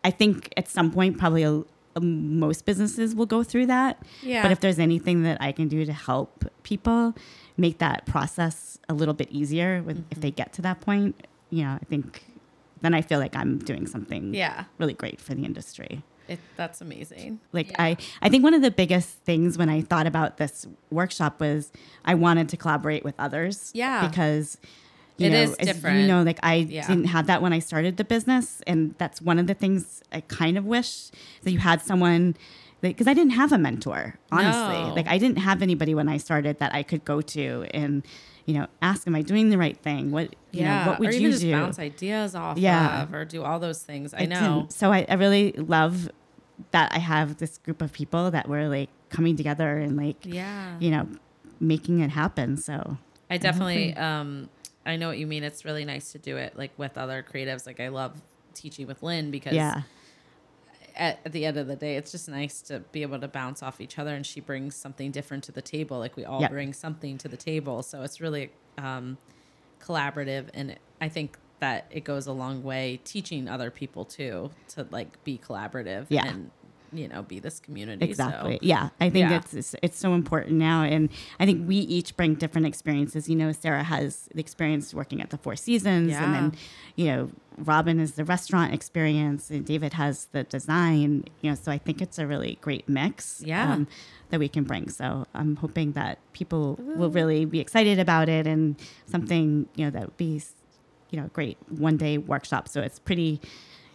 I 0.05 0.11
think 0.11 0.53
at 0.57 0.69
some 0.69 0.91
point 0.91 1.19
probably 1.19 1.43
a, 1.45 1.63
a, 1.95 2.01
most 2.01 2.65
businesses 2.65 3.15
will 3.15 3.27
go 3.27 3.43
through 3.43 3.67
that 3.67 4.03
Yeah. 4.23 4.43
but 4.43 4.51
if 4.51 4.61
there's 4.61 4.79
anything 4.79 5.23
that 5.23 5.39
I 5.41 5.53
can 5.53 5.69
do 5.69 5.85
to 5.85 5.93
help 5.93 6.45
people 6.63 7.15
make 7.57 7.79
that 7.79 8.07
process 8.07 8.79
a 8.89 8.95
little 8.95 9.15
bit 9.15 9.31
easier 9.31 9.83
with, 9.83 9.99
if 9.99 10.05
mm-hmm. 10.05 10.21
they 10.21 10.31
get 10.31 10.53
to 10.55 10.63
that 10.63 10.81
point, 10.81 11.27
you 11.51 11.63
know, 11.65 11.79
I 11.81 11.85
think 11.85 12.25
then 12.81 12.95
I 12.95 13.03
feel 13.03 13.19
like 13.19 13.37
I'm 13.37 13.59
doing 13.59 13.87
something 13.87 14.35
yeah. 14.35 14.65
really 14.79 14.95
great 14.95 15.21
for 15.21 15.35
the 15.35 15.45
industry. 15.45 16.03
It, 16.29 16.41
that's 16.57 16.81
amazing. 16.81 17.41
Like 17.53 17.71
Yeah. 17.71 17.83
I, 17.83 17.97
I 18.21 18.29
think 18.29 18.43
one 18.43 18.55
of 18.55 18.63
the 18.63 18.71
biggest 18.71 19.11
things 19.19 19.59
when 19.59 19.69
I 19.69 19.81
thought 19.83 20.07
about 20.07 20.37
this 20.39 20.67
workshop 20.91 21.41
was 21.41 21.73
I 22.05 22.15
wanted 22.15 22.49
to 22.51 22.57
collaborate 22.57 23.05
with 23.05 23.15
others. 23.19 23.71
Yeah. 23.75 24.07
Because 24.07 24.59
you 25.19 25.27
It 25.27 25.31
know, 25.31 25.43
is 25.43 25.57
different. 25.57 26.01
You 26.01 26.07
know, 26.09 26.23
like 26.23 26.39
I 26.43 26.55
Yeah. 26.69 26.87
didn't 26.87 27.07
have 27.07 27.27
that 27.27 27.43
when 27.43 27.53
I 27.53 27.59
started 27.59 27.97
the 27.97 28.05
business, 28.05 28.63
and 28.67 28.95
that's 28.99 29.21
one 29.21 29.39
of 29.39 29.47
the 29.47 29.55
things 29.55 30.03
I 30.13 30.21
kind 30.23 30.57
of 30.59 30.65
wish 30.65 31.11
that 31.43 31.51
you 31.53 31.59
had 31.59 31.83
someone. 31.83 32.37
Because 32.81 33.07
I 33.07 33.15
didn't 33.15 33.35
have 33.35 33.53
a 33.53 33.59
mentor, 33.59 34.19
honestly. 34.33 34.83
No. 34.89 34.95
Like 34.97 35.07
I 35.07 35.17
didn't 35.17 35.39
have 35.39 35.63
anybody 35.63 35.95
when 35.95 36.09
I 36.09 36.17
started 36.17 36.59
that 36.59 36.75
I 36.75 36.83
could 36.83 37.05
go 37.05 37.21
to 37.21 37.65
and, 37.73 38.05
you 38.45 38.55
know, 38.55 38.67
ask, 38.81 39.07
"Am 39.07 39.15
I 39.15 39.23
doing 39.23 39.51
the 39.51 39.59
right 39.59 39.77
thing? 39.77 40.11
What, 40.11 40.35
you 40.51 40.63
yeah. 40.63 40.85
know, 40.85 40.91
what 40.91 40.99
would 40.99 41.11
or 41.11 41.13
you 41.13 41.19
even 41.21 41.31
just 41.31 41.43
do?" 41.43 41.53
bounce 41.53 41.79
ideas 41.79 42.35
off 42.35 42.59
Yeah. 42.59 43.03
of, 43.05 43.15
or 43.15 43.25
do 43.25 43.45
all 43.45 43.61
those 43.61 43.83
things. 43.85 44.13
I 44.13 44.23
I 44.23 44.27
know. 44.27 44.67
So 44.71 44.91
I, 44.93 45.07
I 45.09 45.15
really 45.15 45.53
love 45.53 46.11
that 46.73 46.91
I 46.93 46.99
have 46.99 47.37
this 47.37 47.57
group 47.59 47.83
of 47.83 47.93
people 47.93 48.33
that 48.33 48.49
were 48.49 48.67
like 48.69 48.91
coming 49.11 49.37
together 49.37 49.79
and 49.79 49.97
like, 49.97 50.17
Yeah. 50.25 50.77
you 50.81 50.91
know, 50.91 51.07
making 51.61 52.01
it 52.01 52.11
happen. 52.11 52.57
So 52.57 52.99
I 53.31 53.37
definitely 53.39 53.95
um 53.95 54.49
I 54.85 54.97
know 54.97 55.09
what 55.09 55.19
you 55.19 55.27
mean. 55.27 55.45
It's 55.45 55.65
really 55.65 55.85
nice 55.85 56.13
to 56.13 56.19
do 56.19 56.37
it 56.37 56.57
like 56.57 56.73
with 56.77 56.99
other 56.99 57.25
creatives. 57.29 57.67
Like 57.67 57.81
I 57.81 57.89
love 57.89 58.21
teaching 58.55 58.87
with 58.87 59.03
Lynn 59.03 59.31
because 59.31 59.55
yeah, 59.55 59.83
at, 60.97 61.21
at 61.25 61.33
the 61.33 61.47
end 61.47 61.57
of 61.57 61.67
the 61.69 61.77
day, 61.77 61.97
it's 61.97 62.11
just 62.13 62.29
nice 62.29 62.61
to 62.63 62.81
be 62.93 63.03
able 63.03 63.19
to 63.21 63.29
bounce 63.29 63.63
off 63.63 63.81
each 63.81 63.99
other 63.99 64.15
and 64.15 64.27
she 64.27 64.41
brings 64.41 64.75
something 64.77 65.11
different 65.11 65.45
to 65.45 65.53
the 65.53 65.63
table. 65.63 65.99
Like 65.99 66.17
we 66.17 66.25
all 66.25 66.41
Yep. 66.41 66.51
bring 66.51 66.73
something 66.73 67.17
to 67.19 67.29
the 67.29 67.37
table. 67.37 67.83
So 67.83 68.03
it's 68.03 68.21
really 68.21 68.51
um 68.79 69.19
collaborative 69.81 70.47
and 70.55 70.77
I 71.01 71.09
think 71.09 71.37
that 71.61 71.87
it 71.91 72.05
goes 72.05 72.27
a 72.27 72.33
long 72.33 72.63
way 72.63 73.01
teaching 73.05 73.49
other 73.49 73.71
people 73.71 74.05
too 74.05 74.51
to 74.69 74.87
like 74.91 75.23
be 75.25 75.39
collaborative 75.39 76.07
Yeah. 76.09 76.27
and 76.27 76.51
you 76.93 77.09
know 77.09 77.23
be 77.23 77.39
this 77.41 77.59
community. 77.61 78.05
exactly. 78.05 78.55
So, 78.55 78.59
Yeah, 78.63 78.91
I 79.01 79.11
think 79.11 79.31
Yeah. 79.31 79.37
it's, 79.39 79.55
it's 79.55 79.75
it's 79.83 79.99
so 79.99 80.15
important 80.15 80.53
now, 80.59 80.83
and 80.83 81.09
I 81.41 81.47
think 81.47 81.67
we 81.69 81.77
each 81.77 82.17
bring 82.17 82.35
different 82.35 82.67
experiences. 82.67 83.29
You 83.29 83.37
know, 83.37 83.53
Sarah 83.53 83.83
has 83.85 84.29
the 84.35 84.41
experience 84.41 84.93
working 84.95 85.21
at 85.21 85.31
the 85.31 85.39
Four 85.39 85.57
Seasons, 85.57 86.13
and 86.15 86.35
then 86.35 86.53
you 86.97 87.07
know, 87.07 87.31
Robin 87.59 87.99
is 88.01 88.13
the 88.13 88.25
restaurant 88.25 88.73
experience, 88.75 89.51
and 89.51 89.65
David 89.65 89.95
has 89.95 90.27
the 90.33 90.43
design. 90.45 91.25
You 91.41 91.51
know, 91.51 91.57
so 91.57 91.73
I 91.73 91.79
think 91.79 92.01
it's 92.03 92.19
a 92.19 92.27
really 92.27 92.59
great 92.61 92.89
mix. 92.89 93.41
um, 93.43 93.47
Yeah. 93.49 93.79
that 94.31 94.39
we 94.41 94.49
can 94.49 94.65
bring. 94.65 94.89
So 94.89 95.27
I'm 95.35 95.57
hoping 95.57 95.93
that 95.93 96.19
people 96.33 96.79
will 96.81 97.11
really 97.11 97.45
be 97.45 97.61
excited 97.61 97.99
about 97.99 98.31
it 98.31 98.47
and 98.47 98.77
something, 99.07 99.67
you 99.77 99.85
know, 99.85 99.91
that 99.91 100.05
would 100.07 100.17
be, 100.17 100.41
you 101.11 101.21
know, 101.21 101.29
great 101.35 101.59
one 101.69 101.99
day 101.99 102.17
workshop. 102.17 102.67
So 102.67 102.81
it's 102.81 102.99
pretty, 102.99 103.41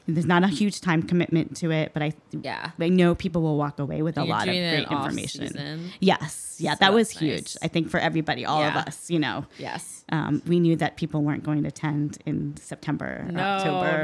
there's 0.07 0.25
not 0.25 0.43
a 0.43 0.47
huge 0.47 0.79
time 0.81 1.03
commitment 1.03 1.57
to 1.57 1.69
it, 1.71 1.91
but 1.93 2.01
I, 2.01 2.13
Yeah. 2.31 2.71
I 2.79 2.87
know 2.89 3.13
people 3.13 3.41
will 3.41 3.57
walk 3.57 3.77
away 3.79 4.01
with 4.01 4.17
a 4.17 4.23
lot 4.23 4.47
of 4.47 4.53
doing 4.53 4.63
it 4.63 4.73
in 4.79 4.85
great 4.85 4.97
information. 4.97 5.91
Yes. 5.99 6.55
Yeah. 6.59 6.73
So 6.73 6.77
that 6.79 6.93
was 6.93 7.09
that's 7.09 7.19
huge. 7.19 7.35
nice. 7.41 7.57
I 7.61 7.67
think 7.67 7.89
for 7.89 7.99
everybody, 7.99 8.45
all 8.45 8.61
Yeah. 8.61 8.69
of 8.79 8.87
us, 8.87 9.09
you 9.11 9.19
know, 9.19 9.45
Yes. 9.59 10.05
um, 10.11 10.41
we 10.47 10.59
knew 10.59 10.75
that 10.77 10.95
people 10.97 11.21
weren't 11.23 11.43
going 11.43 11.61
to 11.63 11.67
attend 11.67 12.17
in 12.25 12.55
September, 12.57 13.27
No, 13.31 13.41
October. 13.43 14.01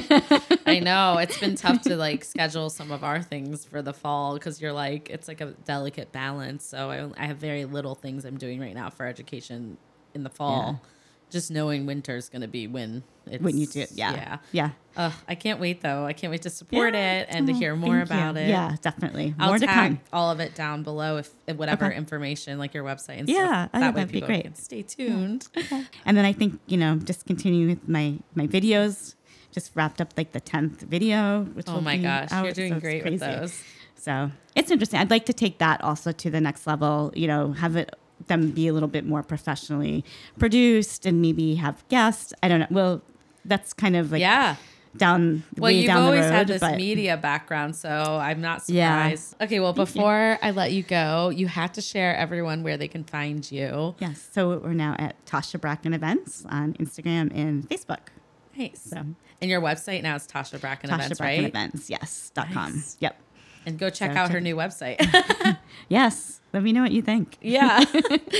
no. 0.00 0.58
I 0.66 0.78
know 0.80 1.18
it's 1.18 1.38
been 1.38 1.54
tough 1.54 1.82
to 1.82 1.96
like 1.96 2.24
schedule 2.24 2.70
some 2.70 2.90
of 2.90 3.04
our 3.04 3.20
things 3.22 3.64
for 3.64 3.82
the 3.82 3.92
fall 3.92 4.34
because 4.34 4.60
you're 4.60 4.72
like 4.72 5.10
it's 5.10 5.28
like 5.28 5.40
a 5.40 5.52
delicate 5.64 6.12
balance. 6.12 6.64
So 6.64 6.90
I, 6.90 7.22
I 7.22 7.26
have 7.26 7.36
very 7.36 7.66
little 7.66 7.94
things 7.94 8.24
I'm 8.24 8.38
doing 8.38 8.58
right 8.58 8.74
now 8.74 8.88
for 8.90 9.06
education 9.06 9.76
in 10.14 10.22
the 10.24 10.30
fall. 10.30 10.80
Just 11.32 11.50
knowing 11.50 11.86
winter's 11.86 12.28
going 12.28 12.42
to 12.42 12.48
be 12.48 12.66
when 12.68 13.02
it's 13.26 13.42
when 13.42 13.56
you 13.56 13.66
do 13.66 13.80
it. 13.80 13.90
Yeah. 13.94 14.12
yeah. 14.12 14.38
Yeah. 14.52 14.70
Ugh, 14.96 15.12
I 15.26 15.34
can't 15.34 15.58
wait 15.58 15.80
though. 15.80 16.04
I 16.04 16.12
can't 16.12 16.30
wait 16.30 16.42
to 16.42 16.50
support 16.50 16.92
Yeah. 16.94 17.20
it 17.20 17.28
and 17.30 17.46
to 17.46 17.52
Oh, 17.54 17.56
hear 17.56 17.74
more 17.74 17.96
thank 18.04 18.10
you. 18.10 18.16
about 18.16 18.36
it. 18.36 18.48
Yeah, 18.50 18.76
definitely. 18.82 19.34
I'll 19.38 19.48
more 19.48 19.58
to 19.58 19.66
tag 19.66 19.74
come. 19.92 20.00
all 20.12 20.30
of 20.30 20.38
it 20.40 20.54
down 20.54 20.82
below 20.82 21.16
if 21.16 21.30
if 21.46 21.56
whatever 21.56 21.86
Okay. 21.86 21.96
information 21.96 22.58
like 22.58 22.74
your 22.74 22.84
website 22.84 23.18
and 23.20 23.28
Yeah, 23.28 23.66
stuff. 23.66 23.70
I 23.72 23.80
that 23.80 23.94
think 23.94 23.96
way 23.96 24.00
that'd 24.02 24.12
be 24.12 24.20
great. 24.20 24.56
stay 24.58 24.82
tuned. 24.82 25.48
And 26.04 26.16
then 26.16 26.24
I 26.24 26.32
think, 26.32 26.60
you 26.66 26.76
know, 26.76 26.96
just 26.96 27.24
continuing 27.26 27.68
with 27.70 27.88
my 27.88 28.18
my 28.34 28.46
videos. 28.46 29.14
Just 29.52 29.72
wrapped 29.74 30.00
up 30.00 30.12
like 30.16 30.32
the 30.32 30.40
tenth 30.40 30.82
video, 30.82 31.44
which 31.54 31.66
Oh 31.68 31.80
my 31.80 31.96
gosh, 31.98 32.32
out, 32.32 32.44
you're 32.44 32.54
doing 32.54 32.74
so 32.74 32.80
great 32.80 33.04
with 33.04 33.20
those. 33.20 33.62
So 33.96 34.30
it's 34.56 34.70
interesting. 34.70 34.98
I'd 34.98 35.10
like 35.10 35.26
to 35.26 35.32
take 35.32 35.58
that 35.58 35.82
also 35.84 36.10
to 36.10 36.30
the 36.30 36.40
next 36.40 36.66
level. 36.66 37.12
You 37.14 37.28
know, 37.28 37.52
have 37.52 37.76
it 37.76 37.94
them 38.28 38.50
be 38.50 38.68
a 38.68 38.72
little 38.72 38.88
bit 38.88 39.04
more 39.06 39.22
professionally 39.22 40.04
produced 40.38 41.06
and 41.06 41.20
maybe 41.22 41.56
have 41.56 41.86
guests. 41.88 42.32
I 42.42 42.48
don't 42.48 42.60
know. 42.60 42.66
Well, 42.70 43.02
that's 43.44 43.72
kind 43.72 43.96
of 43.96 44.12
like 44.12 44.20
yeah. 44.20 44.56
down 44.96 45.42
Well, 45.56 45.70
you've 45.70 45.86
down 45.86 46.02
always 46.02 46.20
the 46.24 46.30
road. 46.30 46.36
had 46.36 46.46
this 46.46 46.60
but 46.60 46.76
media 46.76 47.16
background, 47.16 47.74
so 47.74 47.88
I'm 47.88 48.40
not 48.40 48.62
surprised 48.62 49.34
Yeah. 49.38 49.44
Okay, 49.46 49.58
well, 49.60 49.72
before 49.72 50.38
I 50.42 50.50
let 50.52 50.72
you 50.72 50.82
go, 50.82 51.30
you 51.30 51.48
have 51.48 51.72
to 51.72 51.80
share 51.80 52.14
everyone 52.16 52.62
where 52.62 52.76
they 52.76 52.88
can 52.88 53.02
find 53.04 53.50
you. 53.50 53.94
yes, 53.98 54.28
so 54.32 54.58
we're 54.58 54.74
now 54.74 54.94
at 54.98 55.16
Tasha 55.26 55.60
Bracken 55.60 55.92
Events 55.94 56.44
on 56.48 56.74
Instagram 56.74 57.34
and 57.34 57.68
Facebook. 57.68 57.98
Nice. 58.56 58.82
So 58.90 58.98
And 59.40 59.50
your 59.50 59.60
website 59.60 60.02
now 60.02 60.14
is 60.14 60.26
Tasha 60.26 60.60
Bracken 60.60 60.90
Tasha 60.90 60.94
Events, 60.96 61.18
Bracken 61.18 61.42
right? 61.44 61.48
Events, 61.48 61.90
yes, 61.90 62.30
dot 62.34 62.52
com. 62.52 62.84
Yep. 63.00 63.16
And 63.66 63.78
go 63.78 63.90
check 63.90 64.12
So 64.12 64.18
out 64.18 64.28
her 64.30 64.34
check- 64.36 64.42
new 64.42 64.56
website. 64.56 65.58
Yes. 65.88 66.40
Let 66.54 66.62
me 66.62 66.72
know 66.72 66.82
what 66.82 66.92
you 66.92 67.02
think. 67.02 67.36
yeah. 67.42 67.84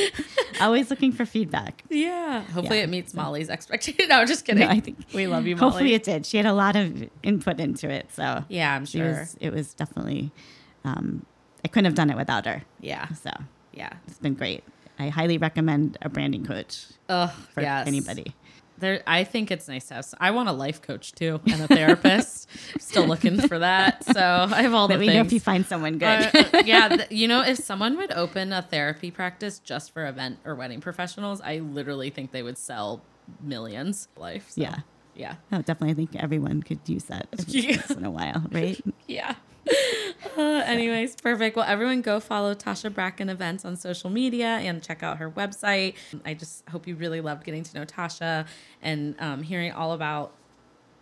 Always 0.60 0.90
looking 0.90 1.12
for 1.12 1.24
feedback. 1.26 1.82
yeah. 1.90 2.42
Hopefully 2.44 2.78
Yeah. 2.78 2.84
it 2.84 2.88
meets 2.90 3.14
Molly's 3.14 3.50
expectations. 3.50 4.06
No, 4.08 4.20
I'm 4.20 4.26
just 4.26 4.44
kidding. 4.44 4.60
No, 4.66 4.68
I 4.68 4.80
think 4.80 4.98
we 5.12 5.26
love 5.26 5.46
you, 5.46 5.56
Molly. 5.56 5.70
Hopefully 5.70 5.94
it 5.94 6.02
did. 6.04 6.24
She 6.26 6.36
had 6.36 6.46
a 6.46 6.52
lot 6.52 6.76
of 6.76 7.08
input 7.22 7.58
into 7.60 7.88
it, 7.90 8.10
so 8.12 8.44
yeah, 8.48 8.74
I'm 8.74 8.84
sure. 8.86 9.08
was. 9.20 9.36
It 9.40 9.52
was 9.52 9.74
definitely. 9.74 10.30
Um, 10.84 11.24
I 11.64 11.68
couldn't 11.68 11.86
have 11.86 11.94
done 11.94 12.10
it 12.10 12.16
without 12.16 12.44
her. 12.46 12.62
yeah. 12.80 13.08
So 13.14 13.30
Yeah. 13.72 13.92
it's 14.06 14.18
been 14.18 14.34
great. 14.34 14.64
I 14.98 15.08
highly 15.08 15.38
recommend 15.38 15.96
a 16.02 16.08
branding 16.08 16.44
coach 16.44 16.84
Ugh, 17.08 17.30
for 17.54 17.60
yes. 17.62 17.86
anybody. 17.86 18.34
There, 18.82 19.02
I 19.06 19.24
think 19.24 19.50
it's 19.50 19.68
nice 19.68 19.86
to 19.86 19.94
have. 19.94 20.06
I 20.20 20.32
want 20.32 20.48
a 20.48 20.52
life 20.52 20.82
coach 20.82 21.12
too 21.12 21.40
and 21.50 21.62
a 21.62 21.66
therapist. 21.68 22.48
Still 22.80 23.06
looking 23.06 23.40
for 23.40 23.58
that. 23.60 24.04
So 24.04 24.20
I 24.20 24.60
have 24.62 24.74
all 24.74 24.88
the 24.88 24.94
Let 24.94 25.00
me 25.00 25.06
things. 25.06 25.14
know 25.16 25.20
if 25.22 25.32
you 25.32 25.40
find 25.40 25.64
someone 25.64 25.98
good. 25.98 26.30
Uh, 26.34 26.62
yeah, 26.66 26.88
th- 26.96 27.10
you 27.10 27.28
know, 27.28 27.42
if 27.42 27.58
someone 27.58 27.96
would 27.96 28.12
open 28.12 28.52
a 28.52 28.60
therapy 28.60 29.10
practice 29.10 29.60
just 29.60 29.92
for 29.92 30.06
event 30.06 30.38
or 30.44 30.54
wedding 30.56 30.80
professionals, 30.80 31.40
I 31.40 31.58
literally 31.60 32.10
think 32.10 32.32
they 32.32 32.42
would 32.42 32.58
sell 32.58 33.00
millions. 33.40 34.08
Life. 34.16 34.50
So, 34.50 34.60
Yeah. 34.62 34.76
Yeah. 35.14 35.36
No, 35.50 35.58
definitely. 35.62 35.90
I 35.90 35.94
think 35.94 36.16
everyone 36.16 36.62
could 36.62 36.80
use 36.86 37.04
that 37.04 37.28
Yeah. 37.46 37.76
once 37.76 37.90
in 37.92 38.04
a 38.04 38.10
while, 38.10 38.44
right? 38.50 38.80
Yeah. 39.06 39.34
Uh, 39.68 39.72
anyways, 40.66 41.16
perfect. 41.16 41.56
Well, 41.56 41.66
everyone 41.66 42.02
go 42.02 42.20
follow 42.20 42.54
Tasha 42.54 42.92
Bracken 42.92 43.28
events 43.28 43.64
on 43.64 43.76
social 43.76 44.10
media 44.10 44.46
and 44.46 44.82
check 44.82 45.02
out 45.02 45.18
her 45.18 45.30
website. 45.30 45.94
I 46.24 46.34
just 46.34 46.68
hope 46.68 46.86
you 46.86 46.96
really 46.96 47.20
loved 47.20 47.44
getting 47.44 47.62
to 47.62 47.78
know 47.78 47.84
Tasha 47.84 48.46
and 48.80 49.14
um, 49.18 49.42
hearing 49.42 49.72
all 49.72 49.92
about 49.92 50.32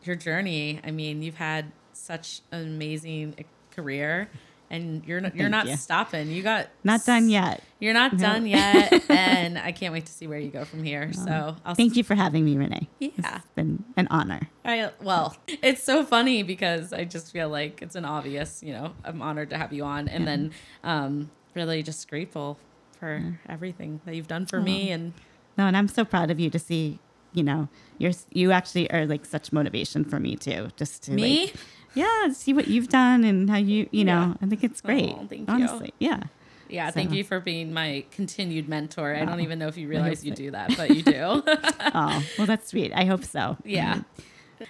your 0.03 0.17
journey. 0.17 0.81
I 0.85 0.91
mean, 0.91 1.23
you've 1.23 1.37
had 1.37 1.73
such 1.93 2.43
an 2.51 2.63
amazing 2.63 3.35
eh, 3.39 3.43
career 3.75 4.29
and 4.71 5.05
you're 5.05 5.21
not, 5.21 5.35
you're 5.35 5.51
Thank 5.51 5.67
not 5.67 5.69
you. 5.69 5.77
stopping. 5.77 6.31
You 6.31 6.43
got 6.43 6.69
Not 6.85 7.05
done 7.05 7.29
yet. 7.29 7.63
You're 7.81 7.95
not 7.95 8.17
done 8.17 8.47
yet, 8.47 9.05
and 9.11 9.59
I 9.59 9.73
can't 9.73 9.93
wait 9.93 10.07
to 10.07 10.13
see 10.13 10.27
where 10.27 10.39
you 10.39 10.51
go 10.51 10.65
from 10.65 10.85
here. 10.85 11.13
So 11.13 11.57
I'll 11.65 11.75
Thank 11.75 11.97
you 11.97 12.05
for 12.05 12.15
having 12.15 12.45
me, 12.45 12.57
Renee. 12.57 12.89
Yeah. 12.99 13.09
It's 13.17 13.47
been 13.55 13.85
an 13.97 14.07
honor. 14.11 14.49
I 14.65 14.91
well, 15.03 15.37
it's 15.49 15.83
so 15.83 16.05
funny 16.05 16.43
because 16.43 16.93
I 16.93 17.05
just 17.05 17.33
feel 17.33 17.49
like 17.49 17.83
it's 17.83 17.97
an 17.97 18.05
obvious, 18.05 18.63
you 18.63 18.73
know, 18.73 18.93
I'm 19.05 19.21
honored 19.23 19.51
to 19.51 19.59
have 19.59 19.73
you 19.73 19.85
on, 19.85 20.09
and 20.09 20.27
then 20.27 20.53
um, 20.85 21.31
really 21.55 21.83
just 21.83 22.09
grateful 22.09 22.59
for 22.99 23.39
everything 23.49 24.01
that 24.05 24.15
you've 24.15 24.29
done 24.29 24.47
for 24.47 24.61
me. 24.61 24.91
And 24.91 25.15
No, 25.59 25.67
and 25.67 25.77
I'm 25.77 25.89
so 25.89 26.05
proud 26.05 26.31
of 26.31 26.39
you 26.39 26.51
to 26.51 26.59
see, 26.59 26.99
you 27.33 27.43
know, 27.43 27.69
you're 27.99 28.13
you 28.31 28.53
actually 28.53 28.91
are 28.91 29.07
like 29.07 29.25
such 29.25 29.53
motivation 29.53 30.05
for 30.05 30.21
me 30.21 30.37
too. 30.37 30.69
Just 30.77 31.03
to 31.05 31.13
Me? 31.13 31.47
like, 31.47 31.55
yeah, 31.95 32.33
see 32.33 32.53
what 32.53 32.69
you've 32.69 32.89
done 32.89 33.25
and 33.25 33.49
how 33.51 33.57
you, 33.57 33.89
you 33.91 34.05
know, 34.05 34.29
Yeah. 34.29 34.35
I 34.43 34.47
think 34.47 34.65
it's 34.65 34.81
great. 34.81 35.15
Oh, 35.17 35.27
thank 35.29 35.49
you. 35.49 35.55
honestly, 35.55 35.95
yeah. 35.99 36.25
yeah, 36.69 36.89
So- 36.89 36.95
thank 36.95 37.13
you 37.13 37.25
for 37.25 37.41
being 37.41 37.73
my 37.73 38.05
continued 38.11 38.69
mentor. 38.69 39.15
I 39.15 39.25
don't 39.25 39.41
even 39.41 39.59
know 39.59 39.69
if 39.69 39.77
you 39.77 39.89
realize 39.89 40.25
you 40.25 40.33
so. 40.33 40.37
do 40.37 40.51
that, 40.53 40.77
but 40.77 40.91
you 40.91 41.03
do. 41.03 41.43
oh, 41.47 42.25
well, 42.39 42.47
that's 42.47 42.69
sweet. 42.69 42.93
I 42.95 43.05
hope 43.05 43.25
so. 43.25 43.57
Yeah. 43.65 44.03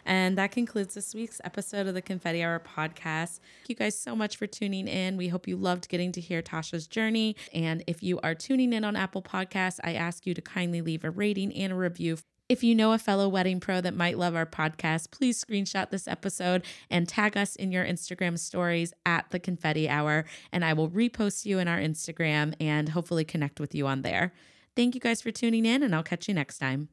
And 0.06 0.38
that 0.38 0.52
concludes 0.52 0.94
this 0.94 1.16
week's 1.16 1.40
episode 1.42 1.88
of 1.88 1.94
the 1.94 2.02
Confetti 2.02 2.44
Hour 2.44 2.60
podcast. 2.60 3.40
Thank 3.40 3.68
you 3.70 3.74
guys 3.74 3.98
so 3.98 4.14
much 4.14 4.36
for 4.36 4.46
tuning 4.46 4.86
in. 4.86 5.16
We 5.16 5.26
hope 5.26 5.48
you 5.48 5.56
loved 5.56 5.88
getting 5.88 6.12
to 6.12 6.20
hear 6.20 6.42
Tasha's 6.42 6.86
journey. 6.86 7.34
And 7.52 7.82
if 7.88 8.00
you 8.00 8.20
are 8.22 8.36
tuning 8.36 8.72
in 8.72 8.84
on 8.84 8.94
Apple 8.94 9.20
Podcasts, 9.20 9.80
I 9.82 9.94
ask 9.94 10.26
you 10.26 10.34
to 10.34 10.40
kindly 10.40 10.80
leave 10.80 11.02
a 11.02 11.10
rating 11.10 11.52
and 11.56 11.72
a 11.72 11.76
review. 11.76 12.18
If 12.50 12.64
you 12.64 12.74
know 12.74 12.92
a 12.92 12.98
fellow 12.98 13.28
wedding 13.28 13.60
pro 13.60 13.80
that 13.80 13.94
might 13.94 14.18
love 14.18 14.34
our 14.34 14.44
podcast, 14.44 15.12
please 15.12 15.40
screenshot 15.40 15.90
this 15.90 16.08
episode 16.08 16.64
and 16.90 17.08
tag 17.08 17.36
us 17.36 17.54
in 17.54 17.70
your 17.70 17.84
Instagram 17.84 18.36
stories 18.36 18.92
at 19.06 19.30
the 19.30 19.38
Confetti 19.38 19.88
Hour, 19.88 20.24
and 20.50 20.64
I 20.64 20.72
will 20.72 20.90
repost 20.90 21.46
you 21.46 21.60
in 21.60 21.68
our 21.68 21.78
Instagram 21.78 22.54
and 22.58 22.88
hopefully 22.88 23.24
connect 23.24 23.60
with 23.60 23.72
you 23.72 23.86
on 23.86 24.02
there. 24.02 24.32
Thank 24.74 24.96
you 24.96 25.00
guys 25.00 25.22
for 25.22 25.30
tuning 25.30 25.64
in, 25.64 25.84
and 25.84 25.94
I'll 25.94 26.02
catch 26.02 26.26
you 26.26 26.34
next 26.34 26.58
time. 26.58 26.88